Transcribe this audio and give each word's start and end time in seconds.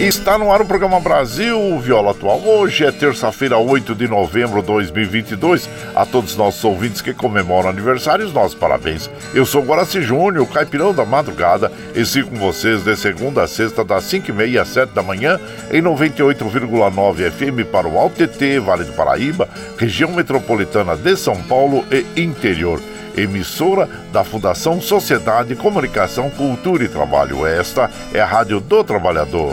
Está 0.00 0.36
no 0.36 0.50
ar 0.50 0.60
o 0.60 0.66
programa 0.66 0.98
Brasil 0.98 1.78
Viola 1.78 2.10
Atual. 2.10 2.40
Hoje 2.44 2.84
é 2.84 2.90
terça-feira, 2.90 3.56
8 3.56 3.94
de 3.94 4.08
novembro 4.08 4.60
de 4.60 4.66
2022. 4.66 5.68
A 5.94 6.04
todos 6.04 6.32
os 6.32 6.36
nossos 6.36 6.64
ouvintes 6.64 7.00
que 7.00 7.14
comemoram 7.14 7.68
aniversários, 7.68 8.32
nossos 8.32 8.54
parabéns. 8.54 9.08
Eu 9.32 9.46
sou 9.46 9.62
Guaraci 9.62 10.02
Júnior, 10.02 10.46
caipirão 10.48 10.92
da 10.92 11.04
madrugada, 11.04 11.70
e 11.94 12.04
sigo 12.04 12.30
com 12.30 12.36
vocês 12.36 12.82
de 12.82 12.96
segunda 12.96 13.44
a 13.44 13.46
sexta, 13.46 13.84
das 13.84 14.04
5h30 14.04 14.60
às 14.60 14.68
7 14.68 14.90
da 14.90 15.02
manhã, 15.02 15.38
em 15.70 15.80
98,9 15.80 17.30
FM 17.30 17.70
para 17.70 17.86
o 17.86 17.98
Alto 17.98 18.22
Vale 18.64 18.84
do 18.84 18.92
Paraíba, 18.94 19.48
região 19.78 20.10
metropolitana 20.10 20.96
de 20.96 21.16
São 21.16 21.36
Paulo 21.42 21.84
e 21.90 22.20
interior 22.20 22.80
emissora 23.16 23.88
da 24.12 24.24
Fundação 24.24 24.80
Sociedade, 24.80 25.54
Comunicação, 25.54 26.30
Cultura 26.30 26.84
e 26.84 26.88
Trabalho. 26.88 27.46
Esta 27.46 27.90
é 28.12 28.20
a 28.20 28.26
Rádio 28.26 28.60
do 28.60 28.82
Trabalhador. 28.84 29.52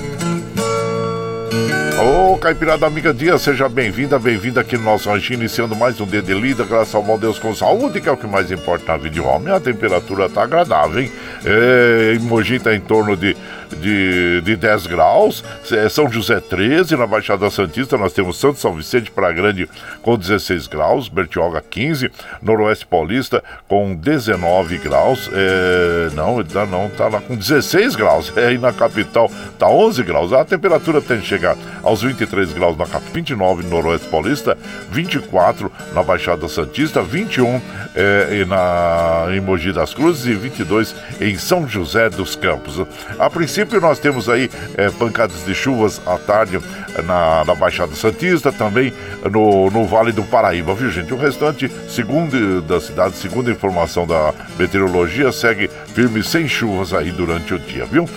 Ô, 1.98 2.34
oh, 2.34 2.38
Caipirada 2.38 2.86
Amiga 2.86 3.14
Dia, 3.14 3.38
seja 3.38 3.70
bem-vinda, 3.70 4.20
bem-vinda 4.20 4.62
aqui 4.62 4.78
no 4.78 4.84
nosso 4.84 5.10
ranchinho, 5.10 5.40
iniciando 5.40 5.76
mais 5.76 6.00
um 6.00 6.06
dia 6.06 6.22
de 6.22 6.34
lida, 6.34 6.66
graças 6.66 6.94
ao 6.94 7.02
bom 7.02 7.18
Deus 7.18 7.40
com 7.40 7.56
saúde, 7.56 8.02
que 8.02 8.10
é 8.10 8.12
o 8.12 8.18
que 8.18 8.28
mais 8.28 8.52
importa 8.52 8.92
na 8.92 8.98
vida 8.98 9.12
de 9.12 9.22
homem. 9.22 9.54
A 9.54 9.62
temperatura 9.62 10.30
tá 10.30 10.44
agradável, 10.44 11.02
hein? 11.02 11.12
É, 11.46 12.18
Mogi 12.20 12.60
tá 12.60 12.76
em 12.76 12.82
torno 12.82 13.16
de, 13.16 13.36
de, 13.78 14.42
de 14.42 14.56
10 14.56 14.88
graus, 14.88 15.44
é, 15.72 15.90
São 15.90 16.10
José 16.10 16.40
13, 16.40 16.96
na 16.96 17.08
Baixada 17.08 17.50
Santista 17.50 17.98
nós 17.98 18.14
temos 18.14 18.38
Santo 18.38 18.60
São 18.60 18.74
Vicente 18.74 19.12
para 19.12 19.32
Grande 19.32 19.70
com 20.02 20.18
16 20.18 20.68
graus, 20.68 21.08
Bertioga 21.08 21.62
15, 21.62 22.12
Noroeste 22.42 22.86
Paulista 22.86 23.44
com 23.68 23.96
19 23.96 24.78
graus, 24.78 25.30
é, 25.34 26.10
não, 26.14 26.38
não, 26.38 26.66
não, 26.66 26.90
tá 26.90 27.08
lá 27.08 27.22
com 27.22 27.36
16 27.36 27.96
graus, 27.96 28.32
é, 28.38 28.54
e 28.54 28.58
na 28.58 28.72
capital 28.72 29.32
tá 29.58 29.68
11 29.68 30.04
graus, 30.04 30.34
a 30.34 30.46
temperatura 30.46 31.02
tem 31.02 31.20
que 31.20 31.26
chegar 31.26 31.58
aos 31.84 32.02
23 32.02 32.54
graus 32.54 32.78
na 32.78 32.86
capital, 32.86 33.14
29 33.14 33.64
no 33.64 33.70
Noroeste 33.70 34.08
Paulista, 34.08 34.58
24 34.92 35.72
na 35.94 36.04
Baixada 36.04 36.48
Santista, 36.48 37.02
21 37.02 37.62
é, 37.96 38.46
na, 38.46 39.28
em 39.36 39.40
Mogi 39.40 39.72
das 39.72 39.94
Cruzes 39.94 40.26
e 40.26 40.34
22 40.34 40.96
em 41.22 41.38
São 41.38 41.68
José 41.68 42.10
dos 42.10 42.36
Campos. 42.36 42.80
A 43.18 43.30
princípio 43.30 43.55
nós 43.82 44.00
temos 44.00 44.28
aí 44.28 44.50
é, 44.78 44.90
pancadas 44.90 45.46
de 45.46 45.54
chuvas 45.54 46.02
à 46.06 46.18
tarde 46.18 46.60
na, 47.06 47.46
na 47.46 47.56
Baixada 47.56 47.96
Santista, 47.96 48.52
também 48.52 48.94
no, 49.32 49.70
no 49.70 49.86
Vale 49.86 50.12
do 50.12 50.24
Paraíba, 50.24 50.74
viu 50.74 50.90
gente? 50.90 51.14
O 51.14 51.18
restante, 51.18 51.72
segundo 51.88 52.62
da 52.62 52.80
cidade, 52.80 53.16
segundo 53.16 53.50
a 53.50 53.54
informação 53.54 54.06
da 54.06 54.34
meteorologia, 54.58 55.32
segue 55.32 55.70
firme 55.94 56.24
sem 56.24 56.48
chuvas 56.48 56.94
aí 56.94 57.12
durante 57.12 57.54
o 57.54 57.60
dia, 57.60 57.86
viu? 57.86 58.10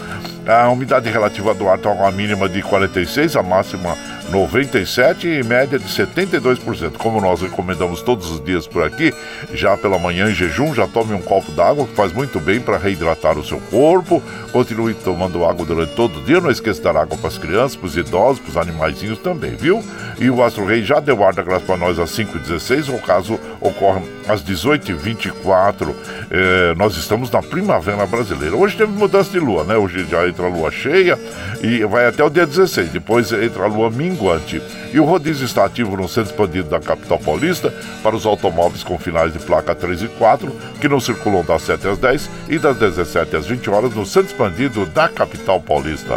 A 0.47 0.69
umidade 0.71 1.11
relativa 1.11 1.53
do 1.53 1.69
ar 1.69 1.77
está 1.77 1.95
com 1.95 2.07
a 2.07 2.11
mínima 2.11 2.49
de 2.49 2.63
46, 2.63 3.37
a 3.37 3.43
máxima 3.43 3.97
97% 4.31 5.25
e 5.25 5.43
média 5.43 5.79
de 5.79 5.87
72%. 5.87 6.93
Como 6.99 7.21
nós 7.21 7.41
recomendamos 7.41 8.03
todos 8.03 8.31
os 8.31 8.45
dias 8.45 8.67
por 8.67 8.85
aqui, 8.85 9.13
já 9.55 9.77
pela 9.77 9.99
manhã 9.99 10.31
em 10.31 10.35
jejum, 10.35 10.75
já 10.75 10.87
tome 10.87 11.15
um 11.15 11.21
copo 11.21 11.51
d'água 11.53 11.87
que 11.87 11.95
faz 11.95 12.13
muito 12.13 12.39
bem 12.39 12.61
para 12.61 12.77
reidratar 12.77 13.39
o 13.39 13.45
seu 13.45 13.59
corpo. 13.71 14.23
Continue 14.53 14.95
tomando 14.95 15.45
água 15.45 15.65
durante 15.65 15.95
todo 15.95 16.19
o 16.19 16.23
dia. 16.23 16.41
Não 16.41 16.51
esqueça 16.51 16.79
de 16.79 16.85
dar 16.85 16.97
água 16.97 17.17
para 17.17 17.29
as 17.29 17.39
crianças, 17.39 17.77
para 17.77 17.87
os 17.87 17.97
idosos, 17.97 18.41
para 18.41 18.51
os 18.51 18.57
animaizinhos 18.57 19.19
também, 19.19 19.57
viu? 19.57 19.83
E 20.19 20.29
o 20.29 20.43
Astro 20.43 20.67
Rei 20.67 20.83
já 20.83 21.01
deu 21.01 21.25
ar 21.25 21.33
da 21.33 21.43
graça 21.43 21.65
para 21.65 21.77
nós 21.77 21.99
às 21.99 22.11
5h16. 22.11 22.95
O 22.95 22.99
caso 23.01 23.39
ocorre 23.61 24.03
às 24.29 24.43
18h24. 24.43 25.95
É, 26.31 26.75
nós 26.77 26.97
estamos 26.97 27.31
na 27.31 27.43
primavera 27.43 28.07
brasileira. 28.07 28.57
Hoje 28.57 28.77
teve 28.77 28.93
mudança 28.93 29.31
de 29.31 29.39
lua, 29.39 29.65
né? 29.65 29.77
Hoje 29.77 30.07
já 30.11 30.29
entra 30.29 30.47
a 30.47 30.49
lua 30.49 30.71
cheia 30.71 31.19
e 31.63 31.85
vai 31.85 32.07
até 32.07 32.23
o 32.23 32.29
dia 32.29 32.47
16. 32.47 32.91
Depois 32.91 33.33
entra 33.33 33.65
a 33.65 33.67
lua 33.67 33.91
minguante. 33.91 34.18
E 34.93 34.99
o 34.99 35.05
rodízio 35.05 35.45
está 35.45 35.65
ativo 35.65 35.97
no 35.97 36.09
centro 36.09 36.31
expandido 36.31 36.69
da 36.69 36.81
capital 36.81 37.19
paulista 37.19 37.73
para 38.03 38.17
os 38.17 38.27
automóveis 38.27 38.83
com 38.83 38.99
finais 38.99 39.33
de 39.33 39.39
placa 39.39 39.75
3 39.75 40.03
e 40.03 40.09
4, 40.09 40.51
que 40.81 40.89
não 40.89 41.01
circulam 41.01 41.45
das 41.45 41.63
7 41.63 41.89
às 41.89 41.99
10 41.99 42.31
e 42.49 42.59
das 42.59 42.77
17 42.79 43.37
às 43.37 43.47
20 43.47 43.71
horas 43.71 43.95
no 43.95 44.05
centro 44.05 44.31
expandido 44.31 44.87
da 44.87 45.09
capital 45.09 45.61
paulista. 45.61 46.17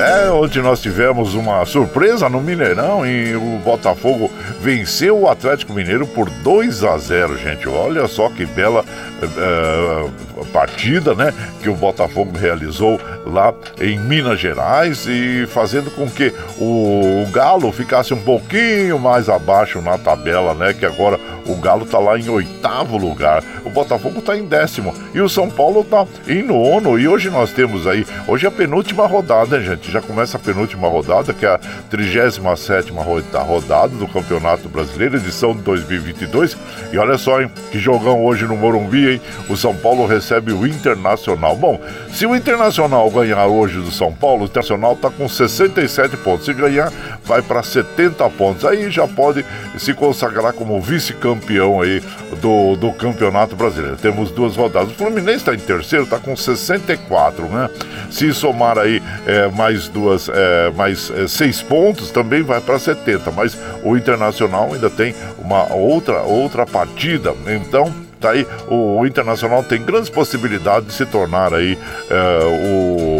É, 0.00 0.30
onde 0.30 0.60
nós 0.62 0.80
tivemos 0.80 1.34
uma 1.34 1.64
surpresa 1.66 2.28
no 2.28 2.40
Mineirão 2.40 3.06
e 3.06 3.36
o 3.36 3.58
Botafogo 3.64 4.30
venceu 4.60 5.20
o 5.20 5.28
Atlético 5.28 5.72
Mineiro 5.72 6.06
por 6.06 6.30
2 6.30 6.84
a 6.84 6.96
0, 6.96 7.36
gente. 7.38 7.68
Olha 7.68 8.06
só 8.08 8.28
que 8.30 8.46
bela 8.46 8.84
uh, 9.22 10.44
partida, 10.46 11.14
né, 11.14 11.34
que 11.62 11.68
o 11.68 11.74
Botafogo 11.74 12.36
realizou 12.36 13.00
lá 13.26 13.52
em 13.80 13.98
Minas 13.98 14.40
Gerais 14.40 15.06
e 15.06 15.46
fazendo 15.46 15.90
com 15.90 16.08
que 16.08 16.32
o 16.58 17.26
Galo 17.30 17.70
ficasse 17.70 18.14
um 18.14 18.22
pouquinho 18.22 18.98
mais 18.98 19.28
abaixo 19.28 19.80
na 19.80 19.98
tabela, 19.98 20.54
né, 20.54 20.72
que 20.72 20.86
agora 20.86 21.20
o 21.50 21.56
Galo 21.56 21.84
está 21.84 21.98
lá 21.98 22.18
em 22.18 22.28
oitavo 22.28 22.96
lugar, 22.96 23.42
o 23.64 23.70
Botafogo 23.70 24.20
está 24.20 24.36
em 24.36 24.44
décimo 24.44 24.94
e 25.14 25.20
o 25.20 25.28
São 25.28 25.50
Paulo 25.50 25.80
está 25.80 26.06
em 26.28 26.42
nono. 26.42 26.98
E 26.98 27.08
hoje 27.08 27.30
nós 27.30 27.52
temos 27.52 27.86
aí, 27.86 28.06
hoje 28.26 28.46
é 28.46 28.48
a 28.48 28.52
penúltima 28.52 29.06
rodada, 29.06 29.60
gente. 29.60 29.90
Já 29.90 30.00
começa 30.00 30.36
a 30.36 30.40
penúltima 30.40 30.88
rodada, 30.88 31.32
que 31.32 31.44
é 31.44 31.54
a 31.54 31.58
37 31.90 32.92
rodada 32.92 33.94
do 33.96 34.06
Campeonato 34.06 34.68
Brasileiro, 34.68 35.16
edição 35.16 35.54
de 35.54 35.62
2022. 35.62 36.56
E 36.92 36.98
olha 36.98 37.18
só, 37.18 37.40
hein, 37.40 37.50
que 37.70 37.78
jogão 37.78 38.24
hoje 38.24 38.44
no 38.44 38.56
Morumbi, 38.56 39.12
hein? 39.12 39.20
O 39.48 39.56
São 39.56 39.74
Paulo 39.74 40.06
recebe 40.06 40.52
o 40.52 40.66
Internacional. 40.66 41.56
Bom, 41.56 41.80
se 42.12 42.26
o 42.26 42.36
Internacional 42.36 43.10
ganhar 43.10 43.46
hoje 43.46 43.78
do 43.78 43.90
São 43.90 44.12
Paulo, 44.12 44.42
o 44.42 44.44
Internacional 44.46 44.92
está 44.92 45.10
com 45.10 45.28
67 45.28 46.16
pontos. 46.18 46.46
Se 46.46 46.52
ganhar, 46.52 46.92
vai 47.24 47.42
para 47.42 47.62
70 47.62 48.28
pontos. 48.30 48.64
Aí 48.64 48.90
já 48.90 49.06
pode 49.06 49.44
se 49.78 49.94
consagrar 49.94 50.52
como 50.52 50.80
vice-campeão 50.80 51.39
campeão 51.40 51.80
aí 51.80 52.02
do, 52.40 52.76
do 52.76 52.92
Campeonato 52.92 53.56
Brasileiro. 53.56 53.96
Temos 53.96 54.30
duas 54.30 54.56
rodadas. 54.56 54.90
O 54.92 54.94
Fluminense 54.94 55.38
está 55.38 55.54
em 55.54 55.58
terceiro, 55.58 56.04
está 56.04 56.18
com 56.18 56.36
64, 56.36 57.46
né? 57.46 57.70
Se 58.10 58.32
somar 58.34 58.78
aí 58.78 59.02
é, 59.26 59.48
mais 59.48 59.88
duas, 59.88 60.28
é, 60.28 60.70
mais 60.70 61.10
é, 61.10 61.26
seis 61.26 61.62
pontos, 61.62 62.10
também 62.10 62.42
vai 62.42 62.60
para 62.60 62.78
70. 62.78 63.30
Mas 63.30 63.56
o 63.82 63.96
Internacional 63.96 64.72
ainda 64.72 64.90
tem 64.90 65.14
uma 65.38 65.72
outra, 65.72 66.22
outra 66.22 66.66
partida. 66.66 67.34
Então, 67.46 67.92
tá 68.20 68.30
aí, 68.30 68.46
o, 68.68 69.00
o 69.00 69.06
Internacional 69.06 69.62
tem 69.62 69.82
grandes 69.82 70.10
possibilidades 70.10 70.88
de 70.88 70.94
se 70.94 71.06
tornar 71.06 71.54
aí 71.54 71.78
é, 72.10 72.44
o 72.44 73.19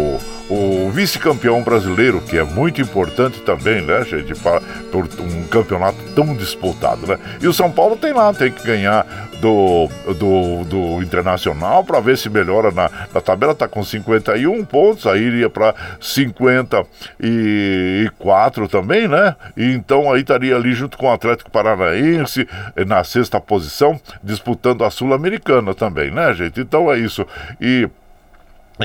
vice-campeão 0.91 1.63
brasileiro, 1.63 2.21
que 2.21 2.37
é 2.37 2.43
muito 2.43 2.81
importante 2.81 3.39
também, 3.41 3.81
né, 3.81 4.03
gente, 4.03 4.35
para, 4.35 4.61
por 4.91 5.07
um 5.19 5.47
campeonato 5.47 5.97
tão 6.15 6.35
disputado, 6.35 7.07
né? 7.07 7.17
E 7.41 7.47
o 7.47 7.53
São 7.53 7.71
Paulo 7.71 7.95
tem 7.95 8.13
lá, 8.13 8.31
tem 8.33 8.51
que 8.51 8.63
ganhar 8.63 9.05
do, 9.41 9.89
do, 10.19 10.63
do 10.65 11.01
Internacional 11.01 11.83
para 11.83 11.99
ver 11.99 12.15
se 12.17 12.29
melhora 12.29 12.71
na, 12.71 12.89
na 13.13 13.19
tabela, 13.19 13.53
tá 13.55 13.67
com 13.67 13.83
51 13.83 14.63
pontos, 14.65 15.07
aí 15.07 15.21
iria 15.21 15.49
para 15.49 15.73
54 15.99 18.67
também, 18.67 19.07
né? 19.07 19.35
E 19.57 19.73
então 19.73 20.11
aí 20.11 20.21
estaria 20.21 20.55
ali 20.55 20.73
junto 20.73 20.95
com 20.97 21.07
o 21.07 21.11
Atlético 21.11 21.49
Paranaense 21.49 22.47
na 22.85 23.03
sexta 23.03 23.41
posição, 23.41 23.99
disputando 24.23 24.83
a 24.83 24.91
Sul-Americana 24.91 25.73
também, 25.73 26.11
né, 26.11 26.31
gente? 26.33 26.61
Então 26.61 26.91
é 26.91 26.99
isso. 26.99 27.25
E 27.59 27.89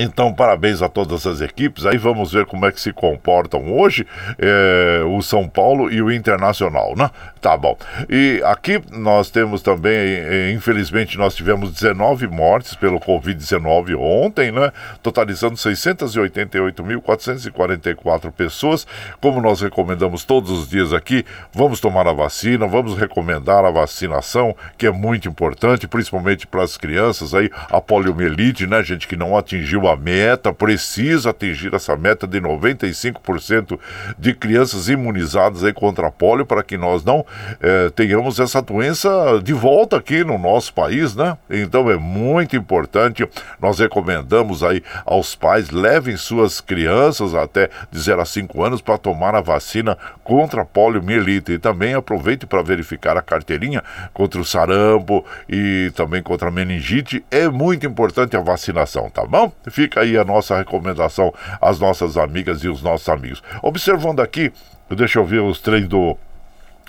então, 0.03 0.33
parabéns 0.33 0.81
a 0.81 0.89
todas 0.89 1.25
as 1.25 1.41
equipes. 1.41 1.85
Aí 1.85 1.97
vamos 1.97 2.31
ver 2.31 2.45
como 2.45 2.65
é 2.65 2.71
que 2.71 2.79
se 2.79 2.93
comportam 2.93 3.77
hoje 3.77 4.05
é, 4.37 5.03
o 5.05 5.21
São 5.21 5.47
Paulo 5.47 5.91
e 5.91 6.01
o 6.01 6.11
Internacional, 6.11 6.95
né? 6.95 7.09
Tá 7.41 7.55
bom. 7.55 7.77
E 8.09 8.41
aqui 8.43 8.81
nós 8.91 9.29
temos 9.29 9.61
também, 9.61 9.93
eh, 9.93 10.51
infelizmente, 10.51 11.17
nós 11.17 11.33
tivemos 11.35 11.71
19 11.71 12.27
mortes 12.27 12.75
pelo 12.75 12.99
Covid-19 12.99 13.97
ontem, 13.97 14.51
né? 14.51 14.73
Totalizando 15.01 15.55
688.444 15.55 18.29
pessoas. 18.31 18.85
Como 19.21 19.39
nós 19.41 19.61
recomendamos 19.61 20.25
todos 20.25 20.51
os 20.51 20.67
dias 20.67 20.91
aqui, 20.93 21.23
vamos 21.53 21.79
tomar 21.79 22.05
a 22.07 22.13
vacina, 22.13 22.67
vamos 22.67 22.97
recomendar 22.97 23.63
a 23.63 23.71
vacinação, 23.71 24.53
que 24.77 24.87
é 24.87 24.91
muito 24.91 25.29
importante, 25.29 25.87
principalmente 25.87 26.45
para 26.47 26.63
as 26.63 26.75
crianças 26.75 27.33
aí, 27.33 27.49
a 27.69 27.79
poliomielite, 27.79 28.67
né, 28.67 28.83
gente 28.83 29.07
que 29.07 29.15
não 29.15 29.37
atingiu 29.37 29.86
a 29.87 29.95
meta, 29.95 30.53
precisa 30.53 31.29
atingir 31.29 31.73
essa 31.73 31.95
meta 31.95 32.27
de 32.27 32.39
95% 32.39 33.79
de 34.17 34.33
crianças 34.33 34.89
imunizadas 34.89 35.63
aí 35.63 35.73
contra 35.73 36.07
a 36.07 36.11
polio 36.11 36.45
para 36.45 36.63
que 36.63 36.77
nós 36.77 37.03
não 37.03 37.25
eh, 37.61 37.89
tenhamos 37.95 38.39
essa 38.39 38.61
doença 38.61 39.39
de 39.43 39.53
volta 39.53 39.97
aqui 39.97 40.23
no 40.23 40.37
nosso 40.37 40.73
país, 40.73 41.15
né? 41.15 41.37
Então 41.49 41.89
é 41.89 41.97
muito 41.97 42.55
importante, 42.55 43.27
nós 43.61 43.79
recomendamos 43.79 44.63
aí 44.63 44.83
aos 45.05 45.35
pais, 45.35 45.69
levem 45.69 46.17
suas 46.17 46.61
crianças 46.61 47.33
até 47.33 47.69
de 47.91 47.99
0 47.99 48.21
a 48.21 48.25
5 48.25 48.63
anos 48.63 48.81
para 48.81 48.97
tomar 48.97 49.35
a 49.35 49.41
vacina 49.41 49.97
contra 50.23 50.61
a 50.61 50.65
poliomielite 50.65 51.53
e 51.53 51.59
também 51.59 51.93
aproveite 51.93 52.45
para 52.45 52.61
verificar 52.61 53.17
a 53.17 53.21
carteirinha 53.21 53.83
contra 54.13 54.39
o 54.39 54.45
sarampo 54.45 55.25
e 55.47 55.91
também 55.95 56.21
contra 56.21 56.49
a 56.49 56.51
meningite. 56.51 57.23
É 57.31 57.47
muito 57.47 57.85
importante 57.85 58.35
a 58.35 58.41
vacinação, 58.41 59.09
tá 59.09 59.25
bom? 59.25 59.51
Fica 59.77 60.01
aí 60.01 60.17
a 60.17 60.23
nossa 60.23 60.57
recomendação 60.57 61.31
às 61.61 61.79
nossas 61.79 62.17
amigas 62.17 62.63
e 62.63 62.67
os 62.67 62.81
nossos 62.81 63.07
amigos. 63.09 63.43
Observando 63.61 64.21
aqui, 64.21 64.51
deixa 64.89 65.19
eu 65.19 65.23
ver 65.23 65.39
os 65.39 65.61
trens 65.61 65.87
do 65.87 66.17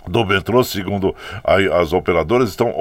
do 0.07 0.25
metrô, 0.25 0.63
segundo 0.63 1.15
as 1.45 1.93
operadoras, 1.93 2.51
estão 2.51 2.73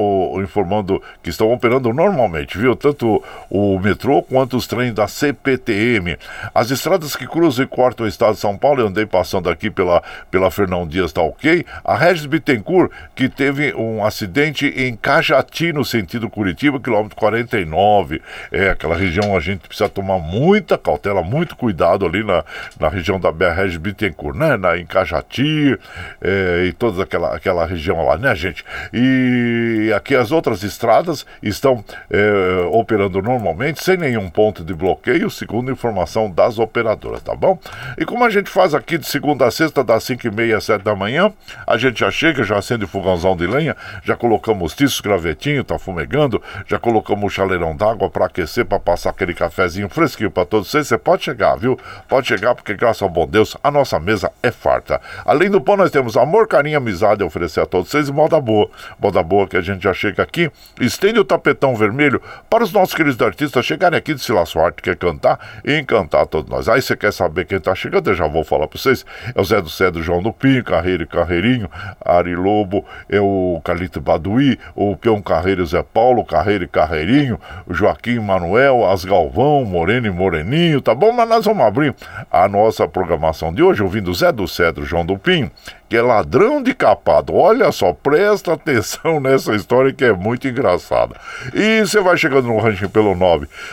informando 0.42 1.02
que 1.22 1.30
estão 1.30 1.52
operando 1.52 1.92
normalmente, 1.94 2.58
viu? 2.58 2.76
Tanto 2.76 3.24
o 3.50 3.80
metrô 3.80 4.22
quanto 4.22 4.58
os 4.58 4.68
trens 4.68 4.94
da 4.94 5.08
CPTM. 5.08 6.18
As 6.54 6.72
estradas 6.72 7.16
que 7.16 7.28
cruzam 7.28 7.66
e 7.66 7.68
cortam 7.68 8.06
o 8.06 8.10
estado 8.10 8.34
de 8.34 8.40
São 8.40 8.58
Paulo, 8.58 8.82
eu 8.82 8.88
andei 8.88 9.06
passando 9.06 9.50
aqui 9.50 9.70
pela, 9.70 10.02
pela 10.30 10.52
Fernão 10.52 10.88
Dias, 10.88 11.12
tá 11.12 11.22
ok? 11.22 11.66
A 11.84 11.96
Regis 11.96 12.26
Bittencourt, 12.26 12.92
que 13.16 13.30
teve 13.30 13.74
um 13.74 14.04
acidente 14.04 14.68
em 14.68 14.96
Cajati, 14.96 15.72
no 15.74 15.84
sentido 15.84 16.30
Curitiba, 16.30 16.80
quilômetro 16.80 17.16
49. 17.16 18.22
É, 18.52 18.70
aquela 18.70 18.96
região 18.96 19.36
a 19.36 19.40
gente 19.40 19.68
precisa 19.68 19.90
tomar 19.90 20.20
muita 20.20 20.78
cautela, 20.78 21.22
muito 21.22 21.56
cuidado 21.56 22.06
ali 22.06 22.24
na, 22.24 22.44
na 22.80 22.90
região 22.90 23.20
da 23.20 23.32
BR 23.32 23.54
Regis 23.56 23.78
Bittencourt, 23.78 24.38
né? 24.38 24.58
Na, 24.58 24.78
em 24.78 24.86
Cajati 24.86 25.78
é, 26.22 26.66
e 26.68 26.74
todas 26.74 27.00
aquela, 27.08 27.36
aquela 27.36 27.66
região 27.66 28.06
lá, 28.06 28.18
né, 28.18 28.36
gente? 28.36 28.64
E 28.94 29.92
aqui 29.96 30.16
as 30.16 30.32
outras 30.32 30.64
estradas 30.64 31.26
estão 31.42 31.84
é, 32.10 32.68
operando 32.72 33.22
normalmente, 33.22 33.84
sem 33.84 33.98
nenhum 33.98 34.30
ponto 34.30 34.64
de 34.64 34.74
bloqueio, 34.74 35.30
segundo 35.30 35.72
informação 35.72 36.30
das 36.30 36.60
operadoras, 36.60 37.22
tá 37.22 37.36
bom? 37.36 37.58
E 37.98 38.06
como 38.06 38.24
a 38.24 38.30
gente 38.30 38.50
faz 38.50 38.74
aqui 38.74 38.98
de 38.98 39.08
segunda 39.08 39.46
a 39.46 39.52
sexta, 39.52 39.84
das 39.84 40.04
5 40.04 40.28
e 40.28 40.32
meia 40.32 40.58
às 40.58 40.66
7 40.66 40.84
da 40.84 40.96
manhã, 40.96 41.32
a 41.66 41.78
gente 41.78 42.00
já 42.00 42.12
chega, 42.12 42.44
já 42.44 42.58
acende 42.58 42.86
o 42.86 42.88
fogãozão 42.88 43.36
de 43.36 43.48
lenha, 43.48 43.76
já 44.04 44.16
colocamos 44.16 44.76
tiços, 44.76 45.00
gravetinho, 45.00 45.64
tá 45.64 45.80
fumegando, 45.80 46.42
já 46.66 46.78
colocamos 46.78 47.26
o 47.26 47.30
chaleirão 47.30 47.76
d'água 47.76 48.10
para 48.10 48.26
aquecer, 48.26 48.66
para 48.66 48.80
passar 48.80 49.12
aquele 49.12 49.34
cafezinho 49.34 49.90
fresquinho 49.90 50.30
para 50.30 50.46
todos 50.46 50.70
vocês. 50.70 50.88
Você 50.88 50.98
pode 50.98 51.24
chegar, 51.24 51.56
viu? 51.56 51.80
Pode 52.08 52.28
chegar, 52.28 52.54
porque 52.54 52.74
graças 52.74 53.02
ao 53.02 53.10
bom 53.10 53.26
Deus, 53.26 53.56
a 53.64 53.72
nossa 53.72 54.00
mesa 54.00 54.32
é 54.44 54.52
farta. 54.52 55.00
Além 55.26 55.50
do 55.50 55.62
pão, 55.62 55.78
nós 55.78 55.92
temos 55.92 56.18
amor, 56.18 56.48
carinho, 56.48 56.78
amizade 56.78 56.97
amizade 56.98 57.24
a 57.24 57.26
oferecer 57.26 57.62
a 57.62 57.66
todos 57.66 57.90
vocês. 57.90 58.10
Moda 58.10 58.40
boa, 58.42 58.70
moda 59.00 59.22
boa 59.22 59.48
que 59.48 59.56
a 59.56 59.62
gente 59.62 59.84
já 59.84 59.94
chega 59.94 60.24
aqui. 60.24 60.50
Estende 60.80 61.20
o 61.20 61.26
tapetão 61.26 61.76
vermelho 61.76 62.22
para 62.50 62.64
os 62.64 62.74
nossos 62.74 62.96
queridos 62.96 63.22
artistas 63.22 63.66
chegarem 63.66 63.98
aqui 63.98 64.14
de 64.14 64.22
Sila 64.22 64.44
Arte, 64.56 64.82
quer 64.82 64.96
cantar 64.96 65.40
e 65.64 65.78
encantar 65.78 66.26
todos 66.26 66.50
nós. 66.50 66.68
Aí 66.68 66.82
você 66.82 66.96
quer 66.96 67.14
saber 67.14 67.46
quem 67.46 67.60
tá 67.60 67.76
chegando? 67.76 68.10
Eu 68.10 68.16
já 68.16 68.28
vou 68.28 68.44
falar 68.44 68.68
para 68.68 68.80
vocês. 68.80 69.06
É 69.36 69.40
o 69.40 69.44
Zé 69.44 69.62
do 69.62 69.70
Cedro, 69.70 70.02
João 70.02 70.22
do 70.22 70.34
Pinho, 70.34 70.64
Carreiro 70.64 71.04
e 71.04 71.08
Carreirinho, 71.08 71.70
Ari 72.04 72.36
Lobo, 72.36 72.86
é 73.10 73.20
o 73.20 73.62
Calito 73.64 74.02
Baduí, 74.02 74.58
o 74.76 74.96
Peão 74.96 75.22
Carreiro 75.22 75.66
Zé 75.66 75.84
Paulo, 75.84 76.26
Carreiro 76.26 76.64
e 76.64 76.68
Carreirinho, 76.68 77.40
o 77.68 77.74
Joaquim 77.74 78.20
Manuel, 78.20 78.90
As 78.90 79.06
Galvão, 79.06 79.64
Moreno 79.66 80.08
e 80.08 80.12
Moreninho, 80.12 80.82
tá 80.82 80.96
bom? 80.96 81.12
Mas 81.12 81.30
nós 81.30 81.46
vamos 81.46 81.66
abrir 81.66 81.96
a 82.32 82.48
nossa 82.48 82.88
programação 82.88 83.54
de 83.54 83.62
hoje 83.62 83.84
ouvindo 83.84 84.14
Zé 84.14 84.32
do 84.32 84.48
Cedro, 84.48 84.86
João 84.86 85.06
do 85.06 85.18
Pinho, 85.18 85.52
que 85.90 85.96
é 85.96 86.02
ladrão 86.02 86.62
de 86.62 86.74
capado. 86.74 87.34
Olha 87.34 87.72
só, 87.72 87.94
presta 87.94 88.52
atenção 88.54 89.22
nessa 89.22 89.56
história 89.56 89.94
que 89.94 90.06
é 90.06 90.14
muito 90.14 90.48
engraçada. 90.48 91.16
E 91.54 91.82
você 91.82 92.02
vai 92.02 92.18
chegando 92.18 92.48
no 92.48 92.58
ranchinho 92.60 92.90
pelo 92.90 93.16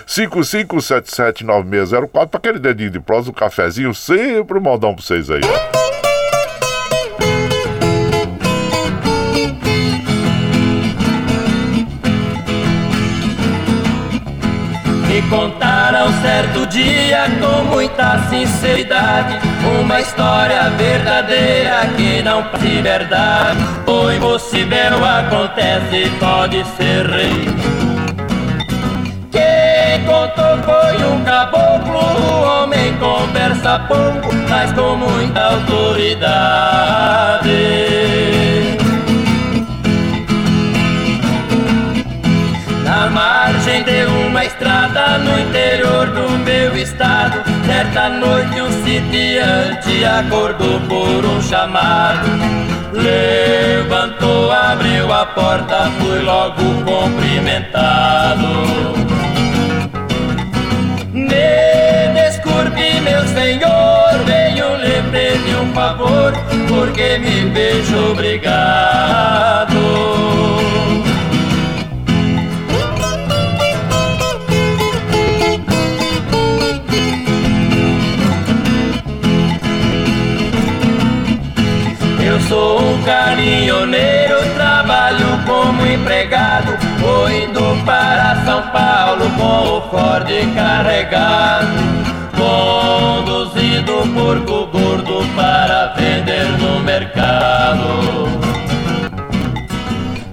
955779604 0.06 2.28
para 2.28 2.38
aquele 2.38 2.58
dedinho 2.58 2.90
de 2.90 3.00
prosa, 3.00 3.30
um 3.30 3.34
cafezinho, 3.34 3.94
sempre 3.94 4.58
um 4.58 4.62
modão 4.62 4.94
para 4.94 5.04
vocês 5.04 5.30
aí. 5.30 5.40
Me 5.40 6.03
certo 16.34 16.66
dia 16.66 17.26
com 17.40 17.64
muita 17.64 18.18
sinceridade 18.28 19.38
Uma 19.80 20.00
história 20.00 20.68
verdadeira 20.70 21.86
que 21.96 22.20
não 22.22 22.42
parece 22.42 22.82
verdade. 22.82 23.58
O 23.86 24.10
impossível 24.10 25.04
acontece 25.04 26.10
pode 26.18 26.64
ser 26.76 27.06
rei. 27.06 27.46
Quem 29.30 30.04
contou 30.06 30.58
foi 30.64 31.04
um 31.06 31.22
caboclo 31.24 31.98
O 31.98 32.42
homem 32.42 32.96
conversa 32.96 33.78
pouco, 33.86 34.34
mas 34.48 34.72
com 34.72 34.96
muita 34.96 35.40
autoridade 35.40 37.43
margem 43.44 43.84
de 43.84 44.06
uma 44.06 44.42
estrada 44.42 45.18
no 45.18 45.38
interior 45.38 46.06
do 46.06 46.30
meu 46.38 46.74
estado. 46.78 47.42
Certa 47.66 48.08
noite 48.08 48.58
um 48.62 48.70
sitiante 48.82 50.02
acordou 50.02 50.80
por 50.88 51.26
um 51.26 51.42
chamado. 51.42 52.26
Levantou, 52.94 54.50
abriu 54.50 55.12
a 55.12 55.26
porta, 55.26 55.90
fui 55.98 56.20
logo 56.20 56.62
cumprimentado. 56.84 58.48
Me 61.12 62.08
desculpe 62.14 63.00
meu 63.02 63.28
senhor, 63.28 64.24
venho 64.24 64.76
lhe 64.76 65.02
pedir 65.12 65.56
um 65.56 65.72
favor 65.72 66.32
Porque 66.68 67.18
me 67.18 67.50
vejo 67.50 68.10
obrigado 68.10 69.74
com 89.36 89.78
o 89.78 89.82
Ford 89.90 90.28
carregado. 90.54 91.66
Conduzido 92.36 93.92
porco 94.14 94.66
gordo 94.66 95.24
para 95.36 95.94
vender 95.96 96.46
no 96.58 96.80
mercado. 96.80 98.28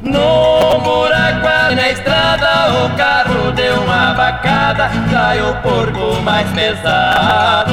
No 0.02 0.80
buraco 0.80 1.76
na 1.76 1.90
estrada, 1.90 2.86
o 2.86 2.90
carro 2.98 3.52
deu 3.52 3.76
uma 3.82 4.14
bacada, 4.14 4.90
caiu 5.12 5.52
o 5.52 5.56
porco 5.58 6.22
mais 6.22 6.50
pesado. 6.52 7.72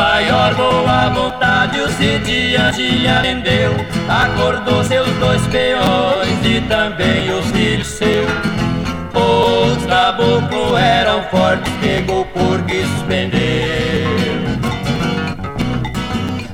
Maior 0.00 0.54
boa 0.54 1.10
vontade 1.10 1.78
o 1.78 1.88
sitiante 1.90 3.06
atendeu 3.06 3.72
Acordou 4.08 4.82
seus 4.82 5.08
dois 5.18 5.46
peões 5.48 6.38
e 6.42 6.60
também 6.62 7.30
os 7.30 7.46
filhos 7.50 7.86
seus. 7.86 8.30
Os 9.12 9.84
caboclos 9.86 10.78
eram 10.78 11.22
fortes, 11.24 11.72
pegou 11.80 12.24
porque 12.26 12.82
suspendeu 12.82 14.08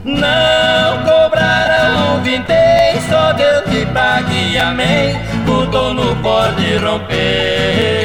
Não 0.04 1.02
cobraram 1.04 2.16
o 2.16 2.20
vintém, 2.22 3.00
só 3.08 3.32
Deus 3.32 3.62
que 3.70 3.86
pague, 3.86 4.58
amém. 4.58 5.16
O 5.46 5.66
dono 5.66 6.16
pode 6.16 6.76
romper 6.78 7.95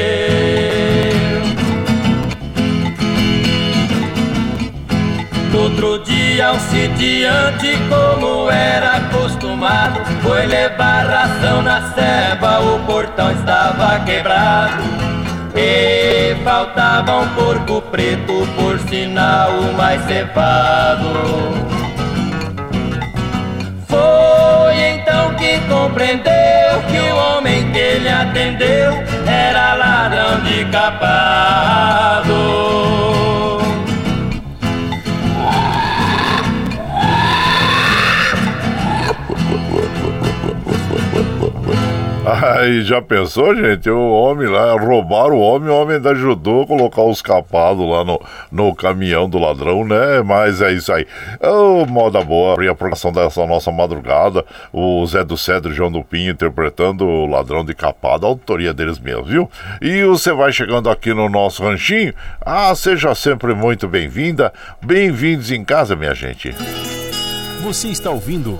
outro 5.56 5.98
dia, 6.00 6.52
um 6.52 6.60
sitiante, 6.60 7.76
como 7.88 8.50
era 8.50 8.96
acostumado, 8.96 10.00
foi 10.22 10.46
levar 10.46 11.06
ração 11.06 11.62
na 11.62 11.92
ceba, 11.92 12.60
o 12.60 12.78
portão 12.86 13.30
estava 13.32 14.00
quebrado. 14.00 14.82
E 15.54 16.34
faltava 16.44 17.20
um 17.20 17.28
porco 17.34 17.82
preto, 17.82 18.48
por 18.56 18.78
sinal 18.88 19.50
o 19.50 19.74
mais 19.74 20.02
cevado. 20.06 21.10
Foi 23.86 24.74
então 24.78 25.34
que 25.34 25.60
compreendeu 25.68 26.82
que 26.90 26.98
o 26.98 27.16
homem 27.16 27.70
que 27.70 27.78
ele 27.78 28.08
atendeu 28.08 28.92
era 29.26 29.74
ladrão 29.74 30.40
de 30.40 30.64
capado. 30.66 32.32
Aí 42.32 42.82
já 42.82 43.02
pensou, 43.02 43.54
gente? 43.54 43.90
O 43.90 44.10
homem 44.10 44.48
lá, 44.48 44.72
roubaram 44.72 45.36
o 45.36 45.40
homem, 45.40 45.68
o 45.68 45.74
homem 45.74 45.96
ainda 45.96 46.12
ajudou 46.12 46.62
a 46.62 46.66
colocar 46.66 47.02
os 47.02 47.20
capados 47.20 47.86
lá 47.86 48.04
no, 48.04 48.20
no 48.50 48.74
caminhão 48.74 49.28
do 49.28 49.38
ladrão, 49.38 49.84
né? 49.84 50.22
Mas 50.24 50.62
é 50.62 50.72
isso 50.72 50.90
aí. 50.92 51.06
Ô, 51.40 51.82
oh, 51.82 51.86
moda 51.86 52.22
boa, 52.22 52.54
abrir 52.54 52.68
a 52.68 52.74
programação 52.74 53.12
dessa 53.12 53.46
nossa 53.46 53.70
madrugada. 53.70 54.44
O 54.72 55.04
Zé 55.06 55.22
do 55.22 55.36
Cedro 55.36 55.72
e 55.72 55.74
João 55.74 55.92
do 55.92 56.02
Pinho 56.02 56.32
interpretando 56.32 57.06
o 57.06 57.26
ladrão 57.26 57.64
de 57.64 57.74
capado, 57.74 58.26
a 58.26 58.30
autoria 58.30 58.72
deles 58.72 58.98
mesmo, 58.98 59.24
viu? 59.24 59.50
E 59.80 60.02
você 60.04 60.32
vai 60.32 60.52
chegando 60.52 60.88
aqui 60.88 61.12
no 61.12 61.28
nosso 61.28 61.62
ranchinho. 61.62 62.14
Ah, 62.40 62.74
seja 62.74 63.14
sempre 63.14 63.54
muito 63.54 63.86
bem-vinda. 63.86 64.52
Bem-vindos 64.80 65.50
em 65.50 65.62
casa, 65.64 65.94
minha 65.94 66.14
gente. 66.14 66.54
Você 67.62 67.88
está 67.88 68.10
ouvindo. 68.10 68.58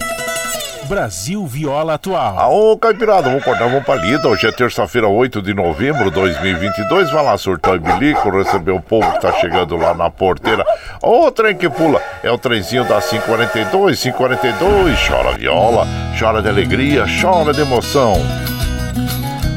Brasil 0.86 1.46
Viola 1.46 1.94
Atual. 1.94 2.38
Aô, 2.38 2.76
Caipirada, 2.76 3.28
vamos 3.28 3.44
cortar, 3.44 3.66
vamos 3.66 3.84
pra 3.84 3.94
lida. 3.96 4.28
Hoje 4.28 4.46
é 4.46 4.52
terça-feira, 4.52 5.08
8 5.08 5.40
de 5.40 5.54
novembro 5.54 6.04
de 6.04 6.10
2022. 6.10 7.10
Vai 7.10 7.24
lá, 7.24 7.38
surtar 7.38 7.76
e 7.76 7.78
bilico, 7.78 8.30
receber 8.30 8.72
o 8.72 8.80
povo 8.80 9.10
que 9.12 9.20
tá 9.20 9.32
chegando 9.34 9.76
lá 9.76 9.94
na 9.94 10.10
porteira. 10.10 10.64
Ô, 11.02 11.30
trem 11.30 11.56
que 11.56 11.68
pula, 11.68 12.00
é 12.22 12.30
o 12.30 12.38
trenzinho 12.38 12.84
da 12.84 13.00
542, 13.00 14.02
542. 14.02 15.08
Chora 15.08 15.32
viola, 15.36 15.86
chora 16.18 16.42
de 16.42 16.48
alegria, 16.48 17.04
chora 17.20 17.52
de 17.52 17.60
emoção. 17.60 18.14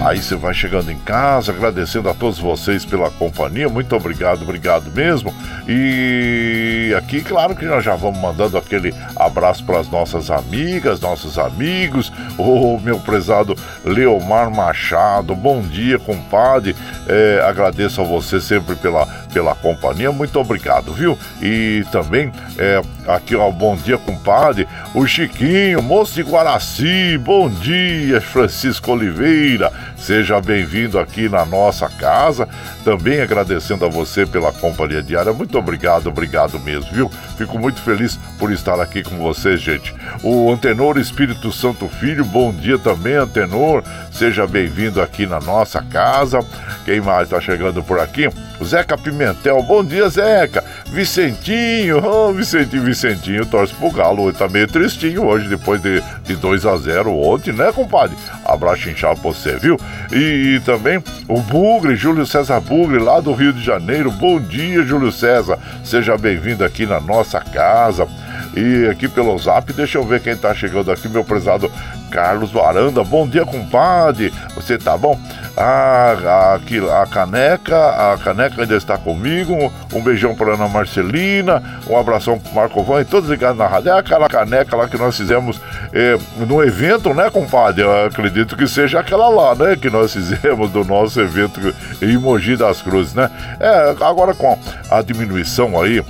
Aí 0.01 0.21
você 0.21 0.35
vai 0.35 0.53
chegando 0.53 0.91
em 0.91 0.99
casa, 0.99 1.51
agradecendo 1.51 2.09
a 2.09 2.13
todos 2.13 2.37
vocês 2.37 2.85
pela 2.85 3.09
companhia. 3.09 3.67
Muito 3.67 3.95
obrigado, 3.95 4.43
obrigado 4.43 4.91
mesmo. 4.91 5.33
E 5.67 6.93
aqui, 6.95 7.21
claro 7.21 7.55
que 7.55 7.65
nós 7.65 7.83
já 7.83 7.95
vamos 7.95 8.19
mandando 8.19 8.57
aquele 8.57 8.93
abraço 9.15 9.63
para 9.63 9.79
as 9.79 9.89
nossas 9.89 10.29
amigas, 10.29 10.99
nossos 10.99 11.39
amigos. 11.39 12.11
O 12.37 12.79
meu 12.79 12.99
prezado 12.99 13.55
Leomar 13.83 14.51
Machado, 14.51 15.35
bom 15.35 15.61
dia, 15.61 15.97
compadre. 15.97 16.75
É, 17.07 17.43
agradeço 17.43 18.01
a 18.01 18.03
você 18.03 18.39
sempre 18.39 18.75
pela 18.75 19.07
pela 19.35 19.53
companhia, 19.53 20.13
muito 20.13 20.39
obrigado, 20.39 20.93
viu? 20.93 21.19
E 21.41 21.83
também 21.91 22.31
é, 22.57 22.81
aqui, 23.05 23.35
ó, 23.35 23.51
bom 23.51 23.75
dia, 23.75 23.97
compadre. 23.97 24.65
O 24.93 25.05
Chiquinho, 25.05 25.83
moço 25.83 26.15
de 26.15 26.21
Guaraci, 26.21 27.17
bom 27.17 27.49
dia, 27.49 28.21
Francisco 28.21 28.93
Oliveira. 28.93 29.73
Seja 29.97 30.39
bem-vindo 30.39 30.99
aqui 30.99 31.27
na 31.29 31.45
nossa 31.45 31.89
casa. 31.89 32.47
Também 32.83 33.21
agradecendo 33.21 33.85
a 33.85 33.89
você 33.89 34.25
pela 34.25 34.51
companhia 34.51 35.01
diária. 35.01 35.33
Muito 35.33 35.57
obrigado, 35.57 36.07
obrigado 36.07 36.59
mesmo, 36.59 36.91
viu? 36.91 37.11
Fico 37.37 37.57
muito 37.57 37.81
feliz 37.81 38.19
por 38.37 38.51
estar 38.51 38.79
aqui 38.79 39.03
com 39.03 39.17
vocês, 39.17 39.61
gente. 39.61 39.95
O 40.21 40.51
Antenor 40.51 40.97
Espírito 40.97 41.51
Santo 41.51 41.87
Filho, 41.87 42.23
bom 42.23 42.53
dia 42.53 42.77
também, 42.77 43.15
Antenor. 43.15 43.83
Seja 44.11 44.45
bem-vindo 44.45 45.01
aqui 45.01 45.25
na 45.25 45.39
nossa 45.39 45.81
casa. 45.81 46.39
Quem 46.85 47.01
mais 47.01 47.23
está 47.23 47.41
chegando 47.41 47.83
por 47.83 47.99
aqui? 47.99 48.29
Zeca 48.63 48.97
Pimentel, 48.97 49.61
bom 49.63 49.83
dia, 49.83 50.07
Zeca. 50.07 50.63
Vicentinho, 50.87 51.97
oh, 52.05 52.31
Vicentinho, 52.31 52.83
Vicentinho, 52.83 53.45
torce 53.45 53.73
pro 53.73 53.91
Galo. 53.91 54.31
Tá 54.31 54.47
meio 54.47 54.67
tristinho 54.67 55.25
hoje, 55.25 55.49
depois 55.49 55.81
de, 55.81 56.01
de 56.23 56.35
2 56.35 56.65
a 56.65 56.77
0 56.77 57.11
ontem, 57.11 57.53
né, 57.53 57.71
compadre? 57.73 58.15
Abraço 58.45 58.89
inchado 58.89 59.19
pra 59.19 59.31
você, 59.31 59.57
viu? 59.57 59.77
E, 60.11 60.55
e, 60.55 60.59
também 60.61 61.03
o 61.27 61.41
Bugre, 61.41 61.95
Júlio 61.95 62.25
César 62.25 62.59
Bugre, 62.59 62.99
lá 62.99 63.19
do 63.19 63.33
Rio 63.33 63.53
de 63.53 63.63
Janeiro. 63.63 64.11
Bom 64.11 64.39
dia, 64.39 64.83
Júlio 64.83 65.11
César. 65.11 65.57
Seja 65.83 66.17
bem-vindo 66.17 66.63
aqui 66.63 66.85
na 66.85 66.99
nossa 66.99 67.39
casa. 67.41 68.07
E 68.55 68.87
aqui 68.87 69.07
pelo 69.09 69.37
zap, 69.37 69.71
deixa 69.73 69.97
eu 69.97 70.03
ver 70.03 70.21
quem 70.21 70.35
tá 70.35 70.53
chegando 70.53 70.89
aqui, 70.89 71.09
meu 71.09 71.25
prezado 71.25 71.69
Carlos 72.09 72.51
Varanda. 72.51 73.03
Bom 73.03 73.27
dia, 73.27 73.45
compadre. 73.45 74.33
Você 74.55 74.77
tá 74.77 74.97
bom? 74.97 75.19
Ah, 75.57 76.55
aqui, 76.55 76.77
a 76.77 77.05
caneca, 77.05 78.13
a 78.13 78.17
caneca 78.17 78.61
ainda 78.61 78.75
está 78.75 78.97
comigo. 78.97 79.73
Um 79.93 80.01
beijão 80.01 80.33
para 80.33 80.53
Ana 80.53 80.69
Marcelina, 80.69 81.61
um 81.89 81.97
abração 81.97 82.39
pro 82.39 82.53
Marco 82.53 82.81
Van 82.81 83.01
e 83.01 83.05
todos 83.05 83.29
ligados 83.29 83.57
na 83.57 83.67
rádio. 83.67 83.91
É 83.91 83.99
aquela 83.99 84.29
caneca 84.29 84.75
lá 84.77 84.87
que 84.87 84.97
nós 84.97 85.17
fizemos 85.17 85.59
eh, 85.91 86.17
no 86.47 86.63
evento, 86.63 87.13
né, 87.13 87.29
compadre? 87.29 87.83
Eu 87.83 88.05
acredito 88.05 88.55
que 88.55 88.67
seja 88.67 89.01
aquela 89.01 89.27
lá, 89.27 89.53
né, 89.53 89.75
que 89.75 89.89
nós 89.89 90.13
fizemos 90.13 90.71
do 90.71 90.85
nosso 90.85 91.19
evento 91.19 91.59
em 92.01 92.17
Mogi 92.17 92.55
das 92.55 92.81
Cruzes, 92.81 93.13
né? 93.13 93.29
É, 93.59 93.95
agora 94.01 94.33
com 94.33 94.57
a 94.89 95.01
diminuição 95.01 95.81
aí 95.81 96.01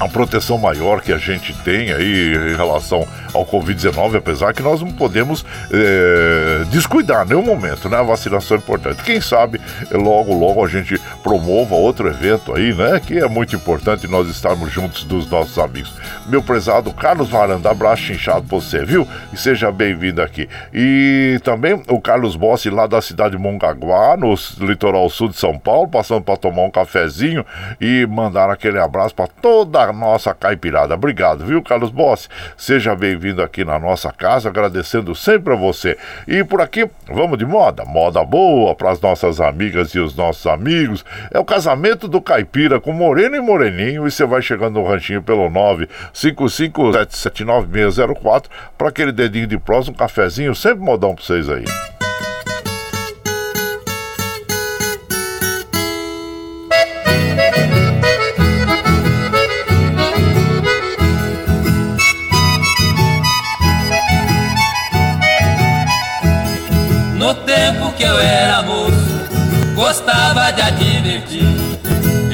a 0.00 0.08
proteção 0.08 0.56
maior 0.56 1.02
que 1.02 1.12
a 1.12 1.18
gente 1.18 1.52
tem 1.62 1.92
aí 1.92 2.34
em 2.34 2.56
relação 2.56 3.06
ao 3.34 3.44
Covid-19, 3.44 4.16
apesar 4.16 4.54
que 4.54 4.62
nós 4.62 4.80
não 4.80 4.90
podemos 4.90 5.44
é, 5.70 6.64
descuidar 6.70 7.26
nenhum 7.26 7.42
momento, 7.42 7.86
né? 7.88 7.98
A 7.98 8.02
vacinação 8.02 8.56
é 8.56 8.60
importante. 8.60 9.02
Quem 9.02 9.20
sabe 9.20 9.60
logo, 9.92 10.32
logo 10.32 10.64
a 10.64 10.68
gente 10.68 10.98
promova 11.22 11.74
outro 11.74 12.08
evento 12.08 12.54
aí, 12.54 12.72
né? 12.72 12.98
Que 12.98 13.18
é 13.18 13.28
muito 13.28 13.54
importante 13.54 14.08
nós 14.08 14.26
estarmos 14.28 14.72
juntos 14.72 15.04
dos 15.04 15.30
nossos 15.30 15.58
amigos. 15.58 15.94
Meu 16.26 16.42
prezado 16.42 16.90
Carlos 16.94 17.28
Varanda, 17.28 17.70
abraço 17.70 18.10
inchado 18.10 18.46
pra 18.46 18.58
você, 18.58 18.82
viu? 18.82 19.06
E 19.34 19.36
seja 19.36 19.70
bem-vindo 19.70 20.22
aqui. 20.22 20.48
E 20.72 21.38
também 21.44 21.80
o 21.88 22.00
Carlos 22.00 22.36
Bossi 22.36 22.70
lá 22.70 22.86
da 22.86 23.02
cidade 23.02 23.36
de 23.36 23.42
Mongaguá, 23.42 24.16
no 24.16 24.34
litoral 24.60 25.10
sul 25.10 25.28
de 25.28 25.36
São 25.36 25.58
Paulo, 25.58 25.88
passando 25.88 26.22
para 26.22 26.38
tomar 26.38 26.62
um 26.62 26.70
cafezinho 26.70 27.44
e 27.78 28.06
mandar 28.06 28.48
aquele 28.48 28.78
abraço 28.78 29.14
para 29.14 29.26
toda 29.26 29.89
nossa 29.92 30.34
caipirada. 30.34 30.94
Obrigado, 30.94 31.44
viu, 31.44 31.62
Carlos 31.62 31.90
Bossi? 31.90 32.28
Seja 32.56 32.94
bem-vindo 32.94 33.42
aqui 33.42 33.64
na 33.64 33.78
nossa 33.78 34.12
casa, 34.12 34.48
agradecendo 34.48 35.14
sempre 35.14 35.52
a 35.52 35.56
você. 35.56 35.96
E 36.26 36.42
por 36.44 36.60
aqui, 36.60 36.88
vamos 37.08 37.38
de 37.38 37.46
moda? 37.46 37.84
Moda 37.84 38.24
boa 38.24 38.74
para 38.74 38.90
as 38.90 39.00
nossas 39.00 39.40
amigas 39.40 39.94
e 39.94 39.98
os 39.98 40.14
nossos 40.14 40.46
amigos. 40.46 41.04
É 41.30 41.38
o 41.38 41.44
casamento 41.44 42.08
do 42.08 42.20
caipira 42.20 42.80
com 42.80 42.92
Moreno 42.92 43.36
e 43.36 43.40
Moreninho. 43.40 44.06
E 44.06 44.10
você 44.10 44.24
vai 44.24 44.42
chegando 44.42 44.80
no 44.80 44.86
ranchinho 44.86 45.22
pelo 45.22 45.48
955779604 45.50 48.46
para 48.76 48.88
aquele 48.88 49.12
dedinho 49.12 49.46
de 49.46 49.58
próximo, 49.58 49.94
um 49.94 49.98
cafezinho, 49.98 50.54
sempre 50.54 50.84
modão 50.84 51.14
para 51.14 51.24
vocês 51.24 51.48
aí. 51.48 51.64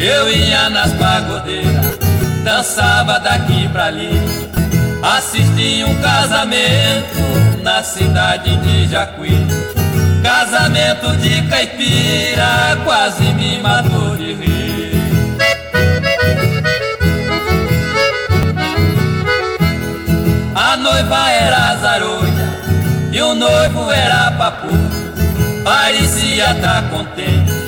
Eu 0.06 0.30
ia 0.30 0.70
nas 0.70 0.92
pagodeiras, 0.92 1.98
dançava 2.44 3.18
daqui 3.18 3.68
pra 3.70 3.86
ali. 3.86 4.12
Assisti 5.02 5.82
um 5.82 6.00
casamento 6.00 7.60
na 7.64 7.82
cidade 7.82 8.56
de 8.58 8.86
Jacuí. 8.86 9.44
Casamento 10.22 11.16
de 11.16 11.42
caipira, 11.48 12.78
quase 12.84 13.24
me 13.34 13.58
matou 13.58 14.16
de 14.16 14.34
rir. 14.34 14.92
A 20.54 20.76
noiva 20.76 21.30
era 21.32 21.76
zaroia 21.78 22.48
e 23.10 23.20
o 23.20 23.34
noivo 23.34 23.90
era 23.90 24.30
papu. 24.30 24.68
Parecia 25.64 26.54
tá 26.62 26.84
contente, 26.92 27.65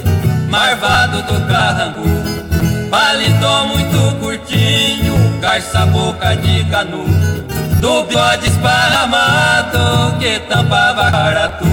marvado 0.49 1.23
do 1.23 1.47
carrangu 1.47 2.09
Paletó 2.91 3.67
muito 3.67 4.17
curtinho, 4.19 5.39
garça 5.41 5.85
boca 5.87 6.35
de 6.37 6.65
canudo 6.65 7.43
Do 7.81 8.05
bigode 8.05 8.49
esparramado 8.49 10.19
que 10.19 10.41
tampava 10.41 11.09
a 11.09 11.11
cara 11.11 11.49
tu 11.51 11.65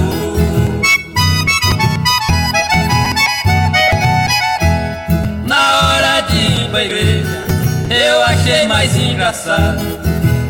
Na 5.47 5.79
hora 5.79 6.21
de 6.21 6.35
ir 6.35 6.69
pra 6.69 6.83
igreja, 6.83 7.45
eu 7.89 8.23
achei 8.23 8.67
mais 8.67 8.95
engraçado 8.95 9.81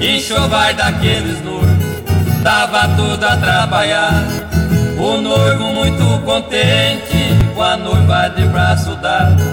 Enxovar 0.01 0.73
daqueles 0.73 1.43
noivos, 1.43 2.43
tava 2.43 2.88
tudo 2.95 3.23
a 3.23 3.38
trabalhar 3.38 4.54
o 4.97 5.21
noivo 5.21 5.63
muito 5.73 6.19
contente 6.23 7.36
com 7.53 7.62
a 7.62 7.77
noiva 7.77 8.29
de 8.29 8.45
braço 8.47 8.95
dado. 8.95 9.43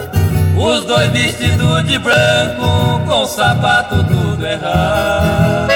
Os 0.57 0.85
dois 0.85 1.11
vestidos 1.11 1.85
de 1.85 1.99
branco 1.99 3.01
com 3.07 3.27
sapato 3.27 4.05
tudo 4.05 4.47
errado. 4.47 5.69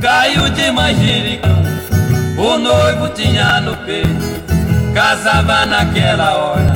Caiu 0.00 0.48
de 0.50 0.70
manjericão, 0.70 1.62
o 2.38 2.58
noivo 2.58 3.08
tinha 3.10 3.60
no 3.60 3.76
peito. 3.78 4.36
Casava 4.94 5.66
naquela 5.66 6.36
hora, 6.36 6.74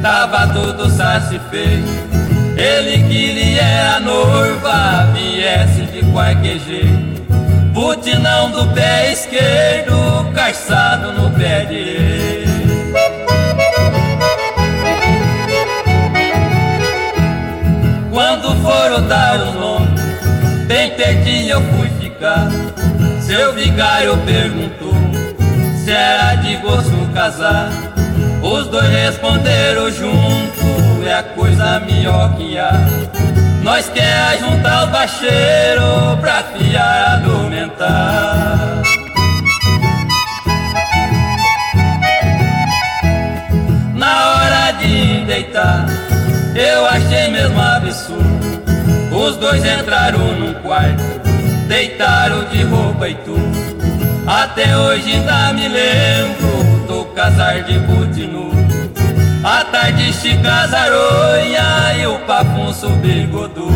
tava 0.00 0.46
tudo 0.48 0.88
satisfeito. 0.88 2.10
Ele 2.56 3.02
queria 3.08 3.96
a 3.96 4.00
noiva 4.00 5.08
viesse 5.12 5.82
de 5.92 6.04
qualquer 6.10 6.58
jeito. 6.60 7.09
Butinão 7.72 8.50
do 8.50 8.66
pé 8.74 9.12
esquerdo, 9.12 10.30
calçado 10.34 11.12
no 11.12 11.30
pé 11.30 11.64
direito. 11.64 12.50
Quando 18.10 18.54
foram 18.62 19.06
dar 19.06 19.40
o 19.40 19.52
nome, 19.52 19.88
bem 20.66 20.90
pertinho 20.90 21.50
eu 21.50 21.60
fui 21.60 21.88
ficar. 22.00 22.48
Seu 23.20 23.54
vigário 23.54 24.18
perguntou 24.26 24.94
se 25.84 25.92
era 25.92 26.34
de 26.36 26.56
gosto 26.56 27.12
casar. 27.14 27.70
Os 28.42 28.66
dois 28.66 28.88
responderam 28.88 29.90
junto, 29.90 31.06
é 31.06 31.14
a 31.14 31.22
coisa 31.22 31.78
melhor 31.80 32.34
que 32.36 32.58
há. 32.58 32.72
Nós 33.62 33.88
quer 33.90 34.38
juntar 34.38 34.84
os 34.84 34.90
bacheiros 34.90 36.18
pra 36.20 36.42
fiar 36.44 37.12
argumentar. 37.14 38.82
Na 43.94 44.30
hora 44.30 44.72
de 44.72 45.24
deitar, 45.26 45.86
eu 46.54 46.86
achei 46.86 47.28
mesmo 47.28 47.60
absurdo. 47.60 48.40
Os 49.12 49.36
dois 49.36 49.62
entraram 49.62 50.18
num 50.38 50.54
quarto, 50.54 51.02
deitaram 51.68 52.44
de 52.46 52.62
roupa 52.62 53.08
e 53.08 53.14
tudo. 53.16 53.40
Até 54.26 54.76
hoje 54.76 55.12
ainda 55.12 55.52
me 55.52 55.68
lembro 55.68 56.86
do 56.86 57.04
casar 57.14 57.62
de 57.64 57.78
butinu. 57.80 58.59
A 59.42 59.64
tarde 59.64 60.10
estica 60.10 60.66
zaronha 60.66 61.94
e 61.98 62.06
o 62.06 62.18
papunço 62.26 62.90
bigodu 62.90 63.68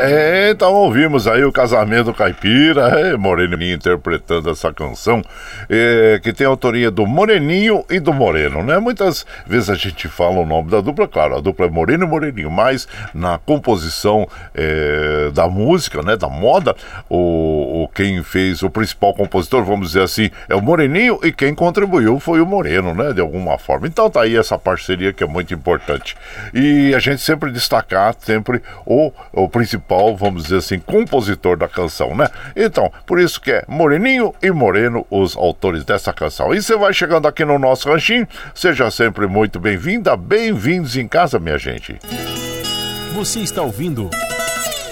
É, 0.00 0.50
então 0.50 0.72
ouvimos 0.72 1.26
aí 1.26 1.44
o 1.44 1.52
casamento 1.52 2.14
caipira, 2.14 2.88
é, 3.00 3.16
Moreninho 3.16 3.74
interpretando 3.74 4.50
essa 4.50 4.72
canção, 4.72 5.22
é, 5.68 6.20
que 6.22 6.32
tem 6.32 6.46
autoria 6.46 6.90
do 6.90 7.06
Moreninho 7.06 7.84
e 7.90 7.98
do 7.98 8.12
Moreno, 8.12 8.62
né? 8.62 8.78
Muitas 8.78 9.26
vezes 9.46 9.68
a 9.68 9.74
gente 9.74 10.08
fala 10.08 10.38
o 10.38 10.46
nome 10.46 10.70
da 10.70 10.80
dupla, 10.80 11.08
claro, 11.08 11.36
a 11.36 11.40
dupla 11.40 11.66
é 11.66 11.68
Moreno 11.70 12.04
e 12.04 12.08
Moreninho, 12.08 12.50
mas 12.50 12.86
na 13.12 13.38
composição 13.38 14.28
é, 14.54 15.30
da 15.32 15.48
música, 15.48 16.02
né, 16.02 16.16
da 16.16 16.28
moda, 16.28 16.74
o, 17.08 17.84
o, 17.84 17.88
quem 17.88 18.22
fez, 18.22 18.62
o 18.62 18.70
principal 18.70 19.14
compositor, 19.14 19.64
vamos 19.64 19.88
dizer 19.88 20.02
assim, 20.02 20.30
é 20.48 20.54
o 20.54 20.62
Moreninho 20.62 21.18
e 21.22 21.32
quem 21.32 21.54
contribuiu 21.54 22.20
foi 22.20 22.40
o 22.40 22.46
Moreno, 22.46 22.94
né, 22.94 23.12
de 23.12 23.20
alguma 23.20 23.58
forma. 23.58 23.86
Então 23.86 24.08
tá 24.08 24.22
aí 24.22 24.36
essa 24.36 24.58
parceria 24.58 25.12
que 25.12 25.24
é 25.24 25.26
muito 25.26 25.52
importante. 25.52 26.16
E 26.54 26.94
a 26.94 26.98
gente 26.98 27.20
sempre 27.20 27.50
destacar 27.50 28.14
sempre 28.18 28.62
o, 28.84 29.12
o 29.32 29.48
principal, 29.48 29.97
vamos 30.16 30.44
dizer 30.44 30.58
assim, 30.58 30.78
compositor 30.78 31.56
da 31.56 31.68
canção, 31.68 32.14
né? 32.14 32.28
Então, 32.54 32.90
por 33.06 33.18
isso 33.20 33.40
que 33.40 33.50
é 33.50 33.64
Moreninho 33.66 34.34
e 34.42 34.50
Moreno 34.50 35.06
os 35.10 35.36
autores 35.36 35.84
dessa 35.84 36.12
canção. 36.12 36.54
E 36.54 36.62
você 36.62 36.76
vai 36.76 36.92
chegando 36.92 37.26
aqui 37.26 37.44
no 37.44 37.58
nosso 37.58 37.88
ranchinho, 37.90 38.26
seja 38.54 38.90
sempre 38.90 39.26
muito 39.26 39.58
bem-vinda, 39.58 40.16
bem-vindos 40.16 40.96
em 40.96 41.08
casa, 41.08 41.38
minha 41.38 41.58
gente. 41.58 41.98
Você 43.14 43.40
está 43.40 43.62
ouvindo 43.62 44.08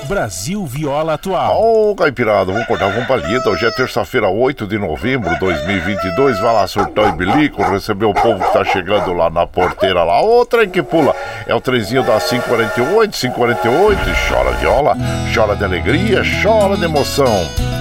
Brasil 0.05 0.65
Viola 0.67 1.15
Atual. 1.15 1.61
Ô, 1.61 1.91
oh, 1.91 1.97
Caipirada, 1.97 2.53
vamos 2.53 2.67
cortar 2.67 2.95
com 2.95 3.05
palheta. 3.05 3.51
Hoje 3.51 3.67
é 3.67 3.71
terça-feira, 3.71 4.29
8 4.29 4.67
de 4.67 4.79
novembro 4.79 5.31
de 5.31 5.39
2022. 5.41 6.39
Vai 6.41 6.53
lá, 6.53 6.67
surtão 6.67 7.09
e 7.09 7.13
bilico, 7.13 7.63
receber 7.63 8.05
o 8.05 8.15
povo 8.15 8.45
que 8.45 8.53
tá 8.53 8.65
chegando 8.65 9.13
lá 9.13 9.31
na 9.31 9.47
porteira 9.47 10.05
lá. 10.05 10.23
Ô, 10.23 10.45
trem 10.47 10.69
que 10.69 10.83
pula. 10.83 11.15
É 11.47 11.55
o 11.55 11.61
trenzinho 11.61 12.03
da 12.03 12.21
548, 12.21 13.17
548. 13.17 14.01
Chora 14.29 14.53
viola, 14.53 14.97
chora 15.35 15.57
de 15.57 15.65
alegria, 15.65 16.23
chora 16.43 16.77
de 16.77 16.85
emoção. 16.85 17.76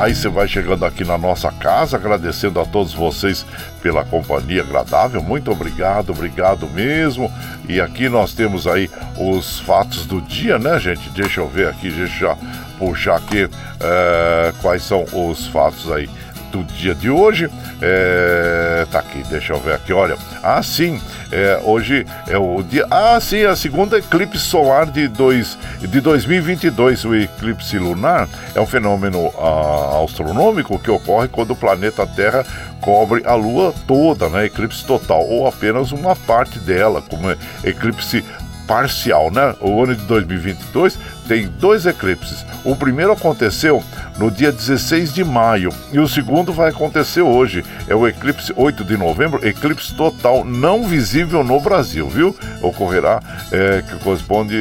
Aí 0.00 0.14
você 0.14 0.30
vai 0.30 0.48
chegando 0.48 0.86
aqui 0.86 1.04
na 1.04 1.18
nossa 1.18 1.52
casa, 1.52 1.98
agradecendo 1.98 2.58
a 2.58 2.64
todos 2.64 2.94
vocês 2.94 3.44
pela 3.82 4.02
companhia 4.02 4.62
agradável. 4.62 5.22
Muito 5.22 5.50
obrigado, 5.52 6.08
obrigado 6.08 6.66
mesmo. 6.70 7.30
E 7.68 7.82
aqui 7.82 8.08
nós 8.08 8.32
temos 8.32 8.66
aí 8.66 8.88
os 9.18 9.60
fatos 9.60 10.06
do 10.06 10.22
dia, 10.22 10.58
né, 10.58 10.78
gente? 10.80 11.10
Deixa 11.10 11.42
eu 11.42 11.48
ver 11.48 11.68
aqui, 11.68 11.90
deixa 11.90 12.24
eu 12.28 12.38
puxar 12.78 13.16
aqui 13.16 13.46
é, 13.78 14.54
quais 14.62 14.82
são 14.82 15.04
os 15.12 15.46
fatos 15.48 15.92
aí 15.92 16.08
do 16.50 16.64
dia 16.64 16.94
de 16.94 17.08
hoje. 17.08 17.50
É, 17.80 18.86
tá 18.90 18.98
aqui, 18.98 19.22
deixa 19.30 19.52
eu 19.52 19.60
ver 19.60 19.74
aqui, 19.74 19.92
olha. 19.92 20.16
Ah, 20.42 20.62
sim, 20.62 21.00
é, 21.30 21.60
hoje 21.64 22.06
é 22.28 22.36
o 22.36 22.62
dia. 22.62 22.86
Ah, 22.90 23.18
sim, 23.20 23.44
a 23.44 23.56
segunda 23.56 23.98
eclipse 23.98 24.38
solar 24.38 24.86
de, 24.86 25.08
dois, 25.08 25.56
de 25.80 26.00
2022. 26.00 27.04
O 27.04 27.14
eclipse 27.14 27.78
lunar 27.78 28.28
é 28.54 28.60
um 28.60 28.66
fenômeno 28.66 29.32
ah, 29.38 30.02
astronômico 30.04 30.78
que 30.78 30.90
ocorre 30.90 31.28
quando 31.28 31.52
o 31.52 31.56
planeta 31.56 32.06
Terra 32.06 32.44
cobre 32.80 33.22
a 33.26 33.34
Lua 33.34 33.74
toda, 33.86 34.28
né? 34.28 34.46
Eclipse 34.46 34.84
total, 34.84 35.26
ou 35.26 35.46
apenas 35.46 35.92
uma 35.92 36.16
parte 36.16 36.58
dela, 36.58 37.02
como 37.02 37.30
eclipse 37.62 38.24
parcial, 38.66 39.30
né? 39.30 39.54
O 39.60 39.82
ano 39.82 39.96
de 39.96 40.02
2022 40.04 40.98
tem 41.30 41.46
dois 41.46 41.86
eclipses. 41.86 42.44
O 42.64 42.74
primeiro 42.74 43.12
aconteceu 43.12 43.84
no 44.18 44.32
dia 44.32 44.50
16 44.50 45.14
de 45.14 45.22
maio 45.22 45.72
e 45.92 46.00
o 46.00 46.08
segundo 46.08 46.52
vai 46.52 46.70
acontecer 46.70 47.22
hoje. 47.22 47.64
É 47.86 47.94
o 47.94 48.08
eclipse 48.08 48.52
8 48.56 48.82
de 48.82 48.96
novembro, 48.96 49.46
eclipse 49.46 49.94
total 49.94 50.44
não 50.44 50.82
visível 50.82 51.44
no 51.44 51.60
Brasil, 51.60 52.08
viu? 52.08 52.36
Ocorrerá, 52.60 53.22
é, 53.52 53.80
que 53.80 54.02
corresponde, 54.02 54.56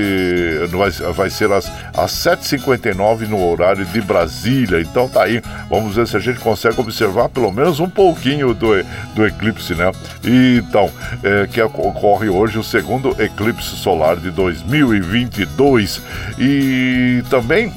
vai, 0.69 0.91
vai 1.12 1.29
ser 1.32 1.51
às, 1.51 1.71
às 1.97 2.12
7h59 2.12 3.27
no 3.27 3.43
horário 3.43 3.84
de 3.84 3.99
Brasília. 3.99 4.79
Então 4.79 5.10
tá 5.10 5.23
aí, 5.23 5.41
vamos 5.71 5.95
ver 5.95 6.08
se 6.08 6.15
a 6.15 6.19
gente 6.19 6.39
consegue 6.39 6.79
observar 6.79 7.29
pelo 7.29 7.51
menos 7.51 7.79
um 7.79 7.89
pouquinho 7.89 8.53
do, 8.53 8.69
do 9.15 9.25
eclipse, 9.25 9.73
né? 9.73 9.91
Então, 10.23 10.91
é, 11.23 11.47
que 11.47 11.60
ocorre 11.60 12.29
hoje 12.29 12.60
o 12.60 12.63
segundo 12.63 13.19
eclipse 13.19 13.75
solar 13.75 14.17
de 14.17 14.29
2022. 14.29 16.01
E 16.38 16.59
e 16.60 17.24
também 17.30 17.72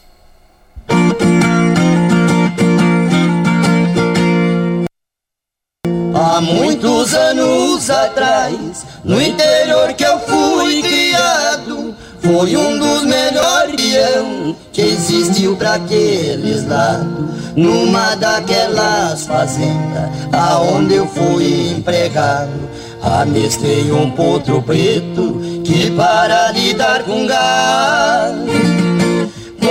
Há 6.15 6.41
muitos 6.41 7.15
anos 7.15 7.91
atrás, 7.91 8.87
no 9.05 9.21
interior 9.21 9.93
que 9.95 10.05
eu 10.05 10.19
fui 10.21 10.83
criado, 10.83 11.95
foi 12.21 12.57
um 12.57 12.79
dos 12.79 13.05
melhores 13.05 13.75
peão 13.95 14.57
que 14.73 14.81
existiu 14.81 15.57
para 15.57 15.75
aqueles 15.75 16.67
lados. 16.67 17.35
Numa 17.55 18.17
daquelas 18.17 19.27
fazendas, 19.27 20.11
aonde 20.33 20.95
eu 20.95 21.07
fui 21.07 21.71
empregado, 21.71 22.69
amestrei 23.01 23.93
um 23.93 24.11
potro 24.11 24.61
preto 24.61 25.41
que 25.63 25.91
para 25.93 26.51
lidar 26.51 27.05
com 27.05 27.27
gado 27.27 28.84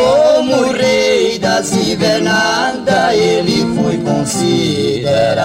como 0.03 0.71
rei 0.73 1.39
das 1.39 1.71
invernadas, 1.71 3.13
ele 3.13 3.65
foi 3.75 3.97
considerado. 3.99 5.43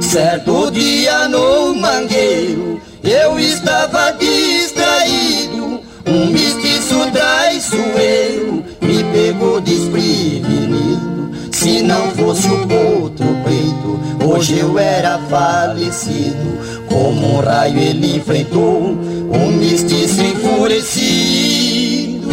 Certo 0.00 0.70
dia 0.70 1.28
no 1.28 1.74
mangueiro, 1.74 2.80
eu 3.02 3.38
estava 3.38 4.12
distraído. 4.12 5.80
Um 6.06 6.26
mestiço 6.30 7.10
traiçoeiro 7.12 8.64
me 8.80 9.04
pegou 9.12 9.60
desprevenido. 9.60 11.30
Se 11.52 11.82
não 11.82 12.10
fosse 12.12 12.46
o 12.48 12.66
potro 12.66 13.26
preto, 13.44 14.00
hoje 14.26 14.58
eu 14.58 14.78
era 14.78 15.18
falecido. 15.28 16.58
Como 16.88 17.36
um 17.36 17.40
raio 17.40 17.78
ele 17.78 18.16
enfrentou 18.16 18.96
um 19.30 19.52
mestiço 19.58 20.22
enfurecido. 20.58 22.28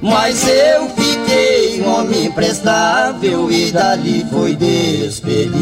Mas 0.00 0.46
eu 0.46 0.88
fiquei 0.90 1.82
um 1.82 1.98
homem 1.98 2.30
prestável 2.30 3.50
e 3.50 3.72
dali 3.72 4.24
foi 4.30 4.54
despedido. 4.54 5.56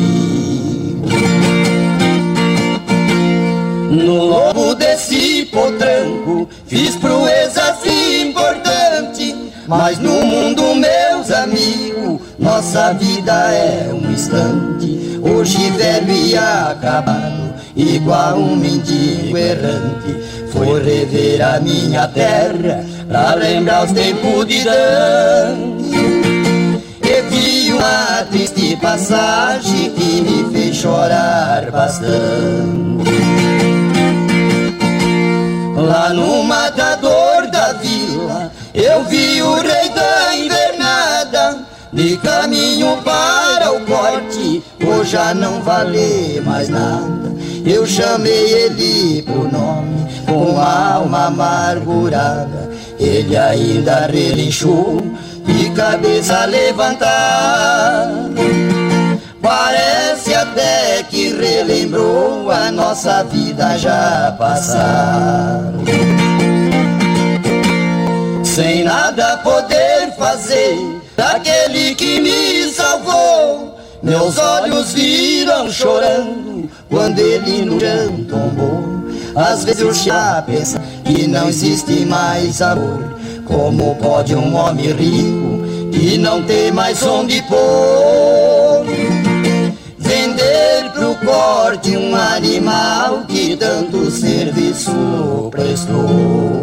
No 3.91 4.25
lobo 4.25 4.75
desse 4.75 5.47
potranco 5.47 6.49
fiz 6.67 6.95
proezas 6.97 7.79
importantes, 7.87 9.35
mas 9.67 9.99
no 9.99 10.27
mundo, 10.27 10.75
meus 10.75 11.31
amigos, 11.31 12.21
nossa 12.39 12.93
vida 12.93 13.33
é 13.33 13.91
um 13.93 14.13
instante. 14.13 15.19
Hoje 15.23 15.71
velho 15.71 16.13
e 16.13 16.37
acabado, 16.37 17.55
igual 17.75 18.37
um 18.37 18.57
mendigo 18.57 19.39
errante. 19.39 20.34
Foi 20.55 20.81
rever 20.81 21.43
a 21.43 21.59
minha 21.59 22.07
terra, 22.07 22.85
pra 23.09 23.35
lembrar 23.35 23.85
os 23.85 23.93
tempos 23.93 24.47
de 24.47 24.63
dante. 24.63 25.95
E 27.03 27.23
vi 27.29 27.73
uma 27.73 28.25
triste 28.31 28.77
passagem 28.77 29.91
que 29.91 30.21
me 30.23 30.53
fez 30.53 30.77
chorar 30.77 31.73
bastante. 31.73 33.05
Lá 35.77 36.11
no 36.15 36.45
matador 36.45 37.51
da 37.51 37.73
vila 37.75 38.53
eu 38.73 39.05
vi 39.05 39.43
o 39.43 39.55
rei 39.57 39.89
da 39.91 40.35
invernada 40.35 41.67
De 41.93 42.17
caminho 42.17 42.97
para 43.05 43.73
o 43.73 43.85
corte 43.85 44.63
Hoje 44.83 45.11
já 45.11 45.35
não 45.35 45.61
vale 45.63 46.41
mais 46.45 46.69
nada 46.69 47.35
Eu 47.65 47.87
chamei 47.87 48.53
ele 48.53 49.23
por 49.23 49.51
nome 49.51 50.07
Com 50.27 50.61
alma 50.61 51.27
amargurada 51.27 52.71
Ele 52.99 53.37
ainda 53.37 54.07
relinchou 54.07 55.01
De 55.45 55.71
cabeça 55.71 56.45
levantada 56.45 58.35
Parece 59.45 60.35
até 60.35 61.03
que 61.03 61.35
relembrou 61.35 62.51
a 62.51 62.73
nossa 62.73 63.23
vida 63.25 63.77
já 63.77 64.35
passada. 64.39 65.71
Sem 68.43 68.85
nada 68.85 69.37
poder 69.45 70.15
fazer 70.17 70.79
daquele 71.15 71.95
que 71.95 72.21
me 72.23 72.73
salvou. 72.73 73.34
Meus 74.05 74.37
olhos 74.37 74.93
viram 74.93 75.71
chorando 75.71 76.69
quando 76.91 77.19
ele 77.19 77.65
no 77.65 77.81
chão 77.81 78.25
tombou. 78.29 78.85
Às 79.35 79.65
vezes 79.65 79.81
eu 79.81 79.95
já 79.95 80.45
penso 80.47 80.77
que 81.07 81.27
não 81.27 81.49
existe 81.49 82.05
mais 82.05 82.61
amor. 82.61 83.17
Como 83.47 83.97
pode 83.97 84.35
um 84.35 84.55
homem 84.57 84.93
rico 84.93 85.91
que 85.91 86.19
não 86.19 86.43
tem 86.43 86.71
mais 86.71 87.03
onde 87.03 87.41
pôr? 87.45 88.85
Vender 89.99 90.91
pro 90.93 91.15
corte 91.27 91.97
um 91.97 92.15
animal 92.15 93.25
que 93.27 93.57
tanto 93.57 94.11
serviço 94.11 95.49
prestou. 95.51 96.54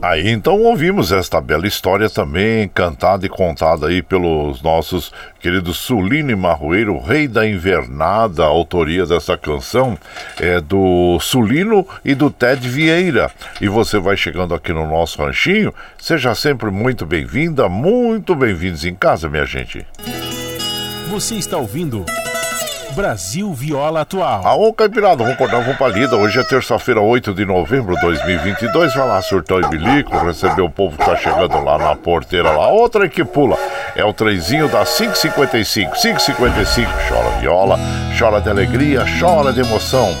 Aí 0.00 0.28
então 0.28 0.62
ouvimos 0.62 1.10
esta 1.10 1.40
bela 1.40 1.66
história 1.66 2.08
também, 2.08 2.68
cantada 2.68 3.26
e 3.26 3.28
contada 3.28 3.88
aí 3.88 4.00
pelos 4.00 4.62
nossos 4.62 5.12
queridos 5.40 5.76
Sulino 5.78 6.30
e 6.30 6.36
Marroeiro, 6.36 7.00
Rei 7.00 7.26
da 7.26 7.44
Invernada. 7.44 8.44
A 8.44 8.46
autoria 8.46 9.04
dessa 9.04 9.36
canção 9.36 9.98
é 10.38 10.60
do 10.60 11.18
Sulino 11.20 11.84
e 12.04 12.14
do 12.14 12.30
Ted 12.30 12.68
Vieira. 12.68 13.28
E 13.60 13.68
você 13.68 13.98
vai 13.98 14.16
chegando 14.16 14.54
aqui 14.54 14.72
no 14.72 14.86
nosso 14.86 15.20
ranchinho, 15.20 15.74
seja 15.98 16.32
sempre 16.32 16.70
muito 16.70 17.04
bem-vinda, 17.04 17.68
muito 17.68 18.36
bem-vindos 18.36 18.84
em 18.84 18.94
casa, 18.94 19.28
minha 19.28 19.46
gente. 19.46 19.84
Você 21.10 21.34
está 21.34 21.56
ouvindo 21.56 22.04
Brasil 22.98 23.54
Viola 23.54 24.00
Atual. 24.00 24.44
Aô, 24.44 24.72
Caipirada, 24.72 25.18
vamos 25.18 25.34
acordar, 25.34 25.60
vamos 25.60 25.76
pra 25.76 25.86
lida. 25.86 26.16
Hoje 26.16 26.40
é 26.40 26.42
terça-feira, 26.42 27.00
8 27.00 27.32
de 27.32 27.44
novembro 27.44 27.94
de 27.94 28.00
2022. 28.00 28.92
Vai 28.92 29.06
lá, 29.06 29.22
surtão 29.22 29.60
e 29.60 29.68
bilico, 29.68 30.18
receber 30.18 30.62
o 30.62 30.68
povo 30.68 30.98
que 30.98 31.04
tá 31.04 31.14
chegando 31.14 31.62
lá 31.62 31.78
na 31.78 31.94
porteira 31.94 32.50
lá. 32.50 32.66
Outra 32.66 33.08
que 33.08 33.22
pula 33.22 33.56
é 33.94 34.04
o 34.04 34.12
trenzinho 34.12 34.66
da 34.66 34.84
555. 34.84 35.92
555, 35.94 36.90
chora 37.08 37.38
viola, 37.38 37.78
chora 38.18 38.40
de 38.40 38.50
alegria, 38.50 39.04
chora 39.20 39.52
de 39.52 39.60
emoção. 39.60 40.12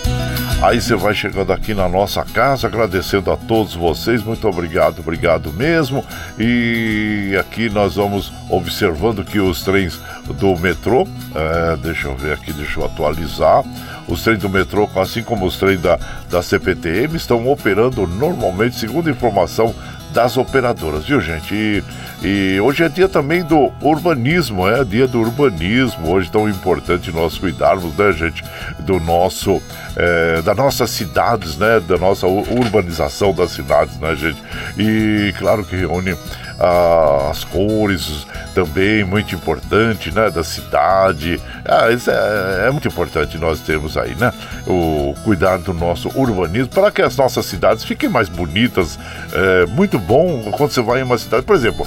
Aí 0.60 0.80
você 0.80 0.96
vai 0.96 1.14
chegando 1.14 1.52
aqui 1.52 1.72
na 1.72 1.88
nossa 1.88 2.24
casa, 2.24 2.66
agradecendo 2.66 3.30
a 3.30 3.36
todos 3.36 3.76
vocês, 3.76 4.24
muito 4.24 4.48
obrigado, 4.48 4.98
obrigado 4.98 5.52
mesmo. 5.52 6.04
E 6.36 7.36
aqui 7.38 7.70
nós 7.70 7.94
vamos 7.94 8.32
observando 8.50 9.24
que 9.24 9.38
os 9.38 9.62
trens 9.62 10.00
do 10.26 10.56
metrô, 10.56 11.06
é, 11.32 11.76
deixa 11.76 12.08
eu 12.08 12.16
ver 12.16 12.32
aqui, 12.32 12.52
deixa 12.52 12.80
eu 12.80 12.84
atualizar. 12.84 13.64
Os 14.08 14.24
trens 14.24 14.40
do 14.40 14.48
metrô, 14.48 14.88
assim 14.96 15.22
como 15.22 15.46
os 15.46 15.56
trens 15.56 15.80
da, 15.80 15.96
da 16.28 16.42
CPTM, 16.42 17.16
estão 17.16 17.48
operando 17.48 18.04
normalmente, 18.04 18.80
segundo 18.80 19.08
informação 19.08 19.72
das 20.12 20.36
operadoras, 20.36 21.04
viu 21.04 21.20
gente? 21.20 21.54
E, 21.54 21.84
e, 22.22 22.60
hoje 22.60 22.82
é 22.82 22.88
dia 22.88 23.08
também 23.08 23.42
do 23.44 23.72
urbanismo, 23.80 24.68
é 24.68 24.84
dia 24.84 25.06
do 25.06 25.20
urbanismo. 25.20 26.10
Hoje 26.10 26.30
tão 26.30 26.48
importante 26.48 27.12
nós 27.12 27.38
cuidarmos, 27.38 27.94
né, 27.96 28.12
gente, 28.12 28.44
do 28.80 28.98
nosso, 29.00 29.62
é, 29.96 30.42
das 30.42 30.56
nossas 30.56 30.90
cidades, 30.90 31.56
né, 31.56 31.80
da 31.80 31.98
nossa 31.98 32.26
urbanização 32.26 33.32
das 33.32 33.52
cidades, 33.52 33.98
né, 33.98 34.14
gente? 34.16 34.42
E 34.78 35.32
claro 35.38 35.64
que 35.64 35.76
reúne 35.76 36.16
as 36.58 37.44
cores 37.44 38.26
também 38.54 39.04
muito 39.04 39.34
importante, 39.34 40.10
né, 40.10 40.30
da 40.30 40.42
cidade. 40.42 41.40
Ah, 41.64 41.90
isso 41.90 42.10
é, 42.10 42.66
é, 42.66 42.70
muito 42.70 42.88
importante 42.88 43.38
nós 43.38 43.60
termos 43.60 43.96
aí, 43.96 44.14
né, 44.16 44.32
o 44.66 45.14
cuidar 45.24 45.58
do 45.58 45.72
nosso 45.72 46.08
urbanismo 46.18 46.68
para 46.68 46.90
que 46.90 47.00
as 47.00 47.16
nossas 47.16 47.46
cidades 47.46 47.84
fiquem 47.84 48.08
mais 48.08 48.28
bonitas. 48.28 48.98
É 49.32 49.66
muito 49.66 49.98
bom 49.98 50.50
quando 50.50 50.70
você 50.70 50.82
vai 50.82 51.00
em 51.00 51.04
uma 51.04 51.18
cidade, 51.18 51.44
por 51.44 51.54
exemplo, 51.54 51.86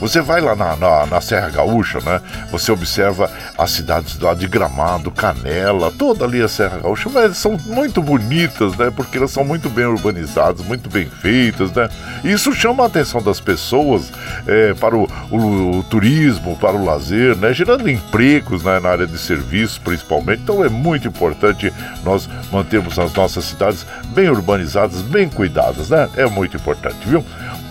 você 0.00 0.20
vai 0.20 0.40
lá 0.40 0.54
na, 0.54 0.76
na, 0.76 1.06
na, 1.06 1.20
Serra 1.20 1.50
Gaúcha, 1.50 1.98
né? 2.00 2.20
Você 2.50 2.70
observa 2.70 3.30
as 3.56 3.70
cidades 3.70 4.18
lá 4.18 4.34
de 4.34 4.46
Gramado, 4.46 5.10
Canela, 5.10 5.90
toda 5.90 6.24
ali 6.24 6.40
a 6.40 6.48
Serra 6.48 6.78
Gaúcha, 6.78 7.08
mas 7.08 7.36
são 7.36 7.58
muito 7.66 8.00
bonitas, 8.02 8.76
né? 8.76 8.90
Porque 8.94 9.18
elas 9.18 9.30
são 9.30 9.44
muito 9.44 9.68
bem 9.68 9.86
urbanizadas, 9.86 10.64
muito 10.64 10.88
bem 10.88 11.08
feitas, 11.08 11.72
né? 11.72 11.88
Isso 12.22 12.52
chama 12.52 12.84
a 12.84 12.86
atenção 12.86 13.22
das 13.22 13.40
pessoas 13.40 14.12
é, 14.46 14.74
para 14.74 14.96
o, 14.96 15.08
o, 15.30 15.78
o, 15.78 15.82
turismo, 15.84 16.56
para 16.56 16.76
o 16.76 16.84
lazer, 16.84 17.36
né? 17.36 17.52
Gerando 17.52 17.88
empregos 17.88 18.62
né? 18.62 18.78
na 18.80 18.90
área 18.90 19.06
de 19.06 19.18
serviços, 19.18 19.78
principalmente. 19.78 20.42
Então 20.42 20.64
é 20.64 20.68
muito 20.68 21.08
importante 21.08 21.72
nós 22.04 22.28
mantermos 22.52 22.98
as 22.98 23.12
nossas 23.12 23.44
cidades 23.44 23.84
bem 24.14 24.28
urbanizadas, 24.28 25.02
bem 25.02 25.28
cuidadas, 25.28 25.90
né? 25.90 26.08
É 26.16 26.26
muito 26.26 26.56
importante, 26.56 26.98
viu? 27.04 27.24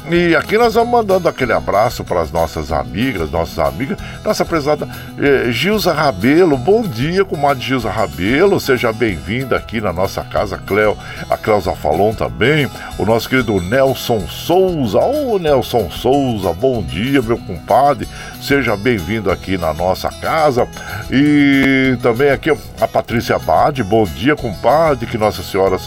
E 0.10 0.34
aqui 0.38 0.58
nós 0.58 0.74
vamos 0.74 0.89
mandando 0.89 1.28
aquele 1.28 1.52
abraço 1.52 2.02
para 2.02 2.22
as 2.22 2.32
nossas 2.32 2.72
amigas, 2.72 3.30
nossas 3.30 3.60
amigas. 3.60 3.98
Nossa 4.24 4.46
prezada 4.46 4.88
eh, 5.20 5.52
Gilza 5.52 5.91
Rabelo, 5.91 6.56
bom 6.58 6.82
dia, 6.82 7.26
comadre 7.26 7.62
Gilza 7.62 7.89
Rabelo. 7.89 8.58
Seja 8.58 8.93
bem-vinda 8.93 9.58
aqui 9.58 9.82
na 9.82 9.91
nossa 9.91 10.24
casa, 10.24 10.58
Cleo, 10.58 10.98
a 11.30 11.36
Cleusa 11.36 11.76
Falon 11.76 12.13
também. 12.13 12.70
O 12.98 13.06
nosso 13.06 13.28
querido 13.28 13.60
Nelson 13.60 14.22
Souza. 14.30 14.98
Ô, 14.98 15.34
oh, 15.34 15.39
Nelson 15.39 15.89
Souza, 15.91 16.54
bom 16.54 16.82
dia, 16.82 17.22
meu 17.22 17.38
compadre. 17.38 18.08
Seja 18.41 18.78
bem-vindo 18.78 19.30
aqui 19.30 19.58
na 19.58 19.73
nossa 19.73 20.10
casa. 20.10 20.67
E 21.12 21.97
também 22.02 22.30
aqui 22.30 22.50
a 22.80 22.88
Patrícia 22.88 23.38
Bade, 23.38 23.84
bom 23.84 24.06
dia, 24.06 24.36
compadre. 24.36 25.06
Que 25.06 25.17
Nossa 25.17 25.43
Senhora 25.43 25.78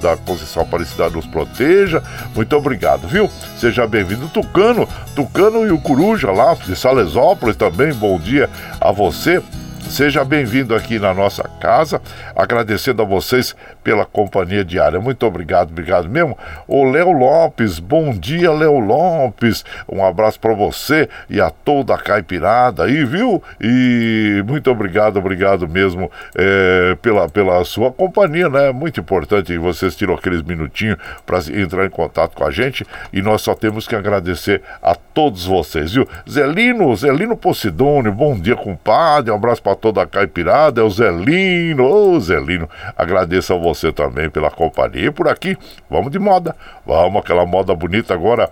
da 0.00 0.16
Conceição 0.16 0.62
Aparecida 0.62 1.08
nos 1.08 1.26
proteja. 1.26 2.02
Muito 2.34 2.54
obrigado, 2.56 3.08
viu? 3.08 3.30
Seja 3.56 3.86
bem-vindo, 3.86 4.28
Tucano, 4.28 4.88
Tucano 5.14 5.66
e 5.66 5.70
o 5.70 5.80
Coruja 5.80 6.30
lá 6.30 6.54
de 6.54 6.76
Salesópolis 6.76 7.56
também. 7.56 7.92
Bom 7.94 8.18
dia 8.18 8.50
a 8.80 8.92
você. 8.92 9.42
Seja 9.88 10.24
bem-vindo 10.24 10.74
aqui 10.74 10.98
na 10.98 11.12
nossa 11.12 11.42
casa, 11.60 12.00
agradecendo 12.34 13.02
a 13.02 13.04
vocês 13.04 13.54
pela 13.84 14.06
companhia 14.06 14.64
diária. 14.64 14.98
Muito 14.98 15.26
obrigado, 15.26 15.70
obrigado 15.70 16.08
mesmo. 16.08 16.36
O 16.66 16.90
Léo 16.90 17.12
Lopes, 17.12 17.78
bom 17.78 18.10
dia, 18.10 18.50
Léo 18.50 18.78
Lopes. 18.78 19.62
Um 19.86 20.02
abraço 20.02 20.40
para 20.40 20.54
você 20.54 21.10
e 21.28 21.40
a 21.40 21.50
toda 21.50 21.94
a 21.94 21.98
caipirada 21.98 22.84
aí, 22.84 23.04
viu? 23.04 23.42
E 23.60 24.42
muito 24.46 24.70
obrigado, 24.70 25.18
obrigado 25.18 25.68
mesmo 25.68 26.10
é, 26.34 26.96
pela, 27.02 27.28
pela 27.28 27.62
sua 27.64 27.92
companhia, 27.92 28.48
né? 28.48 28.72
Muito 28.72 28.98
importante 28.98 29.56
vocês 29.58 29.94
tiram 29.94 30.14
aqueles 30.14 30.40
minutinhos 30.42 30.96
para 31.26 31.38
entrar 31.38 31.84
em 31.84 31.90
contato 31.90 32.34
com 32.34 32.44
a 32.44 32.50
gente 32.50 32.86
e 33.12 33.20
nós 33.20 33.42
só 33.42 33.54
temos 33.54 33.86
que 33.86 33.94
agradecer 33.94 34.62
a 34.82 34.94
todos 34.94 35.44
vocês, 35.44 35.92
viu? 35.92 36.08
Zelino, 36.28 36.96
Zelino 36.96 37.36
Posidônio, 37.36 38.10
bom 38.10 38.38
dia, 38.38 38.56
compadre. 38.56 39.30
Um 39.30 39.34
abraço 39.34 39.62
para 39.62 39.71
toda 39.74 40.02
a 40.02 40.06
caipirada, 40.06 40.80
é 40.80 40.84
o 40.84 40.90
Zelino. 40.90 41.84
Ô, 41.84 42.20
Zelino, 42.20 42.68
agradeço 42.96 43.52
a 43.52 43.56
você 43.56 43.92
também 43.92 44.30
pela 44.30 44.50
companhia. 44.50 45.06
E 45.06 45.10
por 45.10 45.28
aqui, 45.28 45.56
vamos 45.90 46.10
de 46.10 46.18
moda. 46.18 46.54
Vamos, 46.86 47.20
aquela 47.20 47.46
moda 47.46 47.74
bonita 47.74 48.14
agora 48.14 48.50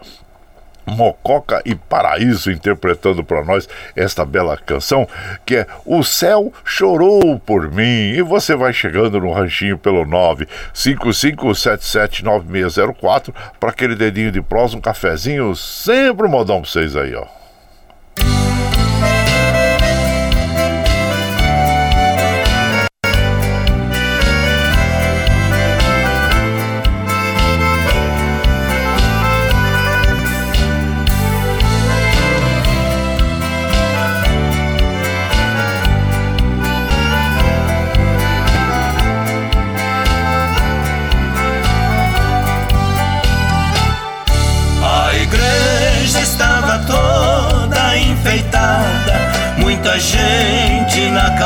Mococa 0.87 1.61
e 1.65 1.75
Paraíso 1.75 2.51
interpretando 2.51 3.25
para 3.25 3.43
nós 3.45 3.69
esta 3.95 4.25
bela 4.25 4.57
canção 4.57 5.07
que 5.45 5.57
é 5.57 5.67
O 5.85 6.03
Céu 6.03 6.51
Chorou 6.65 7.39
por 7.39 7.71
Mim. 7.71 8.15
E 8.15 8.23
você 8.23 8.57
vai 8.57 8.73
chegando 8.73 9.21
no 9.21 9.31
ranchinho 9.33 9.77
pelo 9.79 10.05
955779604 10.75 13.35
para 13.59 13.71
aquele 13.71 13.95
dedinho 13.95 14.33
de 14.33 14.43
prosa, 14.43 14.77
um 14.77 14.81
cafezinho, 14.81 15.55
sempre 15.55 16.27
um 16.27 16.31
modão 16.31 16.61
para 16.61 16.71
vocês 16.71 16.97
aí, 16.97 17.15
ó. 17.15 17.39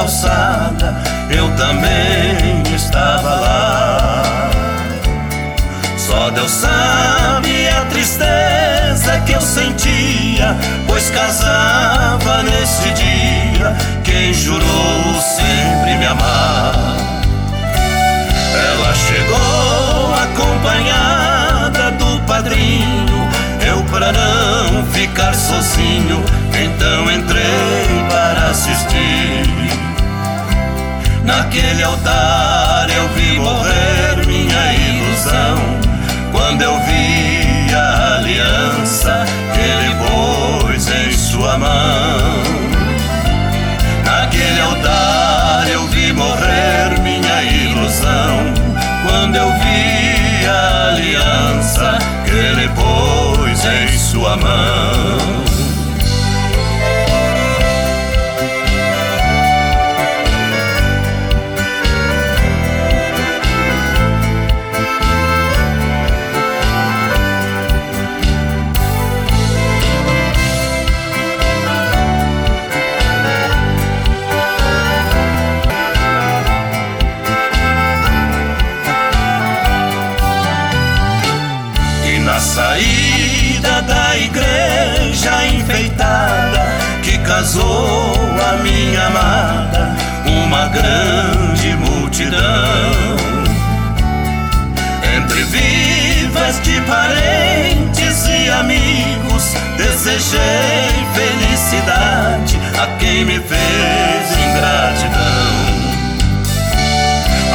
Calçada, 0.04 0.94
eu 1.30 1.50
também 1.56 2.62
estava 2.76 3.36
lá. 3.36 4.50
Só 5.96 6.28
Deus 6.30 6.50
sabe 6.50 7.68
a 7.70 7.86
tristeza 7.86 9.18
que 9.24 9.32
eu 9.32 9.40
sentia, 9.40 10.54
pois 10.86 11.08
casava 11.08 12.42
nesse 12.42 12.90
dia 12.90 13.74
quem 14.04 14.34
jurou 14.34 15.22
sempre 15.22 15.96
me 15.96 16.04
amar. 16.04 16.74
Ela 18.54 18.94
chegou 18.94 20.14
acompanhada 20.22 21.92
do 21.92 22.20
padrinho, 22.26 23.28
eu 23.66 23.82
pra 23.84 24.12
não 24.12 24.84
ficar 24.92 25.34
sozinho 25.34 26.22
então 26.62 27.10
entrei 27.10 28.04
para 28.10 28.50
assistir. 28.50 29.93
Naquele 31.24 31.82
altar 31.82 32.86
eu 32.90 33.08
vi 33.14 33.38
morrer 33.38 34.26
minha 34.26 34.74
ilusão. 34.74 35.56
Quando 36.30 36.60
eu 36.60 36.78
vi 36.80 37.74
a 37.74 38.16
aliança 38.16 39.24
que 39.54 39.60
ele 39.60 39.94
pôs 40.04 40.88
em 40.88 41.12
sua 41.12 41.56
mão. 41.56 42.42
Naquele 44.04 44.60
altar 44.60 45.66
eu 45.70 45.86
vi 45.88 46.12
morrer 46.12 47.00
minha 47.02 47.42
ilusão. 47.42 48.52
Quando 49.06 49.36
eu 49.36 49.50
vi 49.50 50.46
a 50.46 50.88
aliança 50.92 51.98
que 52.26 52.32
ele 52.32 52.68
pôs 52.68 53.64
em 53.64 53.98
sua 53.98 54.36
mão. 54.36 55.23
Casou 87.44 88.14
a 88.40 88.56
minha 88.62 89.06
amada, 89.06 89.94
uma 90.26 90.66
grande 90.68 91.76
multidão. 91.76 92.40
Entre 95.14 95.44
vivas 95.44 96.58
de 96.62 96.80
parentes 96.80 98.26
e 98.28 98.48
amigos, 98.48 99.54
desejei 99.76 100.88
felicidade 101.12 102.58
a 102.82 102.86
quem 102.98 103.26
me 103.26 103.38
fez 103.38 104.30
ingratidão. 104.48 105.44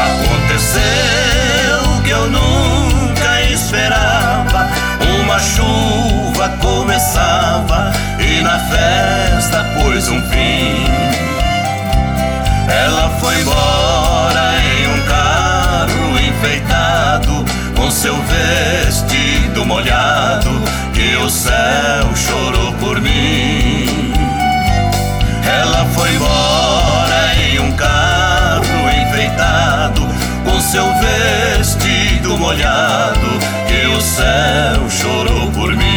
Aconteceu 0.05 2.03
que 2.03 2.11
eu 2.11 2.29
nunca 2.29 3.41
esperava, 3.41 4.69
uma 5.23 5.39
chuva 5.39 6.49
começava 6.61 7.91
na 8.49 8.57
festa 8.57 9.63
pôs 9.75 10.09
um 10.09 10.19
fim. 10.23 10.83
Ela 12.67 13.07
foi 13.19 13.41
embora 13.41 14.55
em 14.57 14.87
um 14.87 15.01
carro 15.05 16.19
enfeitado, 16.19 17.45
com 17.75 17.91
seu 17.91 18.15
vestido 18.23 19.63
molhado, 19.67 20.49
que 20.95 21.15
o 21.17 21.29
céu 21.29 22.15
chorou 22.15 22.73
por 22.79 22.99
mim. 22.99 24.13
Ela 25.45 25.85
foi 25.93 26.15
embora 26.15 27.35
em 27.35 27.59
um 27.59 27.71
carro 27.73 28.89
enfeitado, 29.03 30.01
com 30.43 30.59
seu 30.59 30.87
vestido 30.95 32.35
molhado, 32.35 33.29
que 33.67 33.85
o 33.85 34.01
céu 34.01 34.89
chorou 34.89 35.51
por 35.51 35.75
mim. 35.75 35.88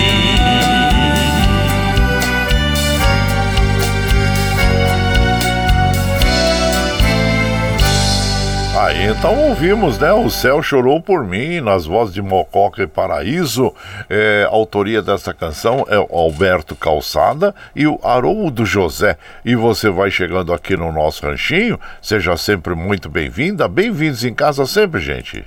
Aí 8.82 9.04
então 9.04 9.38
ouvimos, 9.48 9.96
né? 9.96 10.12
O 10.12 10.28
Céu 10.28 10.60
Chorou 10.60 11.00
por 11.00 11.24
Mim, 11.24 11.60
nas 11.60 11.86
vozes 11.86 12.12
de 12.12 12.20
Mococa 12.20 12.82
e 12.82 12.86
Paraíso. 12.88 13.72
É, 14.10 14.44
a 14.44 14.52
autoria 14.52 15.00
dessa 15.00 15.32
canção 15.32 15.86
é 15.88 15.96
o 15.96 16.08
Alberto 16.10 16.74
Calçada 16.74 17.54
e 17.76 17.86
o 17.86 18.00
Haroldo 18.02 18.66
José. 18.66 19.16
E 19.44 19.54
você 19.54 19.88
vai 19.88 20.10
chegando 20.10 20.52
aqui 20.52 20.76
no 20.76 20.90
nosso 20.90 21.24
ranchinho, 21.24 21.78
seja 22.00 22.36
sempre 22.36 22.74
muito 22.74 23.08
bem-vinda. 23.08 23.68
Bem-vindos 23.68 24.24
em 24.24 24.34
casa 24.34 24.66
sempre, 24.66 25.00
gente. 25.00 25.44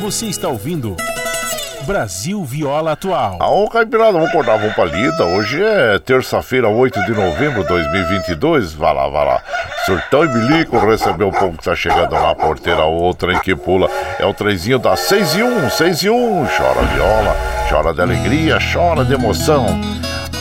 Você 0.00 0.24
está 0.24 0.48
ouvindo. 0.48 0.96
Brasil 1.88 2.44
Viola 2.44 2.92
Atual. 2.92 3.38
Aô, 3.40 3.66
Caipirada, 3.66 4.12
vamos 4.12 4.28
acordar, 4.28 4.58
vamos 4.58 4.74
pra 4.74 4.84
lida. 4.84 5.24
Hoje 5.24 5.64
é 5.64 5.98
terça-feira, 5.98 6.68
8 6.68 7.02
de 7.06 7.12
novembro 7.12 7.62
de 7.62 7.68
2022. 7.68 8.74
Vai 8.74 8.92
lá, 8.92 9.08
vai 9.08 9.24
lá. 9.24 9.42
Surtão 9.86 10.22
e 10.22 10.28
bilico, 10.28 10.78
recebeu 10.78 11.28
o 11.28 11.32
povo 11.32 11.56
que 11.56 11.64
tá 11.64 11.74
chegando 11.74 12.12
na 12.12 12.34
porteira. 12.34 12.84
Outra 12.84 13.32
em 13.32 13.38
que 13.38 13.56
pula 13.56 13.88
é 14.18 14.26
o 14.26 14.34
trenzinho 14.34 14.78
da 14.78 14.96
6 14.96 15.36
e 15.36 15.42
1, 15.42 15.70
6 15.70 16.02
e 16.02 16.10
1. 16.10 16.46
Chora 16.58 16.82
viola, 16.92 17.36
chora 17.70 17.94
de 17.94 18.02
alegria, 18.02 18.58
chora 18.70 19.02
de 19.02 19.14
emoção. 19.14 19.80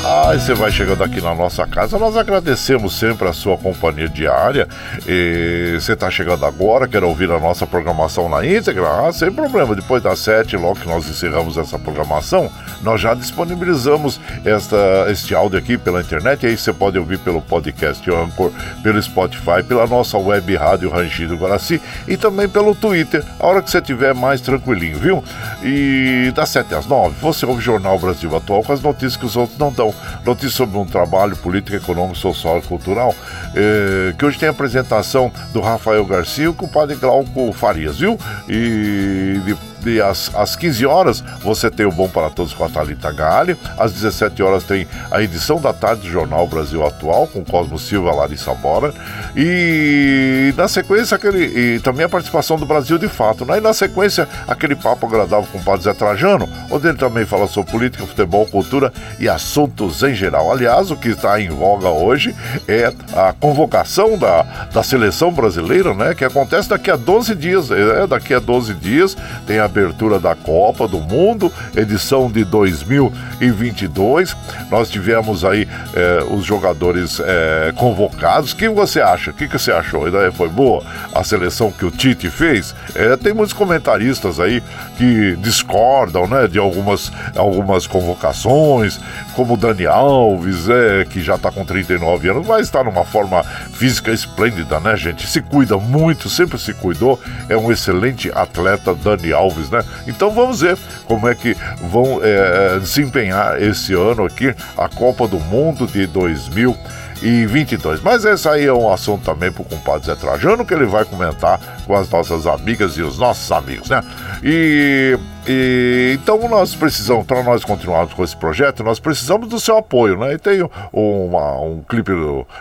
Ah, 0.09 0.31
você 0.33 0.53
vai 0.53 0.71
chegando 0.71 1.03
aqui 1.03 1.19
na 1.19 1.35
nossa 1.35 1.67
casa, 1.67 1.99
nós 1.99 2.15
agradecemos 2.15 2.97
sempre 2.97 3.27
a 3.27 3.33
sua 3.33 3.57
companhia 3.57 4.07
diária. 4.07 4.65
E 5.05 5.77
você 5.77 5.91
está 5.91 6.09
chegando 6.09 6.45
agora, 6.45 6.87
quer 6.87 7.03
ouvir 7.03 7.29
a 7.29 7.37
nossa 7.37 7.67
programação 7.67 8.29
na 8.29 8.45
íntegra? 8.45 8.87
Ah, 8.87 9.11
sem 9.11 9.29
problema. 9.29 9.75
Depois 9.75 10.01
das 10.01 10.19
sete, 10.19 10.55
logo 10.55 10.79
que 10.79 10.87
nós 10.87 11.05
encerramos 11.09 11.57
essa 11.57 11.77
programação, 11.77 12.49
nós 12.81 13.01
já 13.01 13.13
disponibilizamos 13.13 14.17
esta, 14.45 14.77
este 15.09 15.35
áudio 15.35 15.59
aqui 15.59 15.77
pela 15.77 15.99
internet. 15.99 16.41
E 16.43 16.47
aí 16.47 16.57
você 16.57 16.71
pode 16.71 16.97
ouvir 16.97 17.19
pelo 17.19 17.41
podcast 17.41 18.09
Anchor, 18.09 18.53
pelo 18.81 19.03
Spotify, 19.03 19.61
pela 19.67 19.85
nossa 19.87 20.17
web 20.17 20.55
rádio 20.55 20.89
Rangido 20.89 21.35
Guaraci 21.35 21.81
e 22.07 22.15
também 22.15 22.47
pelo 22.47 22.73
Twitter, 22.73 23.25
a 23.37 23.45
hora 23.45 23.61
que 23.61 23.69
você 23.69 23.79
estiver 23.79 24.13
mais 24.13 24.39
tranquilinho, 24.39 24.97
viu? 24.97 25.21
E 25.61 26.31
das 26.33 26.47
sete 26.47 26.73
às 26.73 26.85
nove, 26.85 27.17
você 27.21 27.45
ouve 27.45 27.59
o 27.59 27.61
Jornal 27.61 27.99
Brasil 27.99 28.33
Atual 28.33 28.63
com 28.63 28.71
as 28.71 28.81
notícias 28.81 29.17
que 29.17 29.25
os 29.25 29.35
outros 29.35 29.59
não 29.59 29.69
dão 29.69 29.96
notícia 30.25 30.49
sobre 30.49 30.77
um 30.77 30.85
trabalho 30.85 31.35
político, 31.37 31.75
econômico, 31.75 32.17
social 32.17 32.59
e 32.59 32.61
cultural, 32.61 33.15
eh, 33.55 34.13
que 34.17 34.25
hoje 34.25 34.37
tem 34.37 34.49
a 34.49 34.51
apresentação 34.51 35.31
do 35.53 35.61
Rafael 35.61 36.05
Garcia 36.05 36.51
com 36.53 36.65
o 36.65 36.69
padre 36.69 36.95
Glauco 36.95 37.51
Farias, 37.53 37.99
viu? 37.99 38.19
E 38.47 39.39
de 39.45 39.55
às, 40.03 40.33
às 40.35 40.55
15 40.55 40.85
horas 40.85 41.23
você 41.41 41.69
tem 41.69 41.85
o 41.85 41.91
Bom 41.91 42.09
para 42.09 42.29
Todos 42.29 42.53
com 42.53 42.63
a 42.63 42.69
Thalita 42.69 43.11
Galli. 43.11 43.57
Às 43.77 43.93
17 43.93 44.41
horas 44.43 44.63
tem 44.63 44.87
a 45.11 45.21
edição 45.21 45.59
da 45.59 45.73
tarde 45.73 46.01
do 46.01 46.09
Jornal 46.09 46.47
Brasil 46.47 46.85
Atual 46.85 47.27
com 47.27 47.43
Cosmo 47.43 47.77
Silva, 47.79 48.13
Larissa 48.13 48.53
Bora. 48.53 48.93
E 49.35 50.53
na 50.57 50.67
sequência 50.67 51.15
aquele 51.15 51.45
e 51.45 51.79
também 51.79 52.05
a 52.05 52.09
participação 52.09 52.57
do 52.57 52.65
Brasil 52.65 52.97
de 52.97 53.07
fato. 53.07 53.45
Né? 53.45 53.57
E 53.57 53.61
na 53.61 53.73
sequência 53.73 54.27
aquele 54.47 54.75
papo 54.75 55.05
agradável 55.05 55.47
com 55.51 55.59
o 55.59 55.63
Padre 55.63 55.83
Zé 55.83 55.93
Trajano, 55.93 56.49
onde 56.69 56.87
ele 56.87 56.97
também 56.97 57.25
fala 57.25 57.47
sobre 57.47 57.71
política, 57.71 58.05
futebol, 58.05 58.45
cultura 58.45 58.91
e 59.19 59.29
assuntos 59.29 60.03
em 60.03 60.13
geral. 60.13 60.51
Aliás, 60.51 60.91
o 60.91 60.95
que 60.95 61.09
está 61.09 61.39
em 61.39 61.49
voga 61.49 61.89
hoje 61.89 62.35
é 62.67 62.91
a 63.15 63.33
convocação 63.33 64.17
da, 64.17 64.43
da 64.73 64.83
seleção 64.83 65.31
brasileira, 65.31 65.93
né? 65.93 66.13
Que 66.13 66.25
acontece 66.25 66.69
daqui 66.69 66.89
a 66.89 66.95
12 66.95 67.35
dias. 67.35 67.69
É, 67.71 68.07
daqui 68.07 68.33
a 68.33 68.39
12 68.39 68.73
dias 68.75 69.15
tem 69.45 69.59
a 69.59 69.66
abertura 69.67 70.19
da 70.19 70.35
Copa 70.35 70.87
do 70.87 70.99
Mundo, 70.99 71.51
edição 71.75 72.29
de 72.29 72.43
2022. 72.43 74.35
Nós 74.71 74.89
tivemos 74.89 75.45
aí 75.45 75.67
é, 75.93 76.23
os 76.29 76.43
jogadores 76.43 77.21
é, 77.23 77.71
convocados. 77.75 78.51
O 78.51 78.55
que 78.55 78.67
você 78.67 78.99
acha? 78.99 79.31
O 79.31 79.33
que, 79.33 79.47
que 79.47 79.59
você 79.59 79.71
achou? 79.71 80.03
Foi 80.33 80.49
boa 80.49 80.83
a 81.13 81.23
seleção 81.23 81.71
que 81.71 81.85
o 81.85 81.91
Tite 81.91 82.29
fez? 82.29 82.73
É, 82.95 83.15
tem 83.15 83.33
muitos 83.33 83.53
comentaristas 83.53 84.39
aí 84.39 84.61
que 84.97 85.35
discordam 85.37 86.27
né, 86.27 86.47
de 86.47 86.57
algumas, 86.57 87.11
algumas 87.35 87.85
convocações, 87.85 88.99
como 89.35 89.53
o 89.53 89.57
Dani 89.57 89.85
Alves, 89.85 90.67
é, 90.69 91.05
que 91.05 91.21
já 91.21 91.35
está 91.35 91.51
com 91.51 91.63
39 91.63 92.29
anos, 92.29 92.47
mas 92.47 92.61
está 92.61 92.83
numa 92.83 93.05
forma 93.05 93.43
física 93.43 94.11
esplêndida, 94.11 94.79
né, 94.79 94.95
gente? 94.95 95.27
Se 95.27 95.41
cuida 95.41 95.77
muito, 95.77 96.29
sempre 96.29 96.57
se 96.57 96.73
cuidou. 96.73 97.19
É 97.49 97.57
um 97.57 97.71
excelente 97.71 98.31
atleta, 98.31 98.93
Dani 98.93 99.31
Alves, 99.33 99.56
né? 99.69 99.83
Então 100.07 100.31
vamos 100.31 100.61
ver 100.61 100.77
como 101.05 101.27
é 101.27 101.35
que 101.35 101.55
vão 101.89 102.19
é, 102.21 102.79
desempenhar 102.79 103.61
esse 103.61 103.93
ano 103.93 104.25
aqui 104.25 104.53
a 104.77 104.87
Copa 104.89 105.27
do 105.27 105.39
Mundo 105.39 105.87
de 105.87 106.07
2022. 106.07 108.01
Mas 108.01 108.25
esse 108.25 108.47
aí 108.47 108.65
é 108.65 108.73
um 108.73 108.91
assunto 108.91 109.23
também 109.23 109.51
para 109.51 109.61
o 109.61 109.65
compadre 109.65 110.05
Zé 110.07 110.15
Trajano, 110.15 110.65
que 110.65 110.73
ele 110.73 110.85
vai 110.85 111.05
comentar 111.05 111.59
com 111.85 111.95
as 111.95 112.09
nossas 112.09 112.45
amigas 112.45 112.97
e 112.97 113.01
os 113.01 113.17
nossos 113.17 113.51
amigos, 113.51 113.89
né? 113.89 114.03
E 114.43 115.17
e, 115.47 116.17
então 116.21 116.37
nós 116.49 116.75
precisamos, 116.75 117.25
para 117.25 117.41
nós 117.41 117.63
continuarmos 117.63 118.13
com 118.13 118.23
esse 118.23 118.35
projeto, 118.35 118.83
nós 118.83 118.99
precisamos 118.99 119.47
do 119.47 119.59
seu 119.59 119.77
apoio, 119.77 120.17
né? 120.17 120.33
E 120.33 120.37
tem 120.37 120.67
uma, 120.91 121.59
um 121.61 121.81
clipe 121.87 122.11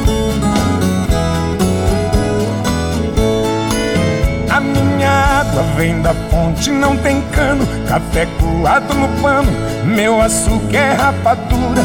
água 5.61 5.63
vem 5.75 6.01
da 6.01 6.13
fonte, 6.29 6.71
não 6.71 6.97
tem 6.97 7.21
cano. 7.31 7.65
Café 7.87 8.27
coado 8.39 8.93
no 8.93 9.07
pano, 9.21 9.51
meu 9.85 10.21
açúcar 10.21 10.77
é 10.77 10.93
rapadura. 10.93 11.81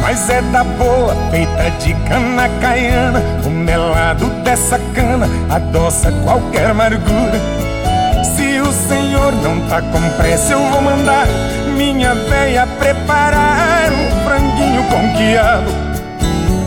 Mas 0.00 0.28
é 0.28 0.42
da 0.42 0.64
boa, 0.64 1.14
feita 1.30 1.70
de 1.78 1.94
cana 2.08 2.48
caiana. 2.60 3.22
O 3.46 3.50
melado 3.50 4.26
dessa 4.42 4.78
cana 4.94 5.28
adoça 5.48 6.10
qualquer 6.24 6.70
amargura. 6.70 7.40
Se 8.36 8.60
o 8.60 8.72
senhor 8.72 9.32
não 9.42 9.60
tá 9.68 9.80
com 9.80 10.10
pressa, 10.16 10.52
eu 10.52 10.70
vou 10.70 10.82
mandar 10.82 11.26
minha 11.76 12.14
véia 12.14 12.66
preparar 12.78 13.90
um 13.92 14.24
franguinho 14.24 14.82
com 14.84 15.16
quiabo 15.16 15.91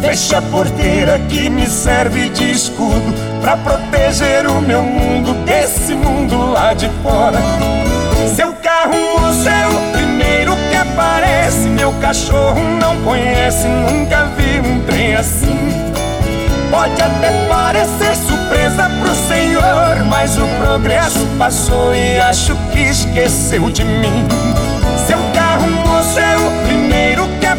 Fecha 0.00 0.38
a 0.38 0.42
porteira 0.42 1.18
que 1.28 1.48
me 1.48 1.66
serve 1.66 2.28
de 2.28 2.50
escudo 2.50 3.14
pra 3.40 3.56
proteger 3.56 4.46
o 4.46 4.60
meu 4.60 4.82
mundo 4.82 5.34
desse 5.44 5.94
mundo 5.94 6.52
lá 6.52 6.74
de 6.74 6.88
fora. 7.02 7.38
Seu 8.34 8.52
carro 8.54 8.94
moço 9.18 9.48
é 9.48 9.66
o 9.66 9.92
primeiro 9.92 10.56
que 10.70 10.76
aparece. 10.76 11.68
Meu 11.68 11.92
cachorro 11.94 12.60
não 12.80 12.96
conhece, 13.02 13.66
nunca 13.66 14.26
vi 14.36 14.60
um 14.60 14.80
trem 14.80 15.14
assim. 15.14 15.76
Pode 16.70 17.00
até 17.00 17.30
parecer 17.48 18.14
surpresa 18.16 18.90
pro 19.00 19.14
senhor, 19.14 20.04
mas 20.08 20.36
o 20.36 20.46
progresso 20.60 21.26
passou 21.38 21.94
e 21.94 22.18
acho 22.18 22.56
que 22.72 22.80
esqueceu 22.80 23.70
de 23.70 23.84
mim. 23.84 24.26
Seu 25.06 25.18
carro 25.32 25.70
moço 25.70 26.18
é 26.18 26.36
o 26.36 26.55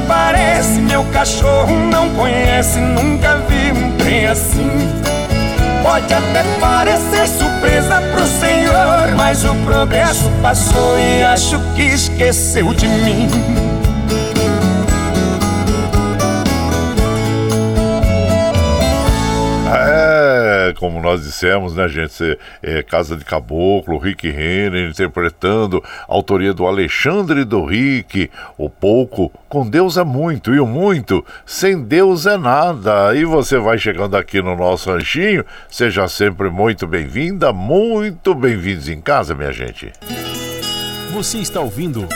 aparece. 0.07 0.79
Meu 0.79 1.03
cachorro 1.05 1.75
não 1.91 2.09
conhece, 2.15 2.79
nunca 2.79 3.35
vi 3.49 3.71
um 3.71 3.91
trem 3.97 4.25
assim. 4.25 4.71
Pode 5.83 6.13
até 6.13 6.43
parecer 6.59 7.27
surpresa 7.27 8.01
pro 8.13 8.25
senhor, 8.25 9.15
mas 9.15 9.43
o 9.43 9.53
progresso 9.65 10.29
passou 10.41 10.97
e 10.97 11.23
acho 11.23 11.59
que 11.75 11.83
esqueceu 11.83 12.73
de 12.73 12.87
mim. 12.87 13.27
Nós 21.07 21.23
dissemos, 21.23 21.73
né, 21.73 21.87
gente? 21.87 22.37
É, 22.61 22.83
Casa 22.83 23.15
de 23.15 23.23
Caboclo, 23.23 23.97
Rick 23.97 24.29
Renner 24.29 24.89
interpretando 24.89 25.81
autoria 26.07 26.53
do 26.53 26.65
Alexandre 26.65 27.45
do 27.45 27.63
Rick. 27.63 28.29
O 28.57 28.69
pouco 28.69 29.31
com 29.47 29.67
Deus 29.67 29.97
é 29.97 30.03
muito 30.03 30.53
e 30.53 30.59
o 30.59 30.67
muito 30.67 31.25
sem 31.45 31.81
Deus 31.81 32.25
é 32.25 32.37
nada. 32.37 33.15
E 33.15 33.23
você 33.23 33.57
vai 33.57 33.77
chegando 33.77 34.17
aqui 34.17 34.41
no 34.41 34.55
nosso 34.57 34.91
ranchinho, 34.91 35.45
seja 35.69 36.07
sempre 36.09 36.49
muito 36.49 36.85
bem-vinda, 36.85 37.53
muito 37.53 38.35
bem-vindos 38.35 38.89
em 38.89 38.99
casa, 38.99 39.33
minha 39.33 39.53
gente. 39.53 39.93
Você 41.13 41.37
está 41.37 41.61
ouvindo 41.61 42.07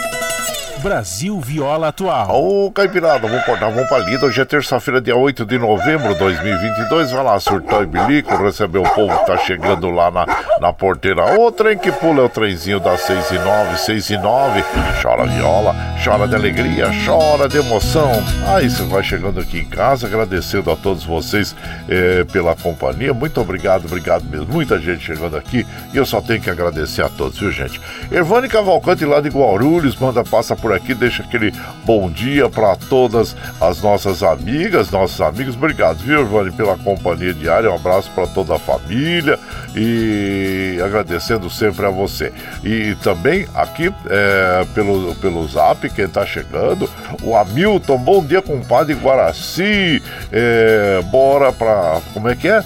Brasil 0.82 1.40
Viola 1.40 1.90
Atual. 1.90 2.28
Ô, 2.32 2.72
Caipirada, 2.72 3.28
vamos 3.28 3.46
cortar, 3.46 3.70
vamos 3.70 3.88
pra 3.88 4.00
lida. 4.00 4.26
Hoje 4.26 4.42
é 4.42 4.46
terça-feira, 4.46 5.00
dia 5.00 5.16
8 5.16 5.46
de 5.46 5.60
novembro 5.60 6.14
de 6.14 6.20
2022. 6.20 7.12
Vai 7.12 7.24
lá, 7.24 7.40
surtou 7.40 7.84
e 7.84 7.86
bilico, 7.86 8.36
receber 8.36 8.80
o 8.80 8.84
povo 8.84 9.16
que 9.20 9.26
tá 9.28 9.38
chegando 9.38 9.92
lá 9.92 10.10
na, 10.10 10.26
na 10.60 10.74
porteira. 10.74 11.40
O 11.40 11.52
trem 11.52 11.78
que 11.78 11.92
pula 11.92 12.22
é 12.22 12.26
o 12.26 12.30
trenzinho 12.30 12.80
das 12.80 13.02
6 13.02 13.30
e 13.30 13.38
9, 13.38 13.78
6 13.78 14.10
e 14.10 14.18
9. 14.18 14.64
Chora 15.04 15.26
viola, 15.28 15.76
chora 16.04 16.28
de 16.28 16.34
alegria, 16.34 16.90
chora 17.06 17.48
de 17.48 17.58
emoção. 17.58 18.12
Aí 18.48 18.68
você 18.68 18.84
vai 18.84 19.04
chegando 19.04 19.40
aqui 19.40 19.60
em 19.60 19.66
casa, 19.66 20.08
agradecendo 20.08 20.72
a 20.72 20.76
todos 20.76 21.04
vocês 21.04 21.56
eh, 21.88 22.26
pela 22.32 22.56
companhia. 22.56 23.14
Muito 23.14 23.40
obrigado, 23.40 23.86
obrigado 23.86 24.24
mesmo. 24.26 24.48
Muita 24.48 24.80
gente 24.80 25.06
chegando 25.06 25.38
aqui 25.38 25.64
e 25.94 25.98
eu 25.98 26.08
só 26.08 26.22
tenho 26.22 26.42
que 26.42 26.50
agradecer 26.50 27.04
a 27.04 27.10
todos, 27.10 27.38
viu, 27.38 27.52
gente? 27.52 27.80
Ervane 28.12 28.50
Cavalcante 28.50 29.06
lá 29.06 29.22
de 29.22 29.30
Guarulhos, 29.30 29.96
manda, 29.96 30.24
passa 30.24 30.56
por 30.56 30.71
aqui, 30.74 30.94
deixa 30.94 31.24
aquele 31.24 31.54
bom 31.86 32.10
dia 32.10 32.50
para 32.50 32.76
todas 32.76 33.36
as 33.60 33.82
nossas 33.82 34.24
amigas, 34.24 34.92
nossos 34.92 35.20
amigos. 35.22 35.56
Obrigado, 35.56 35.98
viu, 35.98 36.22
Ivane, 36.22 36.52
pela 36.52 36.78
companhia 36.78 37.34
diária. 37.34 37.72
Um 37.72 37.76
abraço 37.76 38.10
para 38.12 38.28
toda 38.28 38.56
a 38.56 38.60
família 38.60 39.38
e 39.76 40.80
agradecendo 40.84 41.50
sempre 41.50 41.86
a 41.86 41.90
você. 41.90 42.32
E 42.64 42.96
também 43.04 43.48
aqui 43.54 43.94
é, 44.10 44.66
pelo, 44.74 45.16
pelo 45.16 45.48
zap, 45.48 45.90
quem 45.90 46.06
está 46.06 46.26
chegando, 46.26 46.90
o 47.24 47.36
Hamilton, 47.36 47.98
bom 47.98 48.24
dia, 48.24 48.42
compadre 48.42 48.94
Guaraci. 48.94 50.02
É, 50.32 51.02
bora 51.12 51.52
para. 51.52 52.02
Como 52.14 52.30
é 52.30 52.36
que 52.36 52.48
é? 52.48 52.64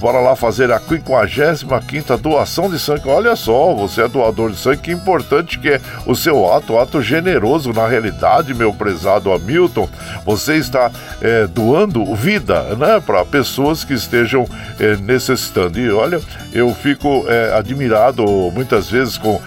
Bora 0.00 0.18
lá 0.18 0.34
fazer 0.34 0.70
a 0.72 0.80
55 0.80 2.16
doação 2.18 2.68
de 2.68 2.78
sangue. 2.78 3.08
Olha 3.08 3.36
só, 3.36 3.72
você 3.74 4.02
é 4.02 4.08
doador 4.08 4.50
de 4.50 4.58
sangue, 4.58 4.82
que 4.82 4.90
importante 4.90 5.58
que 5.58 5.68
é 5.68 5.80
o 6.04 6.14
seu 6.14 6.52
ato, 6.52 6.78
ato 6.78 7.00
generoso. 7.00 7.45
Na 7.72 7.86
realidade, 7.86 8.54
meu 8.54 8.72
prezado 8.72 9.32
Hamilton, 9.32 9.88
você 10.24 10.56
está 10.56 10.90
é, 11.20 11.46
doando 11.46 12.14
vida 12.14 12.74
né, 12.76 13.00
para 13.04 13.24
pessoas 13.24 13.84
que 13.84 13.94
estejam 13.94 14.48
é, 14.78 14.96
necessitando. 14.96 15.78
E 15.78 15.90
olha, 15.90 16.20
eu 16.52 16.74
fico 16.74 17.24
é, 17.28 17.56
admirado 17.56 18.24
muitas 18.52 18.90
vezes 18.90 19.18
com 19.18 19.40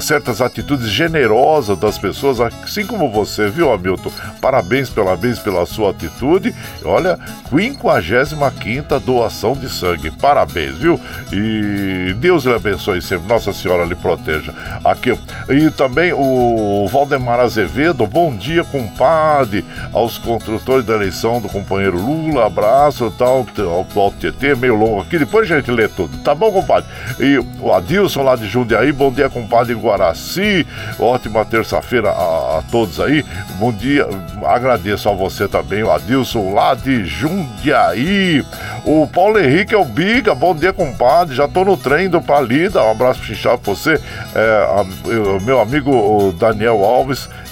certas 0.00 0.40
atitudes 0.40 0.88
generosas 0.88 1.76
das 1.76 1.98
pessoas, 1.98 2.40
assim 2.40 2.86
como 2.86 3.10
você, 3.10 3.48
viu, 3.48 3.72
Hamilton? 3.72 4.10
Parabéns, 4.40 4.88
parabéns 4.88 5.38
pela 5.38 5.66
sua 5.66 5.90
atitude. 5.90 6.54
Olha, 6.84 7.18
55 7.50 9.00
doação 9.00 9.54
de 9.54 9.68
sangue. 9.68 10.10
Parabéns, 10.10 10.76
viu? 10.76 11.00
E 11.32 12.14
Deus 12.14 12.44
lhe 12.44 12.54
abençoe 12.54 13.02
sempre. 13.02 13.28
Nossa 13.28 13.52
Senhora 13.52 13.84
lhe 13.84 13.94
proteja. 13.94 14.54
Aqui. 14.84 15.18
E 15.48 15.70
também 15.70 16.12
o 16.12 16.88
Valdemar 17.12 17.40
Azevedo. 17.40 18.06
Bom 18.06 18.34
dia, 18.34 18.64
compadre. 18.64 19.64
Aos 19.92 20.16
construtores 20.16 20.84
da 20.84 20.94
eleição 20.94 21.40
do 21.40 21.48
companheiro 21.48 21.98
Lula. 21.98 22.46
Abraço, 22.46 23.12
tal. 23.18 23.46
Ao 23.94 24.10
TT, 24.12 24.54
meio 24.56 24.76
longo 24.76 25.02
aqui. 25.02 25.18
Depois 25.18 25.50
a 25.50 25.56
gente 25.56 25.70
lê 25.70 25.88
tudo. 25.88 26.16
Tá 26.18 26.34
bom, 26.34 26.50
compadre? 26.50 26.88
E 27.20 27.38
o 27.60 27.72
Adilson 27.72 28.22
lá 28.22 28.36
de 28.36 28.46
Jundiaí. 28.46 28.92
Bom 28.92 29.12
dia, 29.12 29.28
compadre 29.28 29.74
Guaraci. 29.74 30.66
Ótima 30.98 31.44
terça-feira 31.44 32.10
a, 32.10 32.58
a 32.58 32.62
todos 32.70 32.98
aí. 33.00 33.24
Bom 33.58 33.72
dia. 33.72 34.06
Agradeço 34.46 35.08
a 35.08 35.12
você 35.12 35.46
também, 35.46 35.82
o 35.82 35.90
Adilson 35.90 36.52
lá 36.52 36.74
de 36.74 37.04
Jundiaí. 37.04 38.44
O 38.84 39.06
Paulo 39.06 39.38
Henrique 39.38 39.74
é 39.74 39.78
o 39.78 39.84
Biga, 39.84 40.34
bom 40.34 40.54
dia, 40.54 40.72
compadre. 40.72 41.36
Já 41.36 41.46
tô 41.46 41.64
no 41.64 41.76
trem 41.76 42.08
do 42.08 42.20
Palida. 42.20 42.82
Um 42.82 42.90
abraço 42.90 43.20
puxado 43.20 43.58
pra 43.58 43.74
você. 43.74 44.00
É, 44.34 44.66
a, 44.68 45.40
meu 45.42 45.60
amigo 45.60 46.34
Daniel 46.38 46.82
Alves 46.84 47.01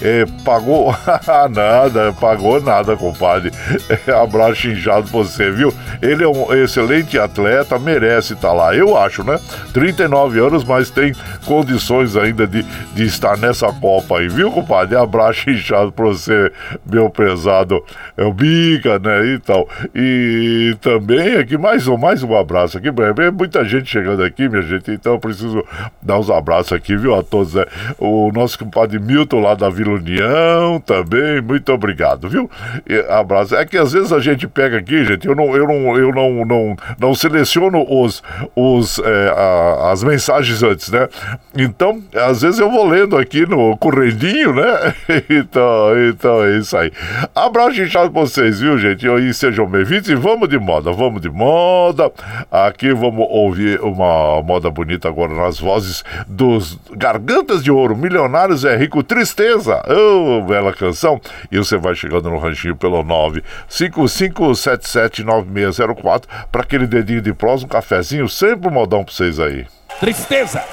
é, 0.03 0.25
pagou 0.45 0.95
nada, 1.51 2.13
pagou 2.13 2.61
nada, 2.61 2.97
compadre. 2.97 3.51
Abraço 4.23 4.69
inchado 4.69 5.09
pra 5.11 5.19
você, 5.19 5.51
viu? 5.51 5.73
Ele 6.01 6.25
é 6.25 6.29
um 6.29 6.53
excelente 6.55 7.19
atleta, 7.19 7.79
merece 7.79 8.35
estar 8.35 8.49
tá 8.49 8.55
lá. 8.55 8.75
Eu 8.75 8.97
acho, 8.97 9.25
né? 9.25 9.39
39 9.73 10.41
anos, 10.41 10.65
mas 10.65 10.91
tem 10.91 11.13
condições 11.45 12.17
ainda 12.17 12.47
de, 12.47 12.63
de 12.95 13.05
estar 13.05 13.37
nessa 13.37 13.71
Copa 13.73 14.19
aí, 14.19 14.29
viu, 14.29 14.51
compadre? 14.51 14.97
Abraço 14.97 15.49
inchado 15.49 15.93
pra 15.93 16.07
você, 16.07 16.53
meu 16.85 17.09
prezado. 17.09 17.83
É 18.17 18.25
o 18.25 18.33
Biga, 18.33 18.99
né? 18.99 19.35
E 19.35 19.39
tal. 19.39 19.69
E 19.95 20.77
também 20.81 21.37
aqui 21.37 21.57
mais 21.57 21.87
um, 21.87 21.97
mais 21.97 22.23
um 22.23 22.37
abraço 22.37 22.79
aqui. 22.79 22.89
Muita 23.33 23.65
gente 23.65 23.91
chegando 23.91 24.23
aqui, 24.23 24.49
minha 24.49 24.63
gente, 24.63 24.91
então 24.91 25.15
eu 25.15 25.19
preciso 25.19 25.65
dar 26.03 26.19
uns 26.19 26.31
abraços 26.31 26.73
aqui, 26.73 26.97
viu, 26.97 27.15
a 27.15 27.23
todos. 27.23 27.55
Né? 27.55 27.65
O 27.99 28.31
nosso 28.33 28.59
compadre 28.59 28.99
Milton 28.99 29.40
lá 29.41 29.55
da 29.55 29.69
Vila 29.69 29.95
União 29.95 30.81
também, 30.81 31.41
muito 31.41 31.73
obrigado, 31.73 32.29
viu? 32.29 32.51
E, 32.89 32.99
abraço. 33.11 33.55
É 33.57 33.65
que 33.65 33.77
às 33.77 33.93
vezes 33.93 34.13
a 34.13 34.21
gente 34.21 34.47
pega 34.47 34.79
aqui, 34.79 35.05
gente, 35.05 35.27
eu 35.27 35.35
não, 35.35 35.57
eu 35.57 35.67
não, 35.67 35.97
eu 35.97 36.13
não, 36.13 36.45
não, 36.45 36.77
não 36.99 37.15
seleciono 37.15 37.85
os, 37.89 38.23
os, 38.55 38.99
é, 38.99 39.35
a, 39.37 39.91
as 39.93 40.03
mensagens 40.03 40.63
antes, 40.63 40.91
né? 40.91 41.09
Então, 41.57 42.03
às 42.15 42.43
vezes 42.43 42.61
eu 42.61 42.71
vou 42.71 42.87
lendo 42.87 43.17
aqui 43.17 43.47
no 43.47 43.77
correndinho, 43.77 44.55
né? 44.55 44.95
então, 45.29 46.09
então 46.09 46.45
é 46.45 46.59
isso 46.59 46.77
aí. 46.77 46.93
Abraço 47.35 47.81
inchado 47.81 48.11
pra 48.11 48.23
vocês, 48.23 48.61
viu, 48.61 48.79
gente? 48.79 49.07
E 49.07 49.35
sejam 49.35 49.67
bem-vindos 49.67 50.09
e 50.09 50.15
vamos 50.15 50.49
de 50.49 50.59
moda, 50.59 50.93
vamos 50.93 51.21
de 51.21 51.31
moda. 51.31 52.11
Aqui 52.51 52.93
vamos 52.93 53.27
ouvir 53.29 53.81
uma 53.81 54.43
moda 54.43 54.71
bonita 54.71 55.09
agora 55.09 55.35
nas 55.35 55.59
vozes 55.59 56.05
dos 56.27 56.79
Gargantas 56.93 57.63
de 57.63 57.71
Ouro, 57.71 57.97
Milionários 57.97 58.65
é 58.65 58.77
Rico, 58.77 59.03
Tristeza. 59.21 59.83
Oh, 59.87 60.41
bela 60.47 60.73
canção. 60.73 61.21
E 61.53 61.59
você 61.59 61.77
vai 61.77 61.95
chegando 61.95 62.31
no 62.31 62.39
ranchinho 62.39 62.75
pelo 62.75 63.05
955779604 63.69 66.23
para 66.51 66.63
aquele 66.63 66.87
dedinho 66.87 67.21
de 67.21 67.35
prós, 67.35 67.63
um 67.63 67.69
cafezinho, 67.69 68.27
sempre 68.31 68.69
um 68.69 68.71
modão 68.71 69.05
pra 69.05 69.13
vocês 69.13 69.39
aí. 69.39 69.67
Tristeza. 70.01 70.65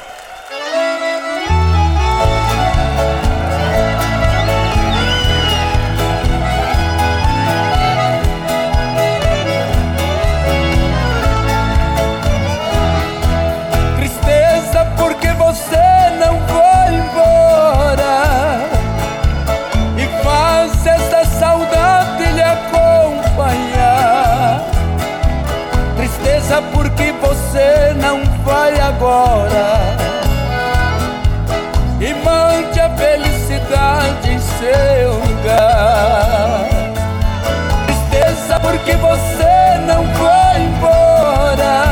Você 38.98 39.78
não 39.86 40.06
foi 40.16 40.62
embora 40.62 41.84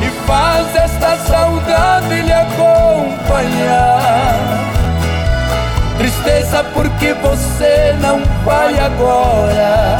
e 0.00 0.10
faz 0.26 0.76
esta 0.76 1.16
saudade 1.16 2.22
lhe 2.22 2.32
acompanhar. 2.32 4.00
Tristeza 5.98 6.64
porque 6.72 7.12
você 7.14 7.94
não 8.00 8.22
vai 8.44 8.78
agora 8.78 9.98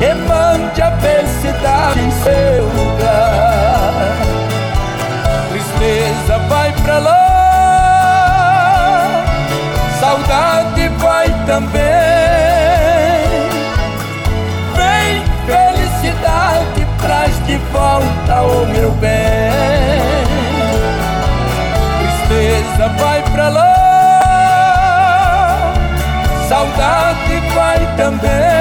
e 0.00 0.14
mande 0.14 0.82
a 0.82 0.90
felicidade 0.98 2.00
em 2.00 2.10
seu 2.10 2.64
lugar. 2.64 3.92
Tristeza 5.50 6.38
vai 6.48 6.72
pra 6.82 6.98
lá, 6.98 7.22
saudade 10.00 10.88
vai 10.98 11.28
também. 11.46 11.91
Tristeza 22.82 22.88
vai 22.98 23.22
pra 23.30 23.48
lá, 23.48 23.72
saudade 26.48 27.40
vai 27.54 27.96
também. 27.96 28.51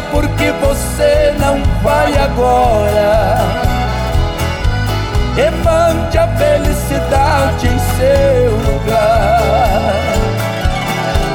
Porque 0.00 0.50
você 0.52 1.34
não 1.38 1.62
vai 1.82 2.16
agora. 2.16 3.38
E 5.36 5.50
mande 5.64 6.16
a 6.16 6.28
felicidade 6.28 7.66
em 7.66 7.78
seu 7.78 8.52
lugar. 8.52 9.92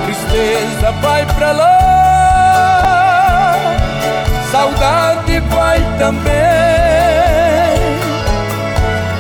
Tristeza 0.06 0.92
vai 1.02 1.26
pra 1.26 1.52
lá, 1.52 1.76
saudade 4.52 5.40
vai 5.42 5.80
também. 5.98 6.30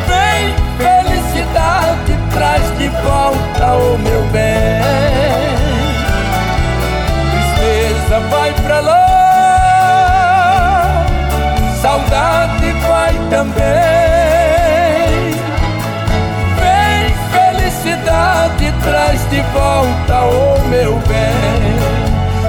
Vem, 0.07 0.55
felicidade, 0.77 2.17
traz 2.31 2.77
de 2.77 2.87
volta 2.87 3.73
o 3.75 3.97
meu 3.97 4.23
bem. 4.31 4.81
Tristeza 7.31 8.19
vai 8.29 8.53
pra 8.63 8.79
lá 8.79 8.98
também. 13.29 13.61
Vem, 16.59 17.13
felicidade, 17.31 18.73
traz 18.83 19.29
de 19.29 19.41
volta 19.53 20.21
o 20.25 20.67
meu 20.67 20.95
bem. 21.07 21.79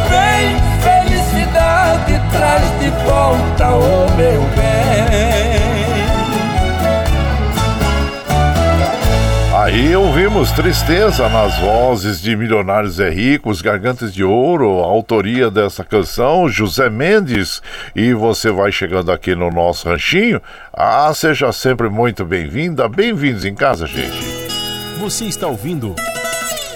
Vem, 0.09 0.57
felicidade, 0.81 2.21
traz 2.33 2.65
de 2.81 2.91
volta 3.05 3.69
o 3.69 4.11
meu 4.17 4.41
bem. 4.57 5.50
Aí 9.63 9.95
ouvimos 9.95 10.51
Tristeza 10.53 11.29
nas 11.29 11.59
vozes 11.59 12.19
de 12.23 12.35
Milionários 12.35 12.99
é 12.99 13.11
Ricos, 13.11 13.61
Gargantas 13.61 14.11
de 14.11 14.25
Ouro, 14.25 14.81
a 14.81 14.87
autoria 14.87 15.51
dessa 15.51 15.85
canção, 15.85 16.49
José 16.49 16.89
Mendes. 16.89 17.61
E 17.95 18.15
você 18.15 18.51
vai 18.51 18.73
chegando 18.73 19.13
aqui 19.13 19.35
no 19.35 19.51
nosso 19.51 19.87
ranchinho. 19.87 20.41
Ah, 20.73 21.13
seja 21.13 21.53
sempre 21.53 21.91
muito 21.91 22.25
bem-vinda, 22.25 22.89
bem-vindos 22.89 23.45
em 23.45 23.55
casa, 23.55 23.87
gente. 23.87 24.19
Você 24.99 25.27
está 25.27 25.47
ouvindo. 25.47 25.95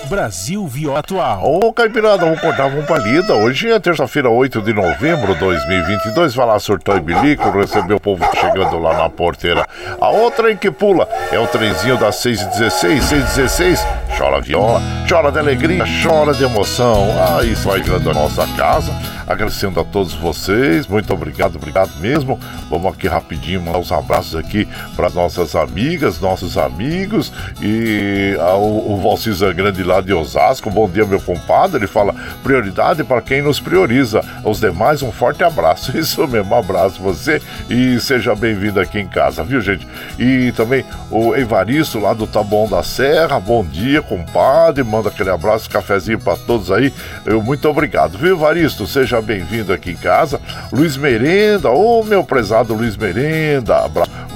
Brasil 0.08 0.66
Viola 0.66 1.00
Atual. 1.00 1.42
Ô, 1.44 1.72
Caipirada, 1.72 2.24
vamos 2.24 2.40
cortar 2.40 2.66
uma 2.66 2.82
palida. 2.82 3.34
Hoje 3.34 3.70
é 3.70 3.78
terça-feira, 3.80 4.28
8 4.28 4.62
de 4.62 4.72
novembro 4.72 5.34
de 5.34 5.40
2022. 5.40 6.34
Vai 6.34 6.46
lá, 6.46 6.58
surtou 6.58 6.96
e 6.96 7.00
bilico, 7.00 7.50
receber 7.50 7.94
o 7.94 8.00
povo 8.00 8.24
chegando 8.34 8.78
lá 8.78 8.96
na 8.96 9.10
porteira. 9.10 9.66
A 10.00 10.08
outra 10.10 10.52
em 10.52 10.56
que 10.56 10.70
pula 10.70 11.08
é 11.32 11.38
o 11.38 11.46
trenzinho 11.46 11.96
das 11.98 12.16
6h16, 12.16 13.00
6h16. 13.00 14.03
Chora 14.16 14.40
viola, 14.40 14.80
chora 15.08 15.32
de 15.32 15.38
alegria, 15.40 15.84
chora 16.02 16.32
de 16.32 16.44
emoção. 16.44 17.08
Aí 17.36 17.52
isso 17.52 17.68
vai 17.68 17.80
ganhando 17.80 18.10
a 18.10 18.14
nossa 18.14 18.46
casa. 18.56 18.92
Agradecendo 19.26 19.80
a 19.80 19.84
todos 19.84 20.12
vocês. 20.14 20.86
Muito 20.86 21.12
obrigado, 21.12 21.56
obrigado 21.56 21.90
mesmo. 21.98 22.38
Vamos 22.68 22.92
aqui 22.92 23.08
rapidinho 23.08 23.62
mandar 23.62 23.78
os 23.78 23.90
abraços 23.90 24.36
aqui 24.36 24.68
para 24.94 25.08
nossas 25.10 25.56
amigas, 25.56 26.20
nossos 26.20 26.58
amigos 26.58 27.32
e 27.60 28.36
ao, 28.38 28.62
o 28.62 29.00
Valcisa 29.02 29.52
Grande 29.52 29.82
lá 29.82 30.00
de 30.00 30.12
Osasco. 30.12 30.70
Bom 30.70 30.88
dia, 30.88 31.06
meu 31.06 31.20
compadre. 31.20 31.78
Ele 31.78 31.86
fala 31.86 32.14
prioridade 32.42 33.02
para 33.02 33.22
quem 33.22 33.40
nos 33.40 33.58
prioriza. 33.58 34.20
Os 34.44 34.60
demais, 34.60 35.02
um 35.02 35.10
forte 35.10 35.42
abraço. 35.42 35.96
Isso 35.96 36.26
mesmo, 36.28 36.54
um 36.54 36.58
abraço 36.58 37.02
você 37.02 37.40
e 37.68 37.98
seja 38.00 38.34
bem-vindo 38.34 38.78
aqui 38.78 38.98
em 38.98 39.08
casa, 39.08 39.42
viu, 39.42 39.60
gente? 39.60 39.86
E 40.18 40.52
também 40.52 40.84
o 41.10 41.34
Evaristo 41.34 41.98
lá 41.98 42.12
do 42.12 42.26
Taboão 42.26 42.68
da 42.68 42.82
Serra. 42.82 43.40
Bom 43.40 43.64
dia, 43.64 44.02
compadre. 44.04 44.82
Manda 44.84 45.08
aquele 45.08 45.30
abraço, 45.30 45.68
cafezinho 45.68 46.18
para 46.18 46.36
todos 46.36 46.70
aí. 46.70 46.92
Eu 47.24 47.42
muito 47.42 47.68
obrigado, 47.68 48.18
viu, 48.18 48.36
Evaristo? 48.36 48.86
Seja 48.86 49.20
bem-vindo 49.20 49.72
aqui 49.72 49.90
em 49.90 49.96
casa. 49.96 50.40
Luiz 50.72 50.96
Merenda, 50.96 51.70
ô 51.70 52.00
oh, 52.00 52.04
meu 52.04 52.24
prezado 52.24 52.74
Luiz 52.74 52.96
Merenda. 52.96 53.84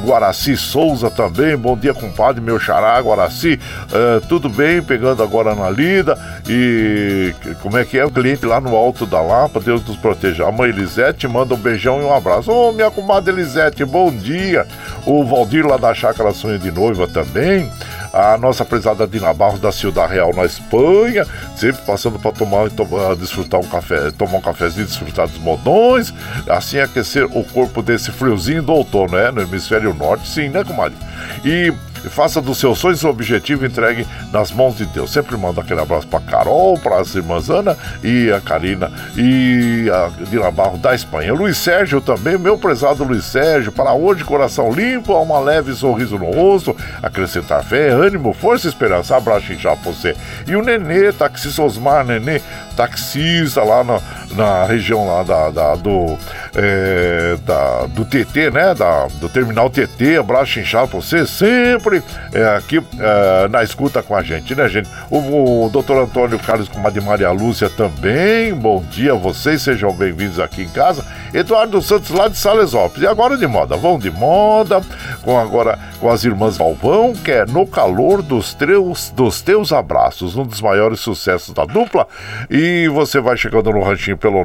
Guaraci 0.04 0.56
Souza 0.56 1.10
também. 1.10 1.56
Bom 1.56 1.76
dia, 1.76 1.92
compadre, 1.92 2.40
meu 2.40 2.58
xará, 2.58 2.98
Guaraci. 3.00 3.58
Uh, 3.86 4.26
tudo 4.26 4.48
bem? 4.48 4.82
Pegando 4.82 5.22
agora 5.22 5.54
na 5.54 5.68
lida. 5.70 6.18
E 6.48 7.34
como 7.62 7.78
é 7.78 7.84
que 7.84 7.98
é? 7.98 8.04
O 8.04 8.10
cliente 8.10 8.46
lá 8.46 8.60
no 8.60 8.74
alto 8.76 9.06
da 9.06 9.20
Lapa, 9.20 9.60
Deus 9.60 9.84
nos 9.86 9.96
proteja. 9.96 10.46
A 10.46 10.52
mãe 10.52 10.70
Elisete 10.70 11.26
manda 11.26 11.54
um 11.54 11.58
beijão 11.58 12.00
e 12.00 12.04
um 12.04 12.14
abraço. 12.14 12.50
Ô, 12.50 12.68
oh, 12.68 12.72
minha 12.72 12.90
comadre 12.90 13.32
Elisete, 13.32 13.84
bom 13.84 14.10
dia. 14.10 14.66
O 15.04 15.24
Valdir 15.24 15.66
lá 15.66 15.76
da 15.76 15.92
Chácara 15.94 16.32
Sonho 16.32 16.58
de 16.58 16.70
Noiva 16.70 17.06
também 17.06 17.70
a 18.18 18.36
nossa 18.36 18.64
prezada 18.64 19.06
Dina 19.06 19.32
Barros 19.32 19.60
da 19.60 19.70
Ciudad 19.70 20.10
Real 20.10 20.34
na 20.34 20.44
Espanha, 20.44 21.24
sempre 21.54 21.80
passando 21.82 22.18
para 22.18 22.32
tomar, 22.32 22.68
tomar, 22.70 23.14
desfrutar 23.14 23.60
um 23.60 23.68
café, 23.68 24.10
tomar 24.10 24.38
um 24.38 24.40
cafezinho, 24.40 24.86
desfrutar 24.86 25.28
dos 25.28 25.38
modões, 25.38 26.12
assim 26.48 26.80
aquecer 26.80 27.26
o 27.26 27.44
corpo 27.44 27.80
desse 27.80 28.10
friozinho 28.10 28.60
do 28.60 28.72
outono, 28.72 29.16
né? 29.16 29.30
No 29.30 29.40
hemisfério 29.40 29.94
norte, 29.94 30.28
sim, 30.28 30.48
né, 30.48 30.64
comadre? 30.64 30.98
E 31.44 31.72
faça 32.08 32.40
dos 32.40 32.58
seus 32.58 32.78
sonhos 32.78 33.02
o 33.04 33.08
objetivo 33.08 33.66
entregue 33.66 34.06
nas 34.32 34.50
mãos 34.50 34.76
de 34.76 34.86
Deus. 34.86 35.12
Sempre 35.12 35.36
mando 35.36 35.60
aquele 35.60 35.80
abraço 35.80 36.06
para 36.06 36.20
Carol, 36.20 36.78
para 36.78 37.00
as 37.00 37.14
irmãs 37.14 37.50
Ana 37.50 37.76
e 38.02 38.30
a 38.30 38.40
Karina 38.40 38.90
e 39.16 39.90
a 39.90 40.10
Dina 40.24 40.50
Barro 40.50 40.78
da 40.78 40.94
Espanha. 40.94 41.32
Luiz 41.32 41.56
Sérgio 41.56 42.00
também, 42.00 42.38
meu 42.38 42.58
prezado 42.58 43.04
Luiz 43.04 43.24
Sérgio, 43.24 43.72
para 43.72 43.92
hoje 43.92 44.24
coração 44.24 44.72
limpo, 44.72 45.14
uma 45.14 45.40
leve 45.40 45.72
sorriso 45.74 46.18
no 46.18 46.30
rosto, 46.30 46.76
acrescentar 47.02 47.64
fé, 47.64 47.88
ânimo, 47.88 48.32
força 48.32 48.66
e 48.66 48.70
esperança. 48.70 49.16
Abraço 49.16 49.54
já 49.54 49.74
você. 49.74 50.16
E 50.46 50.54
o 50.54 50.62
Nenê, 50.62 51.12
taxista 51.12 51.62
Osmar 51.62 52.04
Nenê, 52.04 52.40
taxista 52.76 53.62
lá 53.62 53.82
na, 53.82 54.00
na 54.32 54.64
região 54.64 55.06
lá 55.06 55.22
da, 55.22 55.50
da 55.50 55.74
do, 55.76 56.18
é, 56.54 57.36
da, 57.44 57.86
do 57.86 58.04
TT, 58.04 58.50
né? 58.50 58.74
Da, 58.74 59.06
do 59.20 59.28
terminal 59.28 59.70
TT, 59.70 60.18
abraço 60.18 60.58
inchado 60.58 60.88
pra 60.88 61.00
você, 61.00 61.26
sempre 61.26 62.02
é, 62.32 62.56
aqui 62.56 62.78
é, 62.78 63.48
na 63.48 63.62
escuta 63.62 64.02
com 64.02 64.14
a 64.14 64.22
gente, 64.22 64.54
né, 64.54 64.68
gente? 64.68 64.88
O, 65.10 65.66
o 65.66 65.68
doutor 65.68 66.02
Antônio 66.02 66.38
Carlos 66.38 66.68
com 66.68 66.88
de 66.90 67.00
Maria 67.00 67.30
Lúcia 67.30 67.68
também. 67.68 68.54
Bom 68.54 68.82
dia 68.90 69.12
a 69.12 69.16
vocês, 69.16 69.62
sejam 69.62 69.92
bem-vindos 69.92 70.40
aqui 70.40 70.62
em 70.62 70.68
casa. 70.68 71.04
Eduardo 71.34 71.82
Santos 71.82 72.10
lá 72.10 72.28
de 72.28 72.38
Salesópolis. 72.38 73.02
E 73.02 73.06
agora 73.06 73.36
de 73.36 73.46
moda, 73.46 73.76
vão 73.76 73.98
de 73.98 74.10
moda, 74.10 74.80
com 75.22 75.38
agora 75.38 75.78
com 76.00 76.08
as 76.10 76.24
irmãs 76.24 76.56
Galvão, 76.56 77.12
que 77.12 77.30
é 77.30 77.44
No 77.46 77.66
Calor 77.66 78.22
dos 78.22 78.54
Teus, 78.54 79.10
dos 79.10 79.42
teus 79.42 79.72
Abraços, 79.72 80.36
um 80.36 80.44
dos 80.44 80.60
maiores 80.60 81.00
sucessos 81.00 81.52
da 81.52 81.64
dupla. 81.64 82.06
E 82.48 82.88
você 82.88 83.20
vai 83.20 83.36
chegando 83.36 83.70
no 83.72 83.82
ranchinho 83.82 84.16
pelo 84.16 84.44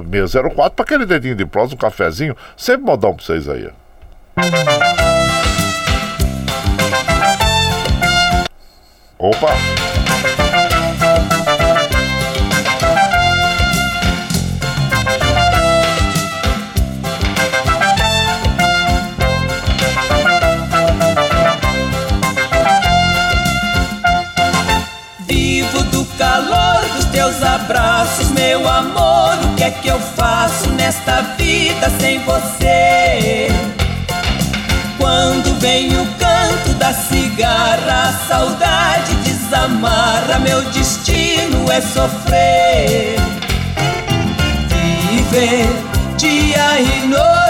955779604 0.00 0.70
para 0.70 0.84
aquele 0.84 1.06
dedinho 1.06 1.34
de 1.34 1.46
prosa, 1.46 1.74
um 1.74 1.78
cafezinho. 1.78 2.36
Sempre 2.56 2.86
modão 2.86 3.14
para 3.14 3.24
vocês 3.24 3.48
aí. 3.48 3.70
Opa! 9.18 9.83
Teus 27.24 27.42
abraços, 27.42 28.30
meu 28.32 28.68
amor. 28.68 29.38
O 29.44 29.54
que 29.56 29.64
é 29.64 29.70
que 29.70 29.88
eu 29.88 29.98
faço 29.98 30.68
nesta 30.70 31.22
vida 31.38 31.88
sem 31.98 32.18
você? 32.18 33.48
Quando 34.98 35.58
vem 35.58 35.88
o 35.98 36.06
canto 36.18 36.74
da 36.74 36.92
cigarra, 36.92 38.10
a 38.10 38.12
saudade 38.28 39.14
desamarra. 39.24 40.38
Meu 40.40 40.60
destino 40.70 41.70
é 41.72 41.80
sofrer, 41.80 43.16
viver 44.68 45.66
dia 46.18 46.80
e 46.80 47.06
noite 47.06 47.43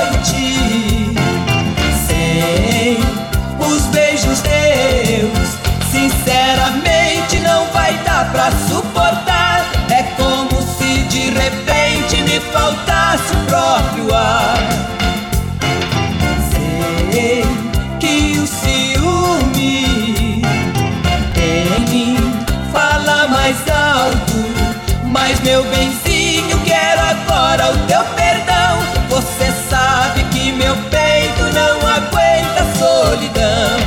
meu 25.55 25.63
benzinho, 25.67 26.59
quero 26.65 27.01
agora 27.01 27.71
o 27.71 27.79
teu 27.87 28.03
perdão. 28.17 28.77
Você 29.09 29.53
sabe 29.71 30.25
que 30.33 30.51
meu 30.51 30.75
peito 30.91 31.45
não 31.55 31.79
aguenta 31.87 32.67
solidão. 32.77 33.79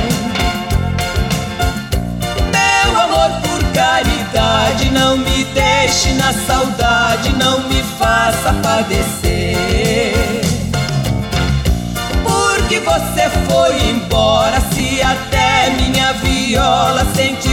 Meu 2.50 3.00
amor 3.02 3.30
por 3.42 3.62
caridade, 3.74 4.90
não 4.92 5.18
me 5.18 5.44
deixe 5.44 6.14
na 6.14 6.32
saudade, 6.32 7.34
não 7.36 7.60
me 7.68 7.82
faça 7.98 8.54
padecer. 8.62 10.40
Porque 12.24 12.80
você 12.80 13.28
foi 13.46 13.90
embora, 13.90 14.58
se 14.72 15.02
até 15.02 15.68
minha 15.76 16.14
viola 16.14 17.04
sente 17.14 17.47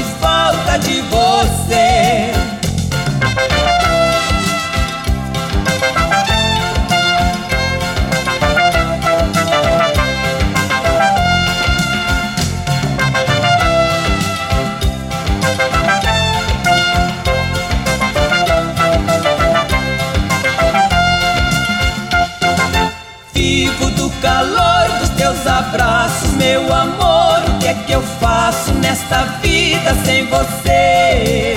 abraços, 25.76 26.32
meu 26.32 26.74
amor. 26.74 27.44
O 27.50 27.60
que 27.60 27.68
é 27.68 27.74
que 27.74 27.92
eu 27.92 28.02
faço 28.02 28.72
nesta 28.76 29.24
vida 29.42 29.94
sem 30.06 30.26
você? 30.28 31.56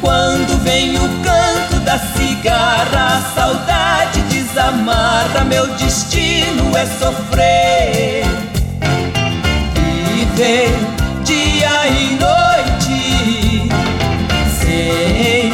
Quando 0.00 0.58
vem 0.62 0.96
o 0.96 1.08
canto 1.22 1.80
da 1.80 1.98
cigarra, 1.98 3.18
a 3.18 3.34
saudade 3.34 4.20
desamarra. 4.22 5.44
Meu 5.44 5.66
destino 5.74 6.74
é 6.76 6.86
sofrer, 6.86 8.24
viver 10.14 10.70
dia 11.24 11.86
e 11.88 12.16
noite 12.16 13.68
sem 14.60 15.52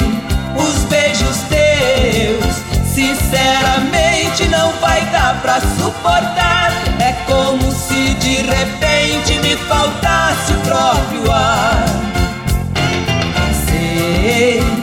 os 0.57 0.85
beijos 0.85 1.39
teus. 1.49 2.63
Sinceramente, 2.95 4.47
não 4.49 4.73
vai 4.81 5.05
dar 5.07 5.41
pra 5.43 5.61
suportar 5.61 6.48
de 8.21 8.37
repente 8.43 9.39
me 9.41 9.57
faltasse 9.57 10.53
o 10.53 10.61
próprio 10.61 11.33
ar. 11.33 11.85
Sei 13.67 14.78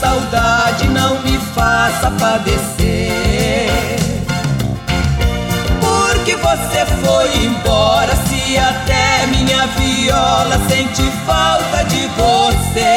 saudade, 0.00 0.88
não 0.88 1.20
me 1.22 1.38
faça 1.54 2.10
padecer. 2.12 3.68
Porque 5.80 6.36
você 6.36 6.86
foi 7.02 7.44
embora, 7.44 8.16
se 8.16 8.56
até 8.56 9.26
minha 9.26 9.66
viola 9.66 10.58
sente 10.68 11.02
falta 11.26 11.84
de 11.84 12.06
você. 12.16 12.89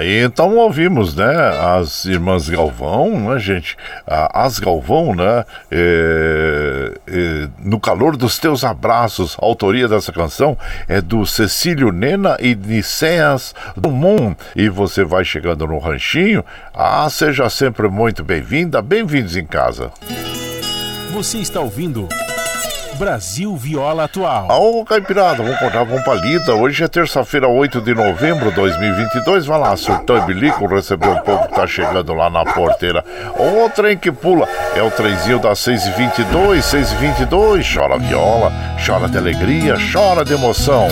Aí 0.00 0.24
então 0.24 0.56
ouvimos, 0.56 1.14
né, 1.14 1.26
as 1.76 2.06
irmãs 2.06 2.48
Galvão, 2.48 3.20
né, 3.20 3.38
gente? 3.38 3.76
As 4.06 4.58
Galvão, 4.58 5.14
né? 5.14 5.44
É, 5.70 6.92
é, 7.06 7.48
no 7.58 7.78
calor 7.78 8.16
dos 8.16 8.38
teus 8.38 8.64
abraços. 8.64 9.36
A 9.38 9.44
autoria 9.44 9.86
dessa 9.86 10.10
canção 10.10 10.56
é 10.88 11.02
do 11.02 11.26
Cecílio 11.26 11.92
Nena 11.92 12.38
e 12.40 12.54
Niceas 12.54 13.54
Dumont. 13.76 14.38
E 14.56 14.70
você 14.70 15.04
vai 15.04 15.22
chegando 15.22 15.66
no 15.66 15.78
ranchinho. 15.78 16.42
Ah, 16.72 17.06
seja 17.10 17.50
sempre 17.50 17.86
muito 17.90 18.24
bem-vinda, 18.24 18.80
bem-vindos 18.80 19.36
em 19.36 19.44
casa. 19.44 19.92
Você 21.12 21.36
está 21.36 21.60
ouvindo. 21.60 22.08
Brasil 23.00 23.56
Viola 23.56 24.04
Atual. 24.04 24.46
Ô, 24.50 24.84
Caipirada, 24.84 25.42
vamos 25.42 25.58
contar 25.58 25.86
com 25.86 26.02
palida. 26.02 26.54
Hoje 26.54 26.84
é 26.84 26.86
terça-feira, 26.86 27.48
8 27.48 27.80
de 27.80 27.94
novembro 27.94 28.50
de 28.50 28.56
2022. 28.56 29.46
Vai 29.46 29.58
lá, 29.58 29.74
surtão 29.74 30.18
e 30.18 30.20
bilico, 30.26 30.66
recebeu 30.66 31.12
um 31.12 31.20
pouco 31.20 31.48
que 31.48 31.54
tá 31.54 31.66
chegando 31.66 32.12
lá 32.12 32.28
na 32.28 32.44
porteira. 32.44 33.02
O 33.38 33.70
trem 33.70 33.96
que 33.96 34.12
pula 34.12 34.46
é 34.76 34.82
o 34.82 34.90
trenzinho 34.90 35.38
das 35.38 35.60
6h22, 35.60 36.58
6h22. 36.58 37.74
Chora 37.74 37.98
viola, 37.98 38.52
chora 38.86 39.08
de 39.08 39.16
alegria, 39.16 39.76
chora 39.90 40.22
de 40.22 40.34
emoção. 40.34 40.88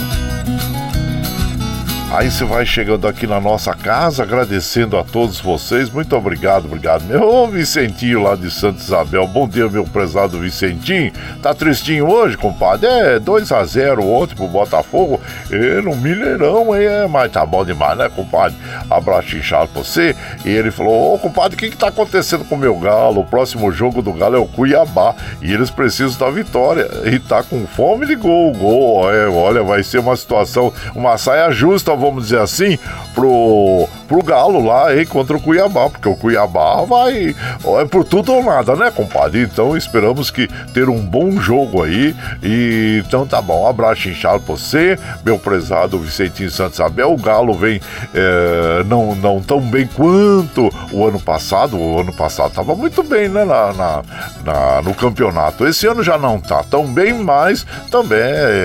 Aí 2.10 2.30
você 2.30 2.42
vai 2.42 2.64
chegando 2.64 3.06
aqui 3.06 3.26
na 3.26 3.38
nossa 3.38 3.74
casa, 3.74 4.22
agradecendo 4.22 4.96
a 4.96 5.04
todos 5.04 5.42
vocês. 5.42 5.90
Muito 5.90 6.16
obrigado, 6.16 6.64
obrigado. 6.64 7.04
Meu 7.04 7.46
Vicentinho 7.48 8.22
lá 8.22 8.34
de 8.34 8.50
Santa 8.50 8.80
Isabel. 8.80 9.26
Bom 9.26 9.46
dia, 9.46 9.68
meu 9.68 9.84
prezado 9.84 10.40
Vicentinho. 10.40 11.12
Tá 11.42 11.52
tristinho 11.52 12.08
hoje, 12.08 12.34
compadre? 12.38 12.86
É 12.86 13.18
2 13.18 13.52
a 13.52 13.62
0 13.62 14.06
ontem 14.06 14.34
pro 14.34 14.48
Botafogo. 14.48 15.20
E 15.50 15.82
no 15.82 15.94
Mineirão, 15.94 16.74
é, 16.74 17.06
mas 17.06 17.30
tá 17.30 17.44
bom 17.44 17.62
demais, 17.62 17.98
né, 17.98 18.08
compadre? 18.08 18.56
Abraço 18.88 19.36
inchado 19.36 19.68
pra 19.68 19.82
você. 19.82 20.16
E 20.46 20.48
ele 20.48 20.70
falou: 20.70 21.14
Ô, 21.14 21.18
compadre, 21.18 21.56
o 21.56 21.58
que 21.58 21.70
que 21.70 21.76
tá 21.76 21.88
acontecendo 21.88 22.42
com 22.42 22.54
o 22.54 22.58
meu 22.58 22.76
galo? 22.78 23.20
O 23.20 23.26
próximo 23.26 23.70
jogo 23.70 24.00
do 24.00 24.14
galo 24.14 24.34
é 24.34 24.40
o 24.40 24.46
Cuiabá. 24.46 25.14
E 25.42 25.52
eles 25.52 25.68
precisam 25.68 26.18
da 26.18 26.30
vitória. 26.30 26.88
E 27.04 27.18
tá 27.18 27.42
com 27.42 27.66
fome 27.66 28.06
de 28.06 28.16
gol. 28.16 28.50
Gol, 28.54 29.12
é, 29.12 29.28
olha, 29.28 29.62
vai 29.62 29.82
ser 29.82 29.98
uma 29.98 30.16
situação, 30.16 30.72
uma 30.94 31.18
saia 31.18 31.50
justa 31.50 31.97
vamos 31.98 32.24
dizer 32.24 32.40
assim, 32.40 32.78
pro, 33.14 33.88
pro 34.06 34.22
Galo 34.22 34.64
lá, 34.64 34.94
hein, 34.94 35.06
contra 35.06 35.36
o 35.36 35.40
Cuiabá, 35.40 35.90
porque 35.90 36.08
o 36.08 36.16
Cuiabá 36.16 36.82
vai 36.82 37.34
é 37.80 37.84
por 37.84 38.04
tudo 38.04 38.32
ou 38.32 38.42
nada, 38.42 38.74
né, 38.76 38.90
compadre? 38.90 39.42
Então 39.42 39.76
esperamos 39.76 40.30
que 40.30 40.48
ter 40.72 40.88
um 40.88 41.00
bom 41.00 41.32
jogo 41.40 41.82
aí. 41.82 42.14
E 42.42 43.02
então 43.06 43.26
tá 43.26 43.40
bom, 43.42 43.64
um 43.64 43.68
abraço 43.68 44.08
inchado 44.08 44.40
pra 44.40 44.54
você, 44.54 44.98
meu 45.24 45.38
prezado 45.38 45.98
Vicentinho 45.98 46.50
Santos 46.50 46.80
Abel. 46.80 47.12
O 47.12 47.16
Galo 47.16 47.54
vem 47.54 47.80
é, 48.14 48.84
não, 48.84 49.14
não 49.14 49.40
tão 49.40 49.60
bem 49.60 49.86
quanto 49.86 50.70
o 50.92 51.06
ano 51.06 51.20
passado. 51.20 51.78
O 51.78 52.00
ano 52.00 52.12
passado 52.12 52.52
tava 52.52 52.74
muito 52.74 53.02
bem, 53.02 53.28
né, 53.28 53.44
na, 53.44 53.72
na, 53.72 54.02
na 54.44 54.82
no 54.82 54.94
campeonato. 54.94 55.66
Esse 55.66 55.86
ano 55.86 56.02
já 56.02 56.16
não 56.16 56.40
tá 56.40 56.62
tão 56.62 56.86
bem, 56.86 57.12
mas 57.14 57.66
também 57.90 58.18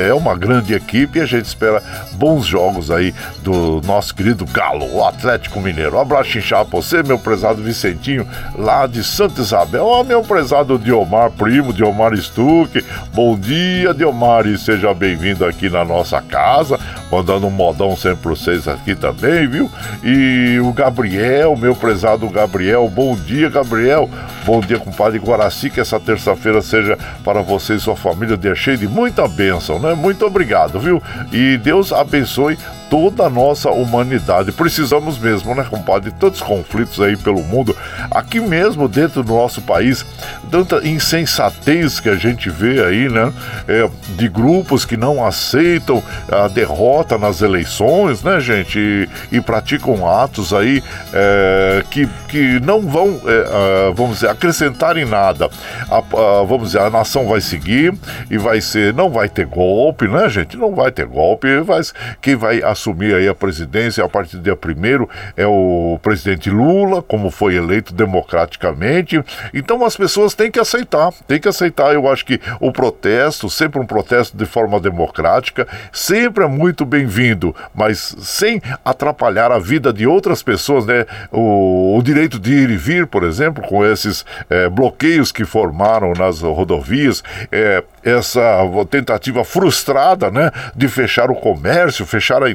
é 0.08 0.14
uma 0.14 0.36
grande 0.36 0.74
equipe 0.74 1.20
e 1.20 1.22
a 1.22 1.26
gente 1.26 1.46
espera 1.46 1.82
bons 2.14 2.46
jogos 2.46 2.92
aí 2.92 3.14
do 3.42 3.82
nosso 3.86 4.16
querido 4.16 4.46
Galo, 4.46 4.94
o 4.94 5.06
Atlético 5.06 5.60
Mineiro. 5.60 5.98
Um 5.98 6.02
abraço 6.02 6.38
inchado 6.38 6.70
pra 6.70 6.82
você, 6.82 7.04
meu 7.04 7.20
prezado 7.20 7.62
Vicentinho, 7.62 8.28
lá 8.58 8.88
de 8.88 9.04
Santa 9.04 9.42
Isabel. 9.42 9.86
Ó, 9.86 10.04
meu 10.04 10.22
prezado 10.22 10.78
Diomar, 10.78 11.32
primo 11.32 11.74
Diomar 11.74 12.16
Stuck. 12.18 12.84
Bom 13.14 13.38
dia, 13.38 13.94
Diomar, 13.94 14.46
e 14.48 14.58
seja 14.58 14.94
bem-vindo 14.94 15.46
aqui 15.46 15.70
na 15.70 15.84
nossa 15.84 16.22
casa. 16.22 16.80
Mandando 17.12 17.48
um 17.48 17.52
modão 17.52 17.96
sempre 17.96 18.18
pra 18.18 18.32
vocês 18.32 18.68
aqui 18.68 18.96
também, 18.96 19.48
viu? 19.48 19.70
E 20.04 20.60
o 20.60 20.72
Gabriel, 20.72 21.56
meu 21.56 21.76
prezado 21.76 22.28
Gabriel. 22.30 22.90
Bom 22.90 23.16
dia, 23.16 23.50
Gabriel. 23.50 24.10
Bom 24.46 24.60
dia, 24.62 24.80
compadre 24.80 25.20
Guaraci. 25.20 25.70
Que 25.70 25.80
essa 25.80 26.00
terça-feira 26.00 26.62
seja 26.62 26.98
para 27.24 27.42
você 27.42 27.76
e 27.76 27.80
sua 27.80 27.96
família 27.96 28.36
de 28.36 28.54
cheio 28.56 28.78
de 28.78 28.88
muita 28.88 29.28
bênção, 29.28 29.80
né? 29.80 29.94
Muito 29.94 30.26
obrigado, 30.26 30.80
viu? 30.80 31.02
E 31.32 31.58
Deus 31.58 31.92
abençoe 31.92 32.58
toda 32.90 33.24
a 33.24 33.30
nossa 33.30 33.72
humanidade. 33.72 34.52
Precisamos 34.52 35.18
mesmo, 35.18 35.56
né, 35.56 35.66
compadre? 35.68 36.12
Tantos 36.12 36.42
conflitos 36.42 37.02
aí 37.02 37.18
pelo 37.18 37.42
mundo, 37.42 37.76
aqui 38.12 38.40
mesmo 38.40 38.88
dentro 38.88 39.24
do 39.24 39.34
nosso 39.34 39.62
país, 39.62 40.06
tanta 40.52 40.88
insensatez 40.88 42.00
que 42.00 42.08
a 42.08 42.16
gente 42.16 42.50
vê 42.50 42.84
aí, 42.86 43.10
né? 43.10 43.34
É, 43.68 43.90
de 44.16 44.30
grupos 44.30 44.86
que 44.86 44.96
não 44.96 45.26
aceitam 45.26 46.04
a 46.32 46.48
derrota 46.48 47.18
nas 47.18 47.42
eleições, 47.42 48.22
né, 48.22 48.40
gente? 48.40 48.78
E, 48.78 49.38
e 49.38 49.42
praticam 49.42 50.08
atos 50.08 50.54
aí 50.54 50.84
é, 51.12 51.84
que, 51.90 52.08
que 52.28 52.60
não 52.60 52.82
vão, 52.82 53.20
é, 53.26 53.92
vamos 53.96 54.16
dizer, 54.16 54.30
acrescentar 54.30 54.98
em 54.98 55.06
nada. 55.06 55.50
A, 55.90 55.98
a, 55.98 56.44
vamos 56.44 56.68
dizer, 56.68 56.82
a 56.82 56.90
nação 56.90 57.28
vai 57.28 57.42
seguir 57.42 57.94
e 58.30 58.38
vai 58.38 58.62
ser, 58.62 58.94
não 58.94 59.10
vai 59.10 59.28
ter 59.28 59.46
golpe, 59.46 60.08
né, 60.08 60.30
gente? 60.30 60.56
Não 60.58 60.76
vai 60.76 60.92
ter 60.92 61.08
golpe, 61.08 61.60
vai, 61.62 61.82
quem 62.22 62.36
vai 62.36 62.62
assumir 62.62 62.83
assumir 62.84 63.16
aí 63.16 63.28
a 63.30 63.34
presidência 63.34 64.04
a 64.04 64.10
partir 64.10 64.38
do 64.38 64.44
dia 64.44 64.54
1 64.54 65.08
é 65.38 65.48
o 65.48 65.98
presidente 66.02 66.50
Lula, 66.50 67.02
como 67.02 67.32
foi 67.32 67.56
eleito 67.56 67.94
democraticamente. 67.94 69.24
Então 69.54 69.86
as 69.86 69.96
pessoas 69.96 70.34
têm 70.34 70.52
que 70.52 70.60
aceitar, 70.60 71.14
têm 71.26 71.40
que 71.40 71.48
aceitar. 71.48 71.94
Eu 71.94 72.12
acho 72.12 72.26
que 72.26 72.42
o 72.60 72.72
protesto, 72.72 73.50
sempre 73.50 73.80
um 73.80 73.86
protesto 73.86 74.36
de 74.36 74.46
forma 74.46 74.80
democrática, 74.80 75.68
sempre 75.92 76.44
é 76.44 76.48
muito 76.48 76.86
bem-vindo, 76.86 77.56
mas 77.74 78.16
sem 78.20 78.62
atrapalhar 78.84 79.52
a 79.52 79.60
vida 79.60 79.94
de 79.94 80.06
outras 80.06 80.44
pessoas, 80.44 80.86
né? 80.86 81.06
O, 81.32 81.98
o 81.98 82.04
direito 82.04 82.40
de 82.40 82.52
ir 82.52 82.70
e 82.70 82.78
vir, 82.78 83.08
por 83.08 83.24
exemplo, 83.24 83.64
com 83.68 83.86
esses 83.86 84.26
é, 84.50 84.68
bloqueios 84.68 85.32
que 85.32 85.46
formaram 85.46 86.14
nas 86.14 86.42
rodovias, 86.42 87.24
é, 87.52 87.84
essa 88.04 88.42
tentativa 88.90 89.44
frustrada, 89.44 90.30
né, 90.30 90.52
de 90.76 90.88
fechar 90.88 91.32
o 91.32 91.36
comércio, 91.36 92.06
fechar 92.06 92.44
a 92.44 92.50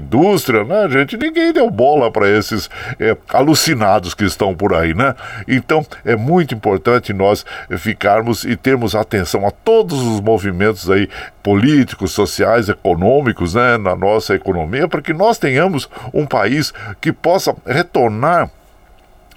né, 0.66 0.88
gente? 0.90 1.16
Ninguém 1.16 1.52
deu 1.52 1.70
bola 1.70 2.10
para 2.10 2.28
esses 2.28 2.70
é, 2.98 3.16
alucinados 3.28 4.14
que 4.14 4.24
estão 4.24 4.54
por 4.54 4.74
aí, 4.74 4.94
né? 4.94 5.14
Então 5.46 5.84
é 6.04 6.16
muito 6.16 6.54
importante 6.54 7.12
nós 7.12 7.44
ficarmos 7.78 8.44
e 8.44 8.56
termos 8.56 8.94
atenção 8.94 9.46
a 9.46 9.50
todos 9.50 10.00
os 10.00 10.20
movimentos 10.20 10.90
aí 10.90 11.08
políticos, 11.42 12.12
sociais, 12.12 12.68
econômicos, 12.68 13.54
né, 13.54 13.78
na 13.78 13.94
nossa 13.94 14.34
economia, 14.34 14.88
para 14.88 15.02
que 15.02 15.12
nós 15.12 15.38
tenhamos 15.38 15.88
um 16.12 16.26
país 16.26 16.72
que 17.00 17.12
possa 17.12 17.54
retornar 17.66 18.50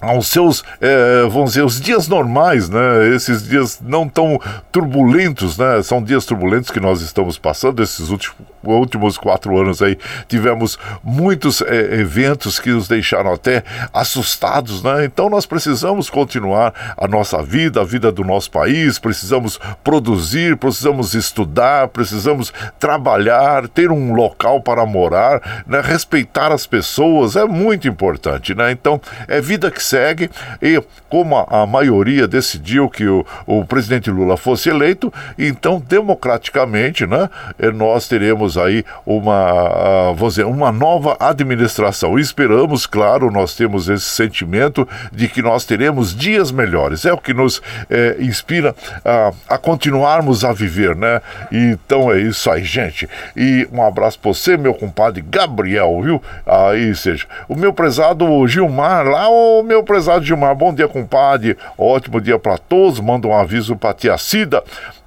aos 0.01 0.27
seus, 0.27 0.63
é, 0.81 1.21
vamos 1.29 1.51
dizer, 1.51 1.63
os 1.63 1.79
dias 1.79 2.07
normais, 2.07 2.67
né? 2.67 3.07
Esses 3.15 3.47
dias 3.47 3.79
não 3.79 4.09
tão 4.09 4.39
turbulentos, 4.71 5.57
né? 5.57 5.81
São 5.83 6.01
dias 6.03 6.25
turbulentos 6.25 6.71
que 6.71 6.79
nós 6.79 7.01
estamos 7.01 7.37
passando 7.37 7.83
esses 7.83 8.09
últimos, 8.09 8.35
últimos 8.63 9.17
quatro 9.17 9.57
anos 9.59 9.81
aí. 9.81 9.97
Tivemos 10.27 10.77
muitos 11.03 11.61
é, 11.61 11.99
eventos 11.99 12.59
que 12.59 12.69
nos 12.69 12.87
deixaram 12.87 13.33
até 13.33 13.63
assustados, 13.93 14.83
né? 14.83 15.05
Então 15.05 15.29
nós 15.29 15.45
precisamos 15.45 16.09
continuar 16.09 16.95
a 16.97 17.07
nossa 17.07 17.41
vida, 17.41 17.81
a 17.81 17.83
vida 17.83 18.11
do 18.11 18.23
nosso 18.23 18.51
país, 18.51 18.99
precisamos 18.99 19.59
produzir, 19.83 20.57
precisamos 20.57 21.13
estudar, 21.13 21.87
precisamos 21.89 22.53
trabalhar, 22.79 23.67
ter 23.67 23.91
um 23.91 24.13
local 24.13 24.61
para 24.61 24.85
morar, 24.85 25.63
né? 25.65 25.81
Respeitar 25.81 26.51
as 26.51 26.65
pessoas 26.65 27.35
é 27.35 27.45
muito 27.45 27.87
importante, 27.87 28.53
né? 28.53 28.71
Então 28.71 28.99
é 29.27 29.41
vida 29.41 29.71
que 29.71 29.83
segue 29.83 30.29
e 30.61 30.81
como 31.09 31.35
a, 31.35 31.63
a 31.63 31.65
maioria 31.65 32.27
decidiu 32.27 32.89
que 32.89 33.05
o, 33.05 33.25
o, 33.45 33.65
presidente 33.65 34.09
Lula 34.09 34.37
fosse 34.37 34.69
eleito, 34.69 35.13
então 35.37 35.81
democraticamente, 35.85 37.05
né, 37.05 37.29
eh, 37.59 37.71
nós 37.71 38.07
teremos 38.07 38.50
aí 38.57 38.83
uma, 39.05 40.13
vamos 40.15 40.35
dizer, 40.35 40.45
uma 40.45 40.71
nova 40.71 41.17
administração. 41.19 42.17
Esperamos, 42.17 42.85
claro, 42.85 43.31
nós 43.31 43.55
temos 43.55 43.89
esse 43.89 44.05
sentimento 44.05 44.87
de 45.11 45.27
que 45.27 45.41
nós 45.41 45.65
teremos 45.65 46.15
dias 46.15 46.51
melhores. 46.51 47.05
É 47.05 47.13
o 47.13 47.17
que 47.17 47.33
nos 47.33 47.61
é, 47.89 48.17
inspira 48.19 48.75
a, 49.03 49.31
a 49.49 49.57
continuarmos 49.57 50.43
a 50.43 50.51
viver, 50.53 50.95
né? 50.95 51.21
Então 51.51 52.11
é 52.11 52.19
isso 52.19 52.49
aí, 52.49 52.63
gente. 52.63 53.07
E 53.35 53.67
um 53.71 53.81
abraço 53.81 54.19
para 54.19 54.33
você, 54.33 54.57
meu 54.57 54.73
compadre 54.73 55.21
Gabriel, 55.21 56.01
viu? 56.01 56.21
Aí 56.45 56.93
seja, 56.95 57.25
o 57.47 57.55
meu 57.55 57.73
prezado 57.73 58.47
Gilmar 58.47 59.07
lá, 59.07 59.29
o 59.29 59.63
meu 59.63 59.83
prezado 59.83 60.25
Gilmar, 60.25 60.55
bom 60.55 60.73
dia, 60.73 60.87
compadre. 60.87 61.57
Ótimo 61.77 62.21
dia 62.21 62.39
para 62.39 62.57
todos. 62.57 62.99
Manda 62.99 63.27
um 63.27 63.33
aviso 63.33 63.75
para 63.75 63.93
tia 63.93 64.17
Cida 64.17 64.63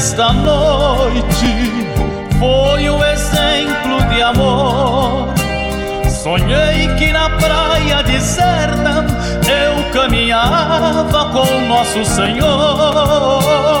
Esta 0.00 0.32
noite 0.32 1.70
foi 2.38 2.88
o 2.88 3.04
exemplo 3.04 4.00
de 4.08 4.22
amor. 4.22 5.28
Sonhei 6.08 6.88
que 6.96 7.12
na 7.12 7.28
praia 7.28 8.02
deserta 8.02 9.04
eu 9.46 9.92
caminhava 9.92 11.26
com 11.26 11.68
Nosso 11.68 12.02
Senhor. 12.06 13.79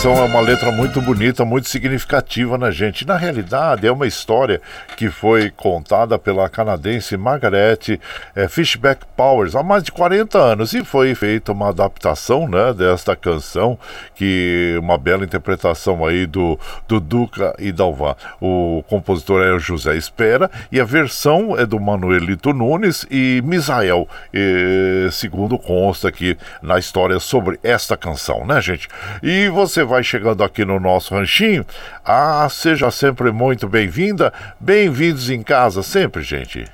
Canção 0.00 0.16
é 0.16 0.24
uma 0.24 0.40
letra 0.40 0.72
muito 0.72 0.98
bonita, 1.02 1.44
muito 1.44 1.68
significativa, 1.68 2.56
né, 2.56 2.70
gente? 2.70 3.06
Na 3.06 3.18
realidade, 3.18 3.86
é 3.86 3.92
uma 3.92 4.06
história 4.06 4.58
que 4.96 5.10
foi 5.10 5.50
contada 5.50 6.18
pela 6.18 6.48
canadense 6.48 7.18
Margaret 7.18 8.00
eh, 8.34 8.48
Fishback 8.48 9.04
Powers 9.14 9.54
há 9.54 9.62
mais 9.62 9.82
de 9.82 9.92
40 9.92 10.38
anos 10.38 10.72
e 10.72 10.82
foi 10.82 11.14
feita 11.14 11.52
uma 11.52 11.68
adaptação, 11.68 12.48
né, 12.48 12.72
desta 12.72 13.14
canção, 13.14 13.78
que 14.14 14.74
uma 14.80 14.96
bela 14.96 15.22
interpretação 15.22 16.06
aí 16.06 16.24
do, 16.24 16.58
do 16.88 16.98
Duca 16.98 17.54
e 17.58 17.70
Dalvan. 17.70 18.16
O 18.40 18.82
compositor 18.88 19.42
é 19.42 19.52
o 19.52 19.58
José 19.58 19.98
Espera 19.98 20.50
e 20.72 20.80
a 20.80 20.84
versão 20.84 21.58
é 21.58 21.66
do 21.66 21.78
Manuelito 21.78 22.54
Nunes 22.54 23.04
e 23.10 23.42
Misael, 23.44 24.08
eh, 24.32 25.10
segundo 25.12 25.58
consta 25.58 26.08
aqui 26.08 26.38
na 26.62 26.78
história 26.78 27.20
sobre 27.20 27.60
esta 27.62 27.98
canção, 27.98 28.46
né, 28.46 28.62
gente? 28.62 28.88
E 29.22 29.50
você 29.50 29.89
vai 29.90 30.04
chegando 30.04 30.44
aqui 30.44 30.64
no 30.64 30.78
nosso 30.78 31.14
ranchinho. 31.14 31.66
Ah, 32.04 32.46
seja 32.48 32.90
sempre 32.92 33.32
muito 33.32 33.68
bem-vinda. 33.68 34.32
Bem-vindos 34.60 35.28
em 35.28 35.42
casa 35.42 35.82
sempre, 35.82 36.22
gente. 36.22 36.64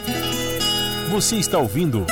Você 1.09 1.37
está 1.37 1.57
ouvindo 1.59 2.05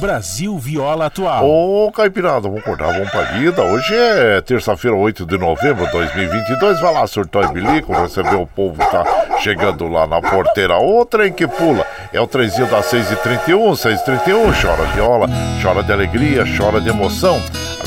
Brasil 0.00 0.58
Viola 0.58 1.06
Atual. 1.06 1.46
Ô, 1.46 1.92
Caipirada, 1.92 2.40
vamos 2.40 2.60
acordar, 2.60 2.90
vamos 2.92 3.10
pra. 3.10 3.64
Hoje 3.64 3.94
é 3.94 4.40
terça-feira, 4.40 4.96
8 4.96 5.26
de 5.26 5.36
novembro 5.36 5.84
de 5.84 5.92
2022. 5.92 6.80
Vai 6.80 6.94
lá, 6.94 7.06
surtou 7.06 7.44
e 7.44 7.52
bilico, 7.52 7.92
receber 7.92 8.36
o 8.36 8.46
povo 8.46 8.82
que 8.82 8.90
tá 8.90 9.04
chegando 9.40 9.86
lá 9.88 10.06
na 10.06 10.22
porteira. 10.22 10.78
O 10.78 11.04
trem 11.04 11.30
que 11.30 11.46
pula 11.46 11.86
é 12.14 12.20
o 12.20 12.26
trenzinho 12.26 12.66
das 12.68 12.86
6h31, 12.86 13.72
6h31. 13.72 14.62
Chora 14.62 14.84
viola, 14.94 15.28
chora 15.62 15.82
de 15.82 15.92
alegria, 15.92 16.44
chora 16.56 16.80
de 16.80 16.88
emoção. 16.88 17.40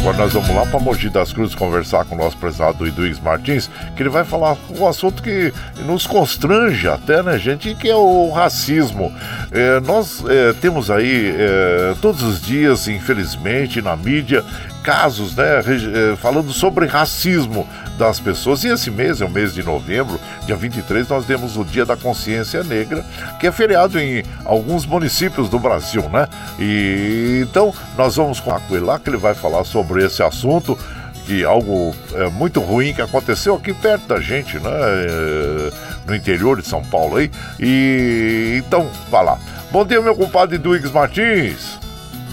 Agora 0.04 0.18
nós 0.18 0.34
vamos 0.34 0.54
lá 0.54 0.66
para 0.66 0.80
Mogi 0.82 1.10
das 1.10 1.32
Cruzes 1.32 1.56
conversar 1.56 2.04
com 2.04 2.16
o 2.16 2.18
nosso 2.18 2.36
prezado 2.36 2.86
Eduígues 2.86 3.22
Martins, 3.22 3.70
que 3.96 4.04
ele 4.04 4.10
vai 4.10 4.26
falar 4.26 4.58
um 4.78 4.86
assunto 4.86 5.24
que 5.24 5.54
nos 5.86 6.06
constrange 6.06 6.90
até, 6.90 7.24
né, 7.24 7.40
gente, 7.40 7.74
que 7.74 7.90
é 7.90 7.96
o 7.96 8.30
racismo. 8.30 9.14
É, 9.50 9.80
nós 9.80 10.22
é, 10.28 10.52
temos 10.54 10.92
aí 10.92 11.34
é, 11.38 11.94
todos 12.04 12.22
os 12.22 12.42
dias, 12.42 12.90
infelizmente, 12.90 13.82
na 13.82 13.96
mídia, 13.96 14.44
casos, 14.84 15.38
né, 15.38 15.62
é, 15.62 16.18
falando 16.18 16.52
sobre 16.52 16.86
racismo 16.86 17.66
das 17.98 18.20
pessoas. 18.20 18.62
E 18.66 18.68
esse 18.68 18.92
mês 18.92 19.22
é 19.22 19.26
o 19.26 19.30
mês 19.30 19.54
de 19.54 19.64
novembro, 19.64 20.20
dia 20.46 20.58
23, 20.58 21.08
nós 21.08 21.26
temos 21.26 21.56
o 21.56 21.64
Dia 21.64 21.86
da 21.86 21.96
Consciência 21.96 22.62
Negra, 22.62 23.06
que 23.40 23.48
é 23.48 23.54
feriado 23.54 23.98
em 23.98 24.22
alguns 24.44 24.86
municípios 24.86 25.48
do 25.48 25.58
Brasil, 25.58 26.10
né? 26.10 26.28
E 26.60 27.46
então 27.48 27.74
nós 27.98 28.18
vamos 28.18 28.42
com 28.42 28.54
ele 28.72 28.82
lá 28.84 29.00
que 29.00 29.10
ele 29.10 29.16
vai 29.16 29.34
falar 29.34 29.64
sobre 29.64 30.06
esse 30.06 30.22
assunto 30.22 30.78
que 31.26 31.46
algo 31.46 31.96
é, 32.16 32.28
muito 32.32 32.60
ruim 32.60 32.94
que 32.94 33.02
aconteceu 33.02 33.56
aqui 33.56 33.74
perto 33.74 34.08
da 34.08 34.20
gente, 34.20 34.60
né? 34.60 34.72
É, 34.74 35.72
no 36.06 36.14
interior 36.14 36.62
de 36.62 36.68
São 36.68 36.84
Paulo 36.84 37.16
aí. 37.16 37.32
E 37.62 38.62
então, 38.62 38.90
vai 39.10 39.24
lá. 39.24 39.40
Bom 39.72 39.86
dia, 39.86 40.02
meu 40.02 40.18
compadre 40.18 40.58
Duígues 40.58 40.92
Martins. 40.92 41.82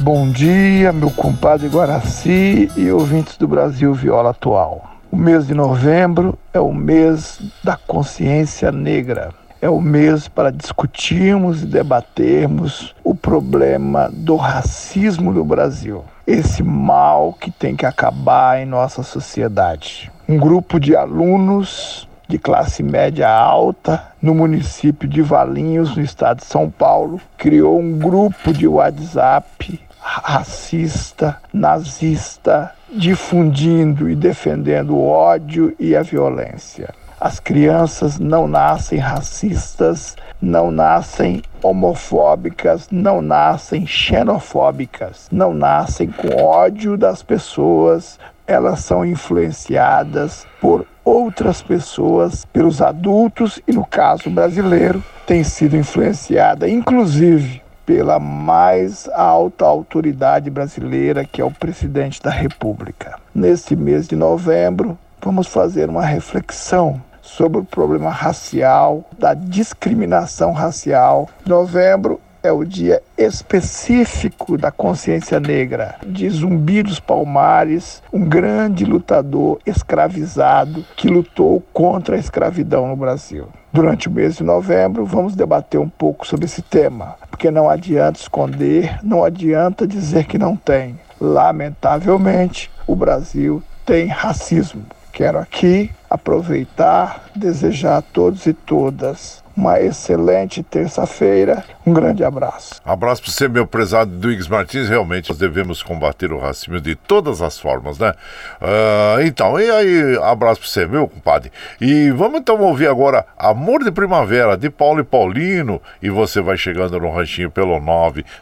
Bom 0.02 0.30
dia, 0.30 0.94
meu 0.94 1.10
compadre 1.10 1.68
Guaraci 1.68 2.70
e 2.74 2.90
ouvintes 2.90 3.36
do 3.36 3.46
Brasil 3.46 3.92
Viola 3.92 4.30
Atual. 4.30 4.92
O 5.12 5.16
mês 5.16 5.46
de 5.46 5.52
novembro 5.52 6.38
é 6.54 6.58
o 6.58 6.72
mês 6.72 7.38
da 7.62 7.76
consciência 7.76 8.72
negra. 8.72 9.28
É 9.60 9.68
o 9.68 9.78
mês 9.78 10.26
para 10.26 10.50
discutirmos 10.50 11.62
e 11.62 11.66
debatermos 11.66 12.94
o 13.04 13.14
problema 13.14 14.10
do 14.10 14.36
racismo 14.36 15.32
no 15.32 15.44
Brasil. 15.44 16.02
Esse 16.26 16.62
mal 16.62 17.34
que 17.34 17.50
tem 17.50 17.76
que 17.76 17.84
acabar 17.84 18.58
em 18.58 18.64
nossa 18.64 19.02
sociedade. 19.02 20.10
Um 20.26 20.38
grupo 20.38 20.80
de 20.80 20.96
alunos 20.96 22.08
de 22.26 22.38
classe 22.38 22.82
média 22.82 23.28
alta 23.28 24.02
no 24.22 24.34
município 24.34 25.06
de 25.06 25.20
Valinhos, 25.20 25.94
no 25.94 26.02
estado 26.02 26.38
de 26.38 26.46
São 26.46 26.70
Paulo, 26.70 27.20
criou 27.36 27.78
um 27.78 27.98
grupo 27.98 28.50
de 28.50 28.66
WhatsApp 28.66 29.89
racista, 30.18 31.36
nazista, 31.52 32.72
difundindo 32.92 34.10
e 34.10 34.16
defendendo 34.16 34.96
o 34.96 35.08
ódio 35.08 35.74
e 35.78 35.94
a 35.94 36.02
violência. 36.02 36.92
As 37.20 37.38
crianças 37.38 38.18
não 38.18 38.48
nascem 38.48 38.98
racistas, 38.98 40.16
não 40.40 40.70
nascem 40.70 41.42
homofóbicas, 41.62 42.88
não 42.90 43.20
nascem 43.20 43.86
xenofóbicas, 43.86 45.28
não 45.30 45.52
nascem 45.52 46.08
com 46.08 46.42
ódio 46.42 46.96
das 46.96 47.22
pessoas, 47.22 48.18
elas 48.46 48.80
são 48.80 49.04
influenciadas 49.04 50.46
por 50.60 50.86
outras 51.04 51.62
pessoas, 51.62 52.44
pelos 52.46 52.80
adultos 52.82 53.60
e, 53.68 53.72
no 53.72 53.84
caso 53.84 54.30
brasileiro, 54.30 55.02
tem 55.26 55.44
sido 55.44 55.76
influenciada, 55.76 56.68
inclusive, 56.68 57.62
pela 57.90 58.20
mais 58.20 59.08
alta 59.12 59.64
autoridade 59.64 60.48
brasileira, 60.48 61.24
que 61.24 61.40
é 61.40 61.44
o 61.44 61.50
presidente 61.50 62.22
da 62.22 62.30
República. 62.30 63.18
Nesse 63.34 63.74
mês 63.74 64.06
de 64.06 64.14
novembro, 64.14 64.96
vamos 65.20 65.48
fazer 65.48 65.90
uma 65.90 66.04
reflexão 66.04 67.02
sobre 67.20 67.58
o 67.58 67.64
problema 67.64 68.08
racial, 68.08 69.04
da 69.18 69.34
discriminação 69.34 70.52
racial. 70.52 71.28
Novembro 71.44 72.20
é 72.42 72.50
o 72.50 72.64
dia 72.64 73.02
específico 73.16 74.56
da 74.56 74.70
consciência 74.70 75.38
negra, 75.38 75.96
de 76.06 76.28
Zumbi 76.30 76.82
dos 76.82 76.98
Palmares, 76.98 78.02
um 78.12 78.24
grande 78.24 78.84
lutador 78.84 79.58
escravizado 79.66 80.84
que 80.96 81.08
lutou 81.08 81.62
contra 81.72 82.16
a 82.16 82.18
escravidão 82.18 82.88
no 82.88 82.96
Brasil. 82.96 83.48
Durante 83.72 84.08
o 84.08 84.10
mês 84.10 84.36
de 84.36 84.42
novembro, 84.42 85.04
vamos 85.04 85.36
debater 85.36 85.78
um 85.78 85.88
pouco 85.88 86.26
sobre 86.26 86.46
esse 86.46 86.62
tema, 86.62 87.16
porque 87.30 87.50
não 87.50 87.68
adianta 87.68 88.18
esconder, 88.18 88.98
não 89.02 89.22
adianta 89.24 89.86
dizer 89.86 90.24
que 90.24 90.38
não 90.38 90.56
tem. 90.56 90.98
Lamentavelmente, 91.20 92.70
o 92.86 92.96
Brasil 92.96 93.62
tem 93.84 94.06
racismo. 94.06 94.82
Quero 95.12 95.38
aqui 95.38 95.90
aproveitar, 96.08 97.26
desejar 97.36 97.98
a 97.98 98.02
todos 98.02 98.46
e 98.46 98.52
todas 98.52 99.42
uma 99.60 99.78
excelente 99.78 100.62
terça-feira. 100.62 101.62
Um 101.86 101.92
grande 101.92 102.24
abraço. 102.24 102.80
Abraço 102.82 103.22
para 103.22 103.30
você, 103.30 103.46
meu 103.46 103.66
prezado 103.66 104.10
Duígues 104.10 104.48
Martins. 104.48 104.88
Realmente, 104.88 105.28
nós 105.28 105.36
devemos 105.36 105.82
combater 105.82 106.32
o 106.32 106.38
racismo 106.38 106.80
de 106.80 106.94
todas 106.94 107.42
as 107.42 107.58
formas, 107.58 107.98
né? 107.98 108.14
Uh, 108.60 109.20
então, 109.20 109.60
e 109.60 109.70
aí, 109.70 110.16
abraço 110.22 110.62
para 110.62 110.70
você, 110.70 110.86
meu 110.86 111.06
compadre. 111.06 111.52
E 111.78 112.10
vamos 112.10 112.40
então 112.40 112.58
ouvir 112.62 112.88
agora 112.88 113.26
Amor 113.36 113.84
de 113.84 113.92
Primavera, 113.92 114.56
de 114.56 114.70
Paulo 114.70 115.00
e 115.00 115.04
Paulino. 115.04 115.82
E 116.02 116.08
você 116.08 116.40
vai 116.40 116.56
chegando 116.56 116.98
no 116.98 117.10
ranchinho 117.10 117.50
pelo 117.50 117.78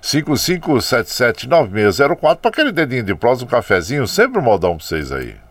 955779604 0.01 2.37
para 2.37 2.49
aquele 2.49 2.71
dedinho 2.71 3.03
de 3.03 3.17
prosa, 3.17 3.45
um 3.45 3.49
cafezinho, 3.49 4.07
sempre 4.07 4.39
um 4.39 4.45
modão 4.45 4.77
para 4.77 4.87
vocês 4.87 5.11
aí. 5.11 5.48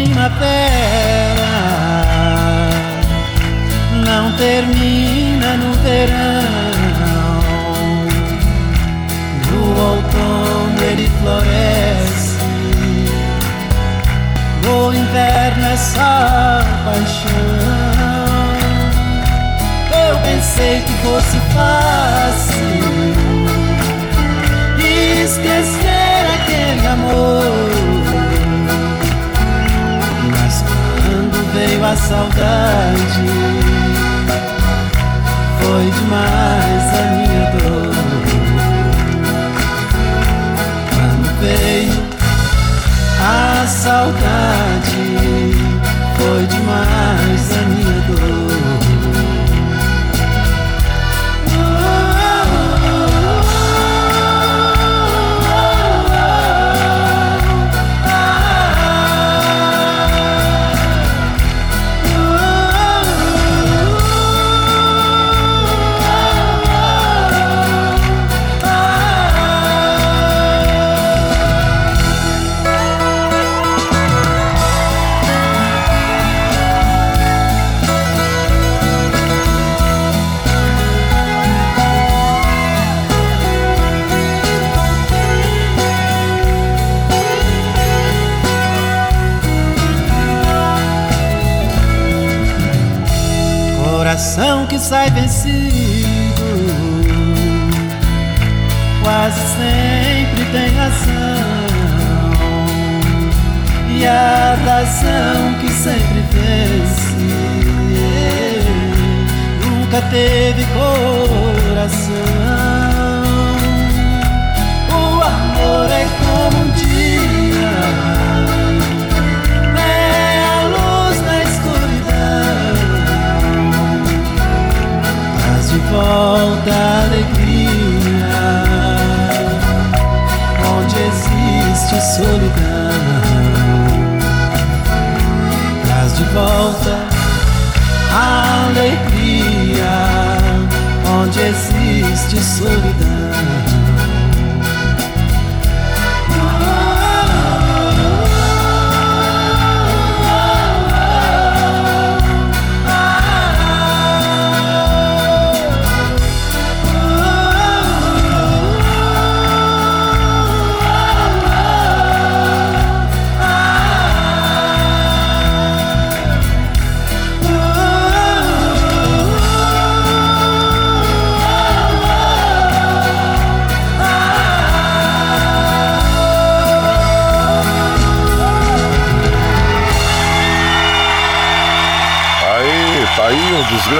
Amor 0.00 0.08
de 0.08 0.14
primavera 0.14 0.59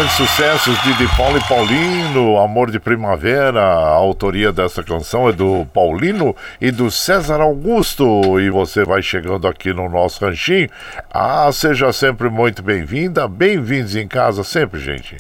grandes 0.01 0.17
sucessos 0.17 0.83
de, 0.83 0.95
de 0.95 1.07
Paulo 1.15 1.37
e 1.37 1.45
Paulino, 1.47 2.39
Amor 2.39 2.71
de 2.71 2.81
Primavera. 2.81 3.61
A 3.61 3.89
autoria 3.89 4.51
dessa 4.51 4.83
canção 4.83 5.29
é 5.29 5.33
do 5.33 5.67
Paulino 5.75 6.35
e 6.59 6.71
do 6.71 6.91
César 6.91 7.43
Augusto. 7.43 8.41
E 8.41 8.49
você 8.49 8.83
vai 8.83 9.03
chegando 9.03 9.47
aqui 9.47 9.75
no 9.75 9.91
nosso 9.91 10.25
ranchinho. 10.25 10.71
Ah, 11.13 11.51
seja 11.53 11.93
sempre 11.93 12.31
muito 12.31 12.63
bem-vinda. 12.63 13.29
Bem-vindos 13.29 13.95
em 13.95 14.09
casa 14.09 14.43
sempre, 14.43 14.81
gente. 14.81 15.19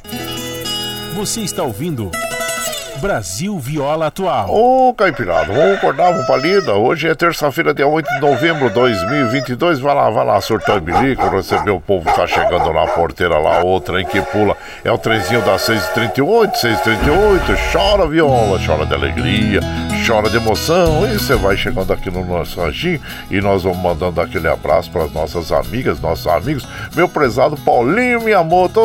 Você 1.14 1.42
está 1.42 1.62
ouvindo. 1.62 2.10
Brasil 3.00 3.58
Viola 3.58 4.08
Atual. 4.08 4.50
Ô, 4.50 4.92
Caipirada, 4.92 5.50
vamos 5.52 5.78
acordar, 5.78 6.12
vamos 6.12 6.26
pra 6.26 6.36
lida. 6.36 6.74
Hoje 6.74 7.08
é 7.08 7.14
terça-feira, 7.14 7.72
dia 7.72 7.86
8 7.86 8.06
de 8.14 8.20
novembro 8.20 8.68
de 8.68 8.74
2022. 8.74 9.80
Vai 9.80 9.94
lá, 9.94 10.10
vai 10.10 10.26
lá, 10.26 10.38
surtar 10.40 10.76
o 10.76 10.80
bilico, 10.80 11.26
receber 11.28 11.70
o 11.70 11.80
povo 11.80 12.04
tá 12.12 12.26
chegando 12.26 12.70
na 12.72 12.86
porteira 12.88 13.38
lá, 13.38 13.60
outra 13.64 14.02
em 14.02 14.04
que 14.04 14.20
pula. 14.20 14.54
É 14.84 14.92
o 14.92 14.98
trenzinho 14.98 15.40
das 15.42 15.62
6h38, 15.62 16.52
6h38. 16.52 17.72
Chora 17.72 18.06
viola, 18.06 18.60
chora 18.64 18.84
de 18.84 18.92
alegria, 18.92 19.60
chora 20.10 20.28
de 20.28 20.38
emoção. 20.38 21.06
E 21.06 21.16
você 21.16 21.36
vai 21.36 21.56
chegando 21.56 21.92
aqui 21.92 22.10
no 22.10 22.24
nosso 22.24 22.60
ranchinho 22.60 23.00
e 23.30 23.40
nós 23.40 23.62
vamos 23.62 23.78
mandando 23.78 24.20
aquele 24.20 24.48
abraço 24.48 24.90
para 24.90 25.04
as 25.04 25.12
nossas 25.12 25.52
amigas, 25.52 26.00
nossos 26.00 26.26
amigos. 26.26 26.66
Meu 26.96 27.08
prezado 27.08 27.56
Paulinho 27.58 28.20
Miyamoto. 28.20 28.80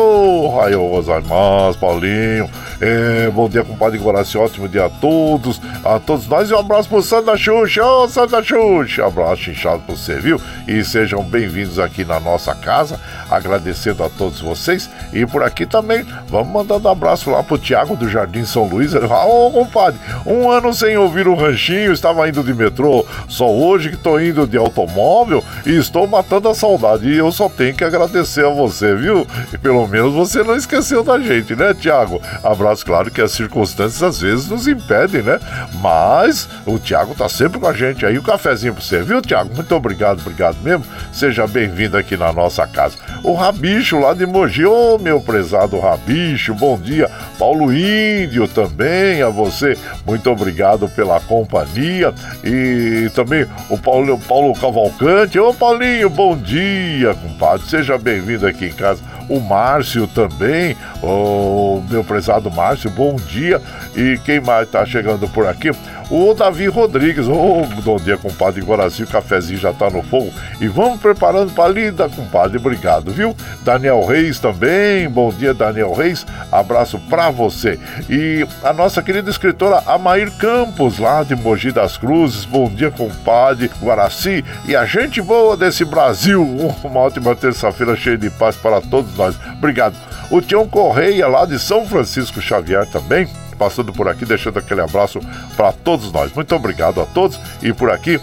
Raio 0.56 0.88
gozaimasu, 0.88 1.78
Paulinho. 1.80 2.48
É, 2.80 3.30
bom 3.30 3.48
dia, 3.48 3.64
compadre 3.64 3.98
Guaraci, 3.98 4.36
ótimo 4.36 4.68
dia 4.68 4.84
a 4.84 4.90
todos, 4.90 5.60
a 5.82 5.98
todos 5.98 6.26
nós 6.26 6.50
e 6.50 6.54
um 6.54 6.58
abraço 6.58 6.88
pro 6.90 7.00
Santa 7.00 7.34
Xuxa, 7.34 7.82
ô 7.82 8.06
Santa 8.06 8.42
Xuxa, 8.42 9.06
abraço 9.06 9.50
inchado 9.50 9.80
pra 9.80 9.94
você, 9.94 10.20
viu? 10.20 10.38
E 10.68 10.84
sejam 10.84 11.22
bem-vindos 11.22 11.78
aqui 11.78 12.04
na 12.04 12.20
nossa 12.20 12.54
casa, 12.54 13.00
agradecendo 13.30 14.04
a 14.04 14.10
todos 14.10 14.42
vocês 14.42 14.90
e 15.10 15.24
por 15.24 15.42
aqui 15.42 15.64
também, 15.64 16.04
vamos 16.28 16.52
mandando 16.52 16.86
abraço 16.86 17.30
lá 17.30 17.42
pro 17.42 17.56
Tiago 17.56 17.96
do 17.96 18.10
Jardim 18.10 18.44
São 18.44 18.66
Luís, 18.68 18.92
ô 18.94 19.50
compadre, 19.50 19.98
um 20.26 20.50
ano 20.50 20.74
sem 20.74 20.98
ouvir 20.98 21.15
o 21.24 21.34
ranchinho, 21.34 21.92
estava 21.92 22.28
indo 22.28 22.42
de 22.42 22.52
metrô, 22.52 23.04
só 23.28 23.50
hoje 23.50 23.90
que 23.90 23.96
tô 23.96 24.18
indo 24.18 24.46
de 24.46 24.56
automóvel 24.56 25.42
e 25.64 25.76
estou 25.76 26.06
matando 26.06 26.48
a 26.48 26.54
saudade 26.54 27.08
e 27.08 27.16
eu 27.16 27.30
só 27.32 27.48
tenho 27.48 27.74
que 27.74 27.84
agradecer 27.84 28.44
a 28.44 28.50
você, 28.50 28.94
viu? 28.94 29.26
E 29.52 29.58
pelo 29.58 29.86
menos 29.86 30.12
você 30.12 30.42
não 30.42 30.56
esqueceu 30.56 31.02
da 31.02 31.18
gente, 31.18 31.54
né, 31.54 31.72
Tiago? 31.74 32.20
Abraço, 32.42 32.84
claro 32.84 33.10
que 33.10 33.20
as 33.20 33.32
circunstâncias 33.32 34.02
às 34.02 34.20
vezes 34.20 34.48
nos 34.48 34.66
impedem, 34.66 35.22
né? 35.22 35.38
Mas 35.80 36.48
o 36.64 36.78
Tiago 36.78 37.14
tá 37.14 37.28
sempre 37.28 37.58
com 37.58 37.66
a 37.66 37.72
gente 37.72 38.04
aí. 38.04 38.18
O 38.18 38.22
cafezinho 38.22 38.74
pra 38.74 38.82
você, 38.82 39.02
viu, 39.02 39.22
Tiago? 39.22 39.54
Muito 39.54 39.74
obrigado, 39.74 40.20
obrigado 40.20 40.56
mesmo. 40.62 40.84
Seja 41.12 41.46
bem-vindo 41.46 41.96
aqui 41.96 42.16
na 42.16 42.32
nossa 42.32 42.66
casa. 42.66 42.96
O 43.22 43.34
Rabicho 43.34 43.98
lá 43.98 44.14
de 44.14 44.26
Mogi, 44.26 44.64
ô 44.64 44.94
oh, 44.94 44.98
meu 44.98 45.20
prezado 45.20 45.78
Rabicho, 45.78 46.54
bom 46.54 46.78
dia. 46.78 47.10
Paulo 47.38 47.72
Índio 47.72 48.46
também, 48.48 49.22
a 49.22 49.28
você, 49.28 49.76
muito 50.06 50.30
obrigado 50.30 50.88
pela 50.96 51.20
companhia. 51.20 52.12
E 52.42 53.10
também 53.14 53.46
o 53.68 53.76
Paulo, 53.78 54.18
Paulo 54.18 54.54
Cavalcante, 54.54 55.38
ô 55.38 55.52
Paulinho, 55.52 56.08
bom 56.08 56.36
dia, 56.36 57.14
compadre. 57.14 57.66
Seja 57.68 57.98
bem-vindo 57.98 58.46
aqui 58.46 58.66
em 58.66 58.72
casa 58.72 59.00
o 59.28 59.40
Márcio 59.40 60.06
também, 60.06 60.76
o 61.02 61.82
meu 61.88 62.04
prezado 62.04 62.50
Márcio, 62.50 62.90
bom 62.90 63.16
dia. 63.16 63.60
E 63.94 64.18
quem 64.24 64.40
mais 64.40 64.66
está 64.66 64.84
chegando 64.84 65.28
por 65.28 65.46
aqui? 65.46 65.70
O 66.08 66.32
Davi 66.34 66.68
Rodrigues, 66.68 67.26
ô, 67.26 67.62
oh, 67.62 67.82
bom 67.82 67.96
dia, 67.96 68.16
compadre 68.16 68.62
Guaraci, 68.62 69.02
o 69.02 69.06
cafezinho 69.08 69.58
já 69.58 69.72
tá 69.72 69.90
no 69.90 70.02
fogo. 70.02 70.32
E 70.60 70.68
vamos 70.68 71.00
preparando 71.00 71.52
para 71.52 71.68
lida, 71.68 72.08
compadre, 72.08 72.58
obrigado, 72.58 73.10
viu? 73.10 73.34
Daniel 73.62 74.04
Reis 74.06 74.38
também, 74.38 75.08
bom 75.08 75.30
dia, 75.30 75.52
Daniel 75.52 75.92
Reis, 75.92 76.24
abraço 76.52 77.00
para 77.10 77.30
você. 77.30 77.76
E 78.08 78.46
a 78.62 78.72
nossa 78.72 79.02
querida 79.02 79.30
escritora 79.30 79.82
Amair 79.84 80.30
Campos, 80.38 80.98
lá 81.00 81.24
de 81.24 81.34
Mogi 81.34 81.72
das 81.72 81.96
Cruzes, 81.96 82.44
bom 82.44 82.68
dia, 82.68 82.90
compadre 82.92 83.68
Guaraci, 83.82 84.44
e 84.64 84.76
a 84.76 84.84
gente 84.84 85.20
boa 85.20 85.56
desse 85.56 85.84
Brasil. 85.84 86.40
Uma 86.84 87.00
ótima 87.00 87.34
terça-feira 87.34 87.96
cheia 87.96 88.16
de 88.16 88.30
paz 88.30 88.54
para 88.54 88.80
todos 88.80 89.15
nós. 89.16 89.36
Obrigado. 89.58 89.96
O 90.30 90.40
Tião 90.40 90.68
Correia, 90.68 91.28
lá 91.28 91.44
de 91.44 91.58
São 91.58 91.86
Francisco 91.86 92.40
Xavier 92.40 92.86
também 92.86 93.28
passando 93.56 93.92
por 93.92 94.08
aqui, 94.08 94.24
deixando 94.24 94.58
aquele 94.58 94.82
abraço 94.82 95.20
para 95.56 95.72
todos 95.72 96.12
nós. 96.12 96.32
Muito 96.32 96.54
obrigado 96.54 97.00
a 97.00 97.06
todos 97.06 97.40
e 97.62 97.72
por 97.72 97.90
aqui. 97.90 98.20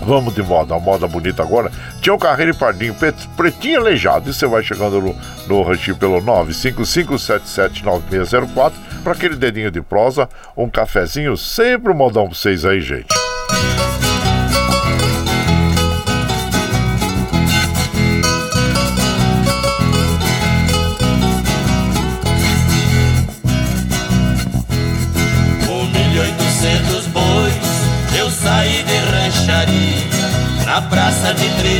Vamos 0.00 0.34
de 0.34 0.42
moda, 0.42 0.74
uma 0.74 0.80
moda 0.80 1.06
bonita 1.08 1.42
agora. 1.42 1.72
Tião 2.00 2.16
Carreiro 2.16 2.52
e 2.52 2.54
Pardinho, 2.54 2.96
pretinho 3.36 3.80
aleijado. 3.80 4.30
E 4.30 4.34
você 4.34 4.46
vai 4.46 4.62
chegando 4.62 5.00
no, 5.00 5.12
no 5.48 5.62
ranchinho 5.62 5.96
pelo 5.96 6.22
955779604 6.22 8.72
para 9.02 9.12
aquele 9.12 9.34
dedinho 9.36 9.70
de 9.70 9.82
prosa, 9.82 10.28
um 10.56 10.68
cafezinho, 10.68 11.36
sempre 11.36 11.92
um 11.92 11.96
modão 11.96 12.26
pra 12.26 12.34
vocês 12.34 12.64
aí, 12.64 12.80
gente. 12.80 13.17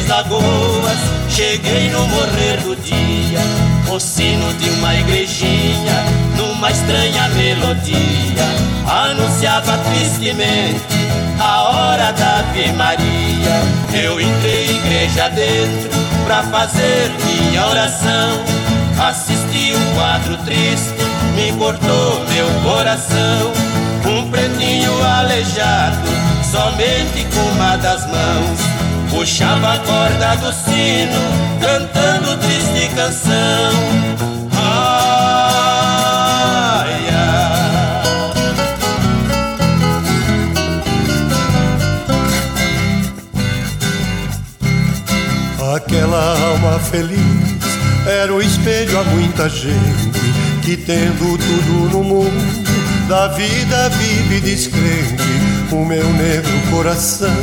Lagoas, 0.09 0.99
cheguei 1.29 1.91
no 1.91 2.09
morrer 2.09 2.57
do 2.63 2.75
dia. 2.77 3.41
O 3.91 4.01
sino 4.01 4.53
de 4.55 4.71
uma 4.71 4.95
igrejinha, 4.95 6.05
numa 6.35 6.71
estranha 6.71 7.29
melodia, 7.29 8.45
anunciava 8.87 9.77
tristemente 9.79 10.81
a 11.39 11.63
hora 11.63 12.13
da 12.13 12.39
Ave 12.39 12.73
Maria. 12.73 14.03
Eu 14.03 14.19
entrei 14.19 14.79
igreja 14.79 15.29
dentro 15.29 15.91
pra 16.25 16.43
fazer 16.43 17.11
minha 17.27 17.67
oração. 17.67 18.43
Assisti 18.99 19.75
um 19.75 19.95
quadro 19.95 20.39
triste, 20.39 20.95
me 21.35 21.53
cortou 21.53 22.25
meu 22.31 22.49
coração. 22.63 23.53
Um 24.07 24.31
pretinho 24.31 25.05
aleijado, 25.05 26.09
somente 26.51 27.27
com 27.35 27.41
uma 27.53 27.77
das 27.77 28.07
mãos 28.07 28.78
Puxava 29.11 29.75
a 29.75 29.79
corda 29.79 30.37
do 30.37 30.53
sino, 30.53 31.21
cantando 31.61 32.37
triste 32.39 32.95
canção. 32.95 34.19
Aquela 45.75 46.37
alma 46.51 46.79
feliz 46.81 47.19
era 48.07 48.35
o 48.35 48.43
espelho 48.43 48.99
a 48.99 49.05
muita 49.05 49.49
gente 49.49 50.11
que 50.63 50.77
tendo 50.77 51.39
tudo 51.39 51.91
no 51.91 52.05
mundo 52.05 53.09
da 53.09 53.29
vida 53.29 53.89
vive 53.91 54.41
descrente. 54.41 55.23
O 55.71 55.85
meu 55.85 56.05
negro 56.13 56.53
coração 56.71 57.35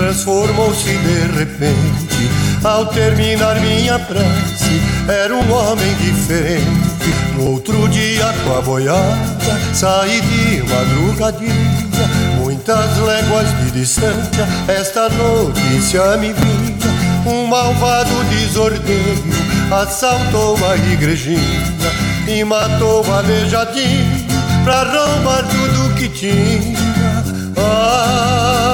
transformou-se 0.00 0.96
de 0.96 1.38
repente. 1.38 2.30
Ao 2.64 2.86
terminar 2.86 3.60
minha 3.60 3.98
prece, 3.98 4.80
era 5.06 5.34
um 5.34 5.52
homem 5.52 5.94
diferente. 5.96 7.10
No 7.36 7.52
outro 7.52 7.88
dia, 7.88 8.32
com 8.44 8.56
a 8.56 8.62
boiada, 8.62 9.14
saí 9.74 10.20
de 10.22 10.62
madrugadinha. 10.62 11.90
Muitas 12.38 12.96
léguas 12.98 13.46
de 13.62 13.80
distância, 13.80 14.48
esta 14.68 15.08
notícia 15.10 16.16
me 16.16 16.32
vinha. 16.32 17.00
Um 17.26 17.46
malvado 17.46 18.24
desordeiro 18.30 19.22
assaltou 19.70 20.56
a 20.66 20.76
igrejinha 20.76 21.60
e 22.26 22.42
matou 22.42 23.06
o 23.06 23.12
aleijadinho 23.12 24.26
pra 24.64 24.82
roubar 24.84 25.44
tudo 25.46 25.94
que 25.94 26.08
tinha. 26.08 26.80
Ah, 27.56 28.69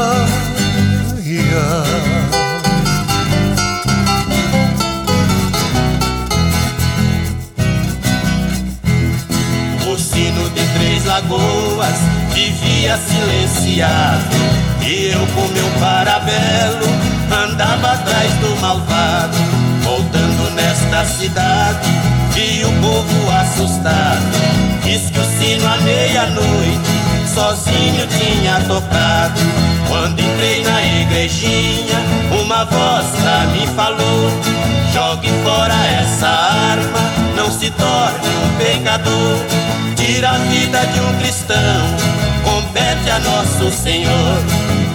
o 9.86 9.98
sino 9.98 10.50
de 10.50 10.66
Três 10.78 11.04
Lagoas 11.06 11.96
vivia 12.32 12.98
silenciado 12.98 14.36
E 14.82 15.12
eu 15.12 15.26
com 15.34 15.48
meu 15.48 15.68
parabelo 15.80 16.86
andava 17.30 17.92
atrás 17.92 18.32
do 18.34 18.56
malvado 18.60 19.36
Voltando 19.82 20.50
nesta 20.54 21.04
cidade 21.04 22.16
vi 22.36 22.62
o 22.66 22.72
povo 22.82 23.30
assustado. 23.30 24.20
Diz 24.84 25.10
que 25.10 25.18
o 25.18 25.24
sino 25.24 25.66
à 25.66 25.78
meia-noite 25.78 27.05
sozinho 27.36 28.06
tinha 28.06 28.58
tocado. 28.66 29.40
Quando 29.88 30.18
entrei 30.18 30.64
na 30.64 30.82
igrejinha, 31.02 32.00
uma 32.42 32.64
voz 32.64 33.06
pra 33.20 33.40
mim 33.52 33.66
falou: 33.76 34.30
Jogue 34.94 35.28
fora 35.44 35.74
essa 36.00 36.26
arma, 36.26 36.98
não 37.36 37.50
se 37.50 37.70
torne 37.70 38.28
um 38.42 38.56
pecador. 38.56 39.36
Tira 39.96 40.30
a 40.30 40.38
vida 40.38 40.80
de 40.86 41.00
um 41.00 41.18
cristão, 41.18 41.84
compete 42.42 43.10
a 43.10 43.18
nosso 43.18 43.70
Senhor. 43.70 44.38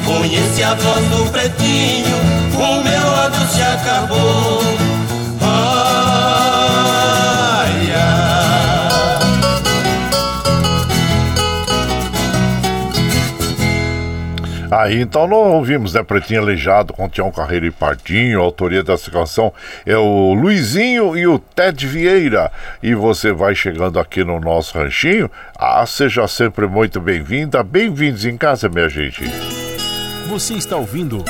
Conhece 0.03 0.63
a 0.63 0.73
voz 0.73 1.05
do 1.09 1.30
pretinho, 1.31 2.18
o 2.55 2.84
meu 2.84 3.07
ódio 3.07 3.47
se 3.49 3.61
acabou. 3.61 4.63
Ai, 5.41 6.63
ai. 7.93 8.40
Aí 14.72 15.02
então 15.02 15.27
nós 15.27 15.53
ouvimos, 15.53 15.93
né? 15.93 16.02
Pretinho 16.02 16.39
Aleijado 16.39 16.93
com 16.93 17.10
Tião 17.10 17.30
Carreiro 17.30 17.65
e 17.65 17.72
Partinho. 17.72 18.39
A 18.39 18.43
autoria 18.43 18.81
dessa 18.81 19.11
canção 19.11 19.53
é 19.85 19.98
o 19.98 20.34
Luizinho 20.34 21.18
e 21.18 21.27
o 21.27 21.38
Ted 21.38 21.85
Vieira. 21.85 22.49
E 22.81 22.95
você 22.95 23.34
vai 23.34 23.53
chegando 23.53 23.99
aqui 23.99 24.23
no 24.23 24.39
nosso 24.39 24.77
ranchinho. 24.77 25.30
Ah, 25.60 25.85
seja 25.85 26.26
sempre 26.26 26.68
muito 26.68 27.02
bem-vinda. 27.02 27.61
Bem-vindos 27.64 28.26
em 28.26 28.38
casa, 28.38 28.69
minha 28.69 28.88
gente. 28.88 29.26
Você 30.30 30.53
está 30.53 30.77
ouvindo. 30.77 31.26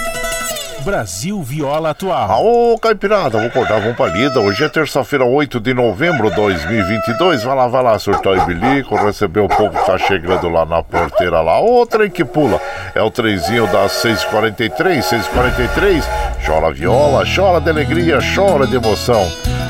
Brasil 0.83 1.41
Viola 1.43 1.91
Atual. 1.91 2.43
Ô, 2.43 2.77
Caipirada, 2.79 3.37
vou 3.37 3.47
acordar, 3.47 3.79
vamos 3.79 3.95
pra 3.95 4.07
lida. 4.07 4.39
Hoje 4.39 4.63
é 4.63 4.69
terça-feira, 4.69 5.23
8 5.23 5.59
de 5.59 5.73
novembro 5.73 6.29
de 6.29 6.35
2022. 6.35 7.43
Vai 7.43 7.55
lá, 7.55 7.67
vai 7.67 7.83
lá, 7.83 7.99
surtar 7.99 8.35
e 8.37 8.45
bilico, 8.45 8.95
receber 8.95 9.41
o 9.41 9.47
povo 9.47 9.69
que 9.69 9.85
tá 9.85 9.97
chegando 9.97 10.49
lá 10.49 10.65
na 10.65 10.81
porteira 10.81 11.41
lá. 11.41 11.61
Ô, 11.61 11.85
trem 11.85 12.09
que 12.09 12.25
pula. 12.25 12.59
É 12.95 13.01
o 13.01 13.11
trenzinho 13.11 13.67
das 13.67 13.91
6h43, 14.03 15.01
6h43. 15.01 16.03
Chora 16.45 16.73
viola, 16.73 17.23
chora 17.23 17.61
de 17.61 17.69
alegria, 17.69 18.19
chora 18.35 18.65
de 18.65 18.75
emoção. 18.75 19.29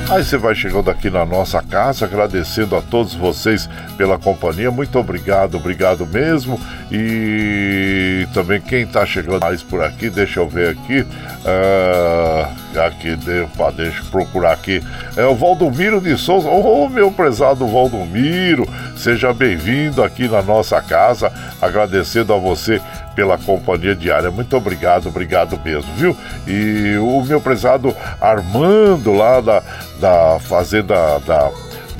Aí 0.09 0.25
você 0.25 0.37
vai 0.37 0.53
chegando 0.53 0.91
aqui 0.91 1.09
na 1.09 1.25
nossa 1.25 1.61
casa, 1.61 2.03
agradecendo 2.03 2.75
a 2.75 2.81
todos 2.81 3.15
vocês 3.15 3.69
pela 3.97 4.17
companhia. 4.19 4.69
Muito 4.69 4.99
obrigado, 4.99 5.55
obrigado 5.55 6.05
mesmo. 6.05 6.59
E 6.91 8.27
também 8.33 8.59
quem 8.59 8.85
tá 8.85 9.05
chegando 9.05 9.39
mais 9.39 9.63
por 9.63 9.81
aqui, 9.81 10.09
deixa 10.09 10.41
eu 10.41 10.49
ver 10.49 10.71
aqui. 10.71 11.00
Uh, 11.03 12.79
aqui, 12.79 13.17
opa, 13.43 13.71
deixa 13.71 14.01
eu 14.01 14.05
procurar 14.05 14.53
aqui. 14.53 14.83
É 15.15 15.25
o 15.25 15.35
Valdomiro 15.35 15.99
de 15.99 16.17
Souza. 16.17 16.47
Ô, 16.49 16.85
oh, 16.85 16.89
meu 16.89 17.11
prezado 17.11 17.67
Valdomiro, 17.67 18.67
seja 18.95 19.33
bem-vindo 19.33 20.03
aqui 20.03 20.27
na 20.27 20.41
nossa 20.41 20.81
casa. 20.81 21.31
Agradecendo 21.61 22.33
a 22.33 22.37
você 22.37 22.81
pela 23.15 23.37
companhia 23.37 23.95
diária. 23.95 24.31
Muito 24.31 24.55
obrigado, 24.55 25.07
obrigado 25.07 25.59
mesmo, 25.63 25.93
viu? 25.95 26.17
E 26.47 26.97
o 26.97 27.23
meu 27.23 27.41
prezado 27.41 27.95
Armando 28.19 29.13
lá 29.13 29.41
da, 29.41 29.63
da 29.99 30.39
Fazenda 30.39 31.19
da 31.19 31.51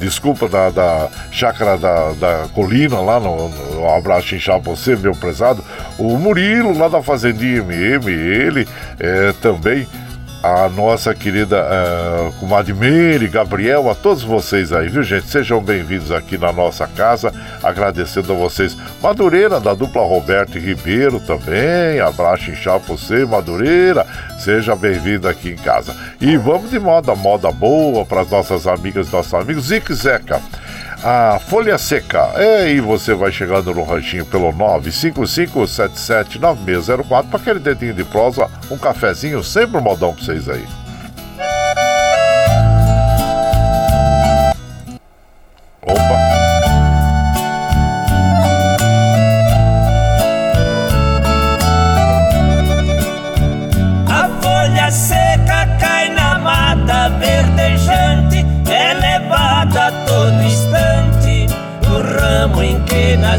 desculpa, 0.01 0.49
da, 0.49 0.69
da 0.69 1.09
chácara 1.31 1.77
da, 1.77 2.11
da 2.13 2.47
colina 2.53 2.99
lá, 2.99 3.19
no, 3.19 3.49
no 3.49 3.87
abraço 3.95 4.35
inchado 4.35 4.63
você, 4.63 4.95
meu 4.95 5.13
prezado. 5.13 5.63
O 5.97 6.17
Murilo 6.17 6.77
lá 6.77 6.87
da 6.87 7.01
Fazendinha 7.01 7.59
MM, 7.59 8.11
ele 8.11 8.67
é, 8.99 9.31
também 9.41 9.87
a 10.43 10.67
nossa 10.69 11.13
querida 11.13 11.63
uh, 11.63 12.31
comadre 12.39 12.73
Gabriel, 13.27 13.89
a 13.89 13.95
todos 13.95 14.23
vocês 14.23 14.73
aí, 14.73 14.89
viu 14.89 15.03
gente? 15.03 15.27
Sejam 15.27 15.61
bem-vindos 15.61 16.11
aqui 16.11 16.37
na 16.37 16.51
nossa 16.51 16.87
casa, 16.87 17.31
agradecendo 17.61 18.33
a 18.33 18.35
vocês. 18.35 18.75
Madureira, 19.01 19.59
da 19.59 19.73
dupla 19.73 20.01
Roberto 20.01 20.57
e 20.57 20.61
Ribeiro 20.61 21.19
também, 21.19 21.99
abraço 21.99 22.49
inchado 22.49 22.83
pra 22.85 22.95
você, 22.95 23.23
Madureira, 23.23 24.05
seja 24.39 24.75
bem-vindo 24.75 25.27
aqui 25.27 25.49
em 25.49 25.55
casa. 25.55 25.95
E 26.19 26.35
vamos 26.37 26.71
de 26.71 26.79
moda, 26.79 27.15
moda 27.15 27.51
boa 27.51 28.03
para 28.03 28.21
as 28.21 28.29
nossas 28.29 28.65
amigas 28.65 29.09
e 29.09 29.11
nossos 29.11 29.33
amigos. 29.33 29.65
Zique 29.65 29.93
Zeca 29.93 30.41
a 31.03 31.39
Folha 31.39 31.77
Seca. 31.77 32.31
E 32.67 32.79
você 32.79 33.13
vai 33.13 33.31
chegando 33.31 33.71
no 33.73 33.83
ranchinho 33.83 34.25
pelo 34.25 34.51
955779604 34.53 37.29
para 37.29 37.39
aquele 37.39 37.59
dedinho 37.59 37.93
de 37.93 38.03
prosa, 38.03 38.49
um 38.69 38.77
cafezinho, 38.77 39.41
sempre 39.43 39.77
um 39.77 39.81
modão 39.81 40.13
para 40.13 40.23
vocês 40.23 40.49
aí. 40.49 40.80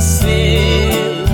Nasceu. 0.02 1.24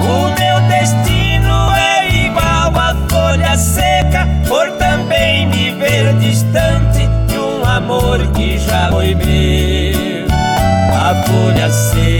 O 0.00 0.28
meu 0.38 0.60
destino 0.68 1.74
é 1.74 2.08
igual 2.24 2.72
à 2.78 2.94
folha 3.10 3.56
seca, 3.56 4.28
por 4.46 4.70
também 4.78 5.48
me 5.48 5.72
ver 5.72 6.14
distante 6.14 7.08
de 7.26 7.36
um 7.36 7.64
amor 7.64 8.24
que 8.28 8.58
já 8.58 8.90
foi 8.90 9.12
meu. 9.16 10.26
A 10.92 11.14
folha 11.24 11.68
seca 11.68 12.15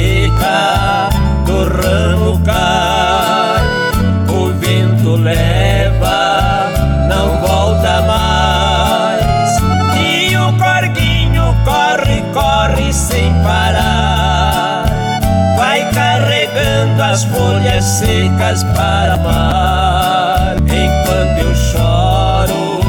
secas 18.47 18.63
para 18.75 19.17
o 19.17 19.25
mar. 19.25 20.57
Enquanto 20.67 21.39
eu 21.41 21.55
choro, 21.55 22.81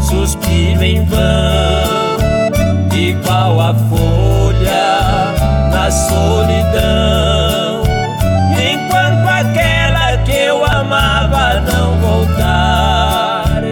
suspiro 0.00 0.82
em 0.82 1.04
vão, 1.04 1.20
igual 2.94 3.60
a 3.60 3.74
folha 3.74 5.00
na 5.70 5.90
solidão. 5.90 7.82
Enquanto 8.52 9.28
aquela 9.28 10.16
que 10.24 10.32
eu 10.32 10.64
amava 10.64 11.60
não 11.60 11.96
voltar, 11.98 13.62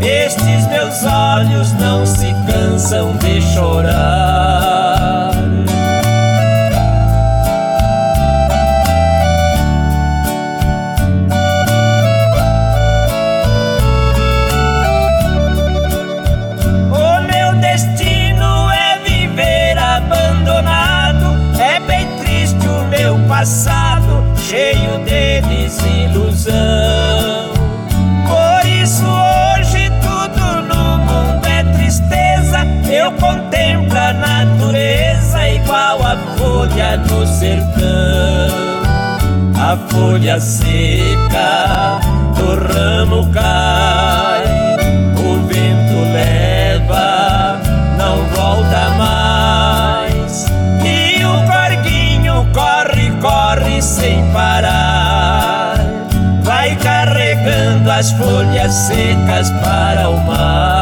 estes 0.00 0.66
meus 0.68 1.04
olhos 1.04 1.72
não 1.74 2.06
se 2.06 2.34
cansam 2.46 3.16
de 3.18 3.42
chorar. 3.42 4.17
Folha 39.90 40.40
seca 40.40 42.00
do 42.36 42.54
ramo 42.72 43.30
cai, 43.32 44.44
o 45.16 45.46
vento 45.46 46.12
leva, 46.12 47.60
não 47.96 48.24
volta 48.34 48.90
mais. 48.96 50.46
E 50.84 51.24
o 51.24 51.44
corguinho 51.46 52.46
corre, 52.52 53.10
corre 53.20 53.82
sem 53.82 54.24
parar. 54.32 55.74
Vai 56.42 56.76
carregando 56.76 57.90
as 57.90 58.12
folhas 58.12 58.72
secas 58.72 59.50
para 59.62 60.08
o 60.08 60.20
mar. 60.26 60.77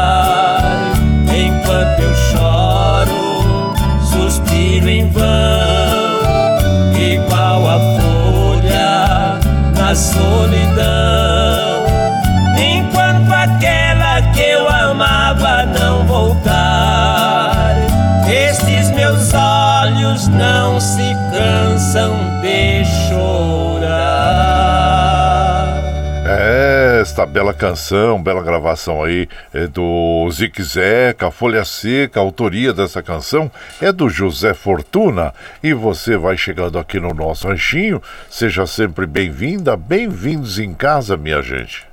Esta 27.17 27.25
bela 27.25 27.51
canção, 27.51 28.21
bela 28.21 28.43
gravação 28.43 29.03
aí 29.03 29.27
é 29.51 29.65
do 29.65 30.29
Zique 30.29 30.61
Zeca, 30.61 31.31
Folha 31.31 31.65
Seca, 31.65 32.19
a 32.19 32.21
autoria 32.21 32.71
dessa 32.71 33.01
canção 33.01 33.51
é 33.81 33.91
do 33.91 34.07
José 34.07 34.53
Fortuna. 34.53 35.33
E 35.63 35.73
você 35.73 36.15
vai 36.15 36.37
chegando 36.37 36.77
aqui 36.77 36.99
no 36.99 37.15
nosso 37.15 37.47
ranchinho, 37.47 37.99
seja 38.29 38.67
sempre 38.67 39.07
bem-vinda, 39.07 39.75
bem-vindos 39.75 40.59
em 40.59 40.75
casa, 40.75 41.17
minha 41.17 41.41
gente. 41.41 41.87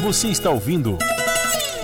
Você 0.00 0.28
está 0.28 0.48
ouvindo 0.48 0.96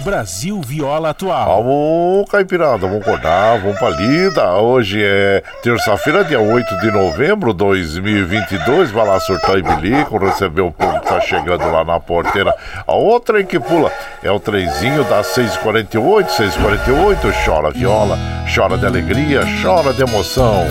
Brasil 0.05 0.61
Viola 0.61 1.11
Atual. 1.11 1.65
Vamos, 1.65 2.31
Caipirada, 2.31 2.87
vamos 2.87 3.01
acordar, 3.01 3.59
vamos 3.59 3.79
pra 3.79 3.89
lida. 3.89 4.53
Hoje 4.53 5.03
é 5.03 5.43
terça-feira, 5.63 6.23
dia 6.23 6.39
8 6.39 6.79
de 6.81 6.91
novembro 6.91 7.53
de 7.53 7.59
2022. 7.59 8.91
Vai 8.91 9.07
lá 9.07 9.19
surtar 9.19 9.59
e 9.59 9.63
bilico, 9.63 10.19
receber 10.19 10.61
o 10.61 10.71
povo 10.71 11.01
que 11.01 11.07
tá 11.07 11.21
chegando 11.23 11.65
lá 11.73 11.83
na 11.83 11.99
porteira. 11.99 12.55
A 12.87 12.95
outra 12.95 13.41
em 13.41 13.47
que 13.47 13.59
pula 13.59 13.91
é 14.23 14.31
o 14.31 14.39
trenzinho 14.39 15.05
das 15.05 15.27
6h48, 15.29 16.27
6h48. 16.27 17.45
Chora 17.45 17.71
viola, 17.71 18.19
chora 18.55 18.77
de 18.77 18.85
alegria, 18.85 19.43
chora 19.63 19.95
de 19.95 20.03
emoção. 20.03 20.69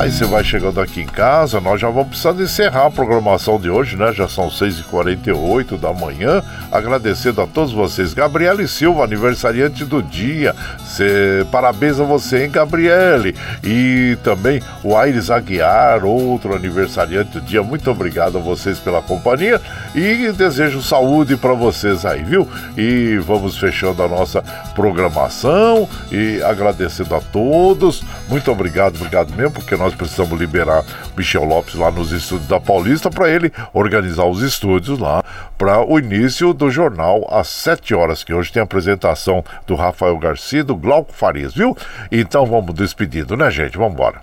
Aí 0.00 0.10
você 0.10 0.24
vai 0.24 0.42
chegando 0.42 0.80
aqui 0.80 1.02
em 1.02 1.06
casa, 1.06 1.60
nós 1.60 1.78
já 1.78 1.90
vamos 1.90 2.08
precisando 2.08 2.42
encerrar 2.42 2.86
a 2.86 2.90
programação 2.90 3.60
de 3.60 3.68
hoje, 3.68 3.96
né? 3.96 4.14
Já 4.14 4.26
são 4.26 4.48
6h48 4.48 5.78
da 5.78 5.92
manhã. 5.92 6.42
Agradecendo 6.72 7.42
a 7.42 7.46
todos 7.46 7.70
vocês. 7.70 8.14
Gabriele 8.14 8.66
Silva, 8.66 9.04
aniversariante 9.04 9.84
do 9.84 10.02
dia. 10.02 10.56
Cê, 10.86 11.44
parabéns 11.52 12.00
a 12.00 12.04
você, 12.04 12.44
hein, 12.44 12.50
Gabriele? 12.50 13.36
E 13.62 14.16
também 14.24 14.62
o 14.82 14.96
Aires 14.96 15.30
Aguiar, 15.30 16.02
outro 16.02 16.56
aniversariante 16.56 17.32
do 17.32 17.42
dia. 17.42 17.62
Muito 17.62 17.90
obrigado 17.90 18.38
a 18.38 18.40
vocês 18.40 18.78
pela 18.78 19.02
companhia 19.02 19.60
e 19.94 20.32
desejo 20.32 20.80
saúde 20.80 21.36
para 21.36 21.52
vocês 21.52 22.06
aí, 22.06 22.22
viu? 22.22 22.48
E 22.74 23.18
vamos 23.18 23.58
fechando 23.58 24.02
a 24.02 24.08
nossa 24.08 24.42
programação 24.74 25.86
e 26.10 26.42
agradecendo 26.42 27.14
a 27.14 27.20
todos. 27.20 28.02
Muito 28.30 28.50
obrigado, 28.50 28.96
obrigado 28.96 29.34
mesmo, 29.36 29.50
porque 29.50 29.76
nós 29.76 29.89
precisamos 29.94 30.38
liberar 30.38 30.84
Michel 31.16 31.44
Lopes 31.44 31.74
lá 31.74 31.90
nos 31.90 32.12
estúdios 32.12 32.48
da 32.48 32.60
Paulista 32.60 33.10
para 33.10 33.28
ele 33.28 33.52
organizar 33.72 34.24
os 34.24 34.42
estúdios 34.42 34.98
lá 34.98 35.22
para 35.56 35.84
o 35.84 35.98
início 35.98 36.54
do 36.54 36.70
jornal 36.70 37.26
às 37.30 37.48
7 37.48 37.94
horas, 37.94 38.24
que 38.24 38.32
hoje 38.32 38.52
tem 38.52 38.60
a 38.60 38.64
apresentação 38.64 39.44
do 39.66 39.74
Rafael 39.74 40.18
Garcia 40.18 40.60
e 40.60 40.62
do 40.62 40.76
Glauco 40.76 41.12
Farias, 41.12 41.54
viu? 41.54 41.76
Então 42.10 42.46
vamos 42.46 42.74
despedindo, 42.74 43.36
né, 43.36 43.50
gente? 43.50 43.76
Vamos 43.76 43.94
embora. 43.94 44.20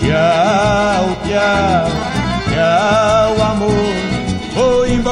Tchau, 0.00 1.16
tchau, 1.24 1.88
tchau, 2.50 3.42
amor 3.42 3.79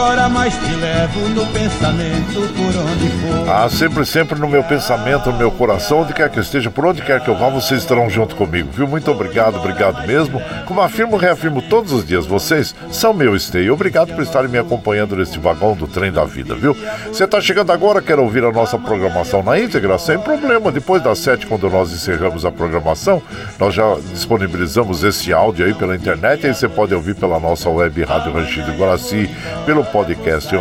embora, 0.08 0.28
mas 0.28 0.54
te 0.56 0.74
levo 0.74 1.28
no 1.28 1.46
pensamento 1.48 2.40
por 2.54 2.82
onde 2.82 3.10
for. 3.10 3.50
Ah, 3.50 3.68
sempre, 3.68 4.06
sempre 4.06 4.38
no 4.38 4.48
meu 4.48 4.64
pensamento, 4.64 5.30
no 5.30 5.36
meu 5.36 5.50
coração, 5.50 6.00
onde 6.00 6.14
quer 6.14 6.30
que 6.30 6.38
eu 6.38 6.42
esteja, 6.42 6.70
por 6.70 6.86
onde 6.86 7.02
quer 7.02 7.20
que 7.20 7.28
eu 7.28 7.36
vá, 7.36 7.50
vocês 7.50 7.82
estarão 7.82 8.08
junto 8.08 8.34
comigo, 8.34 8.70
viu? 8.72 8.88
Muito 8.88 9.10
obrigado, 9.10 9.56
obrigado 9.56 10.06
mesmo. 10.06 10.40
Como 10.64 10.80
afirmo, 10.80 11.16
reafirmo 11.18 11.60
todos 11.60 11.92
os 11.92 12.06
dias, 12.06 12.24
vocês 12.24 12.74
são 12.90 13.12
meu 13.12 13.36
esteio. 13.36 13.74
Obrigado 13.74 14.14
por 14.14 14.22
estarem 14.22 14.48
me 14.48 14.56
acompanhando 14.56 15.14
nesse 15.14 15.38
vagão 15.38 15.74
do 15.74 15.86
trem 15.86 16.10
da 16.10 16.24
vida, 16.24 16.54
viu? 16.54 16.74
Você 17.06 17.24
está 17.24 17.38
chegando 17.40 17.70
agora, 17.70 18.00
quer 18.00 18.18
ouvir 18.18 18.44
a 18.44 18.52
nossa 18.52 18.78
programação 18.78 19.42
na 19.42 19.58
íntegra? 19.58 19.98
Sem 19.98 20.18
problema. 20.18 20.72
Depois 20.72 21.02
das 21.02 21.18
sete, 21.18 21.46
quando 21.46 21.68
nós 21.68 21.92
encerramos 21.92 22.46
a 22.46 22.50
programação, 22.50 23.22
nós 23.58 23.74
já 23.74 23.96
disponibilizamos 24.10 25.04
esse 25.04 25.34
áudio 25.34 25.66
aí 25.66 25.74
pela 25.74 25.94
internet, 25.94 26.46
aí 26.46 26.54
você 26.54 26.68
pode 26.68 26.94
ouvir 26.94 27.14
pela 27.14 27.38
nossa 27.38 27.68
web 27.68 28.02
Rádio 28.04 28.32
Ranchido 28.32 28.72
Guaraci, 28.72 29.28
pelo 29.66 29.84
podcast 29.84 29.97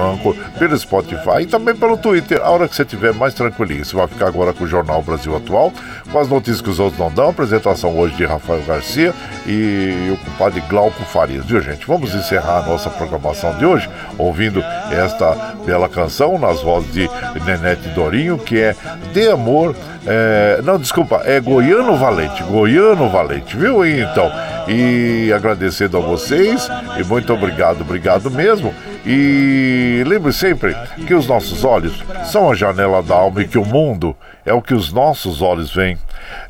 Anchor, 0.02 0.36
pelo 0.58 0.78
Spotify 0.78 1.42
e 1.42 1.46
também 1.46 1.76
pelo 1.76 1.98
Twitter. 1.98 2.42
A 2.42 2.50
hora 2.50 2.68
que 2.68 2.76
você 2.76 2.84
estiver 2.84 3.14
mais 3.14 3.34
tranquilinho, 3.34 3.84
você 3.84 3.96
vai 3.96 4.08
ficar 4.08 4.28
agora 4.28 4.54
com 4.54 4.64
o 4.64 4.68
Jornal 4.68 5.02
Brasil 5.02 5.36
Atual, 5.36 5.72
com 6.12 6.20
as 6.20 6.28
notícias 6.28 6.62
que 6.62 6.70
os 6.70 6.80
outros 6.80 7.00
não 7.00 7.12
dão. 7.12 7.30
Apresentação 7.30 7.98
hoje 7.98 8.16
de 8.16 8.26
Rafael 8.26 8.62
Garcia 8.66 9.14
e 9.46 10.12
o 10.12 10.18
compadre 10.26 10.62
Glauco 10.70 11.04
Farias, 11.04 11.46
viu 11.46 11.62
gente? 11.62 11.86
Vamos 11.86 12.14
encerrar 12.14 12.60
a 12.60 12.68
nossa 12.68 12.90
programação 12.90 13.58
de 13.58 13.66
hoje 13.66 13.90
ouvindo 14.18 14.64
esta 14.92 15.56
bela 15.66 15.88
canção 15.88 16.38
nas 16.38 16.62
vozes 16.62 16.92
de 16.92 17.10
Nenete 17.46 17.90
Dorinho, 17.90 18.38
que 18.38 18.60
é 18.60 18.76
De 19.14 19.30
Amor. 19.30 19.76
É, 20.06 20.62
não, 20.64 20.80
desculpa, 20.80 21.22
é 21.26 21.40
Goiano 21.40 21.98
Valente, 21.98 22.42
Goiano 22.44 23.10
Valente, 23.10 23.58
viu? 23.58 23.86
Então, 23.86 24.32
e 24.68 25.32
agradecendo 25.34 25.98
a 25.98 26.00
vocês, 26.00 26.70
e 26.98 27.04
muito 27.04 27.34
obrigado, 27.34 27.82
obrigado 27.82 28.32
mesmo. 28.32 28.74
E 29.10 30.04
lembre 30.06 30.34
sempre 30.34 30.76
que 31.08 31.14
os 31.14 31.28
nossos 31.28 31.64
olhos 31.64 32.04
são 32.26 32.52
a 32.52 32.54
janela 32.54 33.02
da 33.02 33.16
alma 33.16 33.42
e 33.42 33.48
que 33.48 33.58
o 33.58 33.64
mundo 33.64 34.14
é 34.46 34.52
o 34.52 34.62
que 34.62 34.74
os 34.74 34.92
nossos 34.92 35.42
olhos 35.42 35.74
veem. 35.74 35.98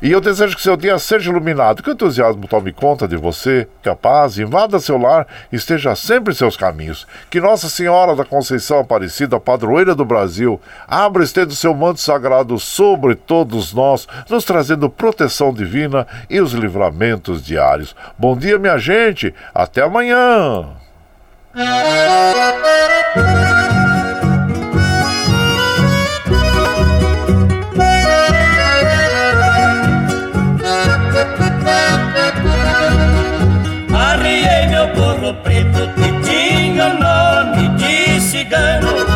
E 0.02 0.10
eu 0.10 0.20
desejo 0.20 0.56
que 0.56 0.62
seu 0.62 0.76
dia 0.76 0.98
seja 0.98 1.30
iluminado, 1.30 1.84
que 1.84 1.88
o 1.88 1.92
entusiasmo 1.92 2.48
tome 2.48 2.72
conta 2.72 3.06
de 3.06 3.16
você, 3.16 3.68
que 3.80 3.88
a 3.88 3.94
paz 3.94 4.40
invada 4.40 4.80
seu 4.80 4.98
lar 4.98 5.24
e 5.52 5.56
esteja 5.56 5.94
sempre 5.94 6.32
em 6.32 6.36
seus 6.36 6.56
caminhos. 6.56 7.06
Que 7.30 7.40
Nossa 7.40 7.68
Senhora 7.68 8.16
da 8.16 8.24
Conceição 8.24 8.80
Aparecida, 8.80 9.38
padroeira 9.38 9.94
do 9.94 10.04
Brasil, 10.04 10.60
abra 10.88 11.22
e 11.22 11.26
estenda 11.26 11.52
o 11.52 11.56
seu 11.56 11.72
manto 11.72 12.00
sagrado 12.00 12.58
sobre 12.58 13.14
todos 13.14 13.72
nós, 13.72 14.08
nos 14.28 14.44
trazendo 14.44 14.90
proteção 14.90 15.54
divina 15.54 16.08
e 16.28 16.40
os 16.40 16.52
livramentos 16.54 17.44
diários. 17.44 17.94
Bom 18.18 18.36
dia, 18.36 18.58
minha 18.58 18.78
gente. 18.78 19.32
Até 19.54 19.82
amanhã. 19.82 20.87
Arriei 33.94 34.66
meu 34.68 34.88
burro 34.88 35.34
preto 35.42 35.88
que 35.94 36.12
tinha 36.22 36.88
o 36.88 36.98
nome 36.98 37.68
de 37.76 38.20
cigano. 38.20 39.06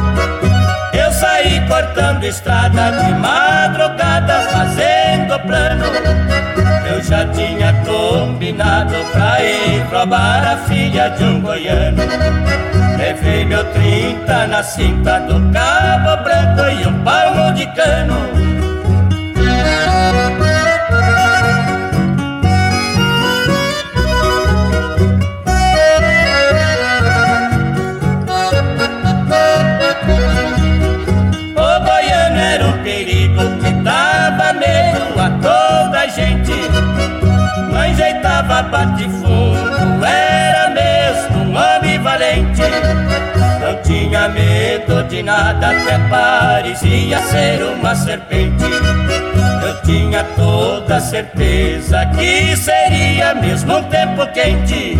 Eu 0.95 1.13
saí 1.13 1.61
cortando 1.69 2.25
estrada 2.25 2.93
de 2.93 3.13
madrugada, 3.13 3.32
a 10.11 10.57
filha 10.69 11.11
de 11.11 11.23
um 11.23 11.41
goiano. 11.41 12.03
Levei 12.99 13.45
meu 13.45 13.65
trinta 13.73 14.49
na 14.49 14.63
cinta 14.63 15.21
do 15.21 15.35
cabo 15.53 16.25
branco 16.25 16.63
e 16.71 16.87
um 16.87 17.05
palmo 17.05 17.55
de 17.55 17.67
cano. 17.67 18.43
Enjeitava 37.93 38.63
medo 44.83 45.03
de 45.09 45.23
nada, 45.23 45.71
até 45.71 45.99
parecia 46.09 47.19
ser 47.19 47.63
uma 47.63 47.95
serpente. 47.95 48.65
Eu 49.65 49.83
tinha 49.83 50.25
toda 50.37 51.01
certeza 51.01 52.07
que 52.07 52.57
seria 52.57 53.35
mesmo 53.35 53.79
um 53.79 53.83
tempo 53.85 54.27
quente. 54.33 54.97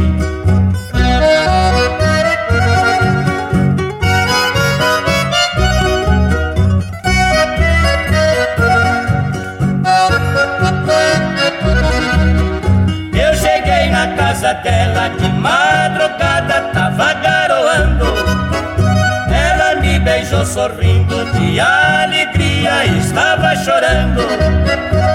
Sorrindo 20.45 21.25
de 21.33 21.61
alegria 21.61 22.85
estava 22.87 23.55
chorando. 23.57 24.23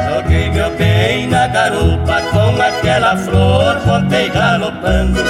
Joguei 0.09 0.49
meu 0.49 0.69
bem 0.77 1.27
na 1.27 1.47
garupa 1.47 2.21
com 2.31 2.61
aquela 2.61 3.15
flor, 3.17 3.77
voltei 3.85 4.29
galopando. 4.29 5.21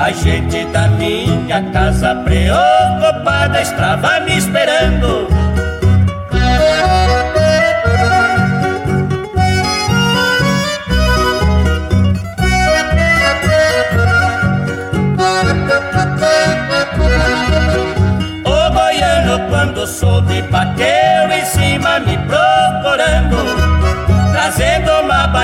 A 0.00 0.10
gente 0.12 0.64
da 0.66 0.88
minha 0.88 1.62
casa 1.72 2.14
preocupada 2.16 3.60
estava 3.60 4.20
me 4.20 4.36
esperando. 4.38 5.28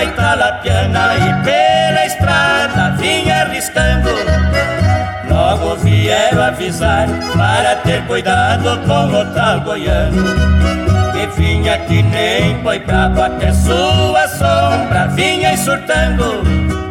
italapiana 0.09 1.15
e 1.17 1.45
pela 1.45 2.07
estrada 2.07 2.97
vinha 2.97 3.43
arriscando. 3.43 4.11
Logo 5.29 5.77
vieram 5.77 6.43
avisar 6.43 7.07
para 7.37 7.77
ter 7.77 8.03
cuidado 8.07 8.79
com 8.87 9.13
o 9.13 9.25
tal 9.35 9.61
goiano. 9.61 10.25
Que 11.13 11.27
vinha 11.41 11.79
que 11.79 12.03
nem 12.03 12.59
boi 12.63 12.79
brabo, 12.79 13.23
até 13.23 13.53
sua 13.53 14.29
sombra 14.29 15.09
vinha 15.15 15.57
surtando. 15.57 16.86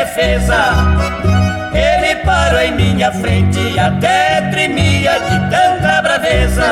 Defesa 0.00 1.20
parou 2.24 2.60
em 2.60 2.74
minha 2.74 3.12
frente 3.12 3.58
e 3.58 3.78
até 3.78 4.40
tremia 4.50 5.20
de 5.20 5.38
tanta 5.50 6.00
braveza. 6.02 6.64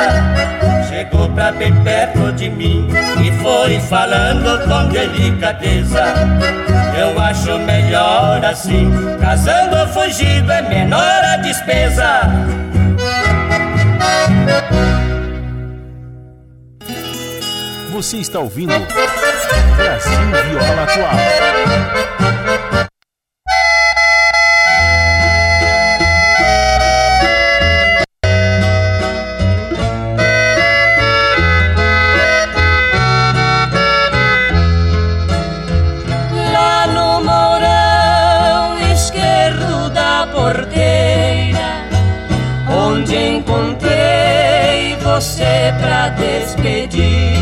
Chegou 0.89 1.29
pra 1.31 1.53
bem 1.53 1.75
perto 1.83 2.33
de 2.33 2.49
mim 2.49 2.89
e 3.23 3.31
foi 3.43 3.79
falando 3.81 4.67
com 4.67 4.89
delicadeza. 4.89 6.05
Eu 6.99 7.21
acho 7.21 7.59
melhor 7.61 8.43
assim, 8.45 8.91
casando 9.21 9.77
ou 9.77 9.87
fugido 9.89 10.51
é 10.51 10.63
menor 10.63 11.25
a 11.25 11.37
despesa. 11.37 12.23
Você 17.93 18.17
está 18.19 18.39
ouvindo 18.39 18.73
Brasil 19.77 20.19
Viola 20.51 20.85
Atual. 20.85 22.88
Você 45.69 45.73
pra 45.73 46.09
despedir. 46.11 47.39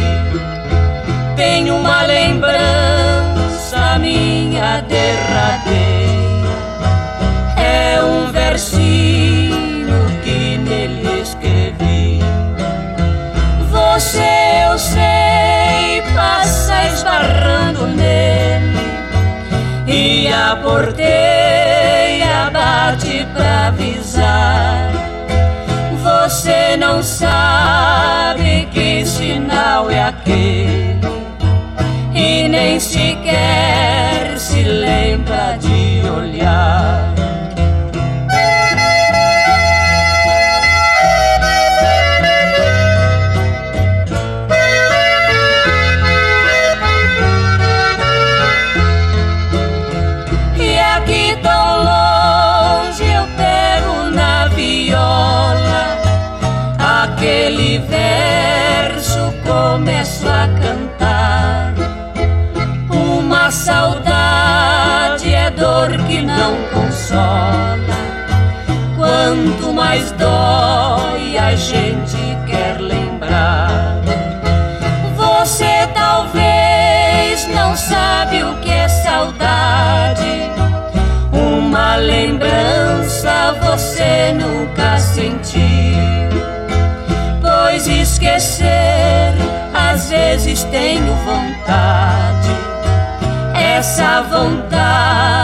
Tenho 1.36 1.77
uma 1.77 2.03
lembrança 2.03 3.98
minha 4.01 4.81
derradeira. 4.82 5.77
É 7.57 8.03
um 8.03 8.32
versinho 8.32 10.07
que 10.24 10.59
nele 10.59 11.20
escrevi. 11.20 12.20
Você, 13.70 14.66
eu 14.70 14.78
sei, 14.78 16.03
passa 16.15 16.86
esbarrando 16.86 17.86
nele. 17.86 18.77
E 19.86 20.28
a 20.32 20.57
porteira 20.57 22.51
bate 22.53 23.27
pra 23.35 23.69
avisar 23.69 24.97
você 26.07 26.77
não 26.77 27.03
sabe 27.03 28.06
que 28.97 29.05
sinal 29.05 29.90
é 29.90 30.05
aquele 30.05 30.97
e 32.14 32.48
nem 32.48 32.81
sequer 32.81 34.39
se 34.39 34.62
lembra 34.62 35.59
de 35.60 36.01
olhar. 36.09 37.15
Consola. 67.16 67.76
Quanto 68.97 69.72
mais 69.72 70.12
dói, 70.12 71.38
a 71.38 71.55
gente 71.55 72.16
quer 72.47 72.78
lembrar. 72.78 74.01
Você 75.16 75.88
talvez 75.94 77.48
não 77.55 77.74
sabe 77.74 78.43
o 78.43 78.55
que 78.56 78.70
é 78.70 78.88
saudade. 78.88 80.51
Uma 81.32 81.97
lembrança 81.97 83.55
você 83.62 84.32
nunca 84.32 84.98
sentiu. 84.98 85.60
Pois 87.40 87.86
esquecer 87.86 89.34
às 89.74 90.10
vezes 90.10 90.64
tenho 90.64 91.14
vontade, 91.24 92.51
essa 93.55 94.22
vontade 94.22 95.36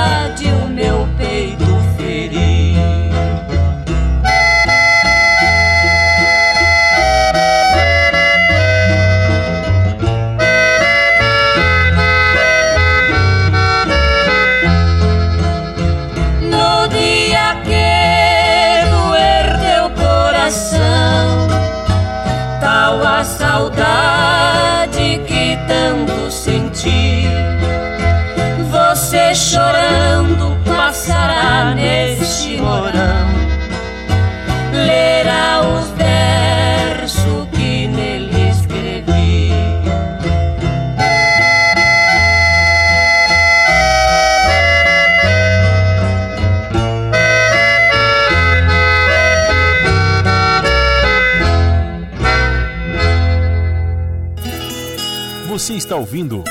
ouvindo 56.02 56.42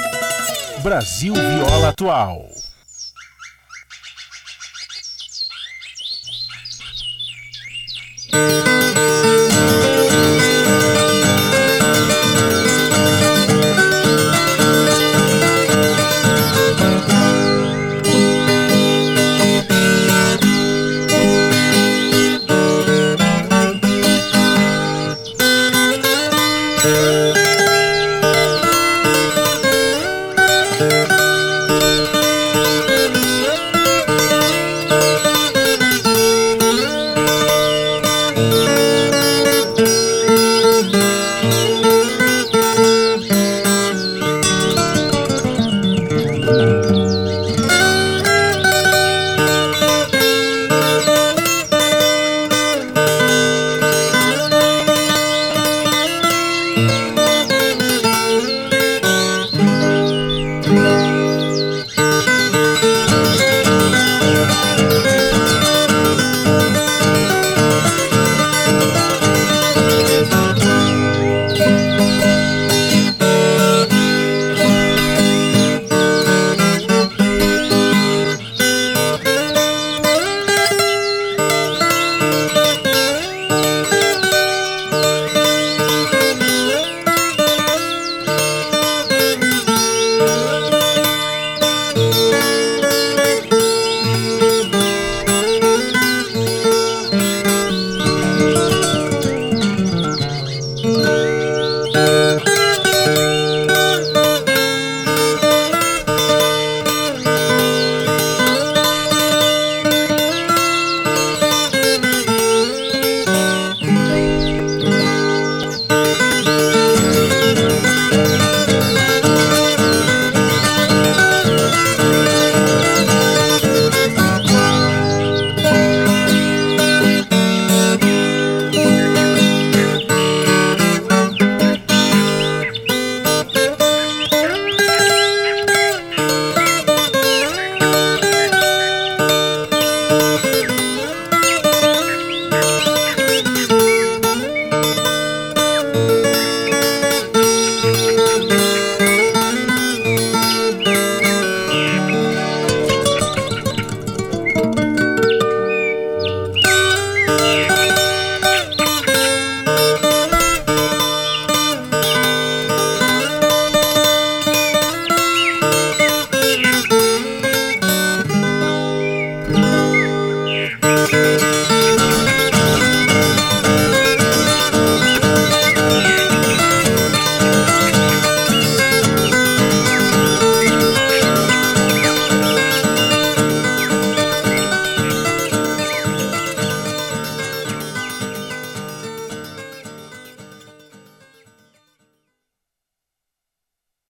Brasil 0.81 1.33
Viola 1.33 1.89
Atual. 1.89 2.47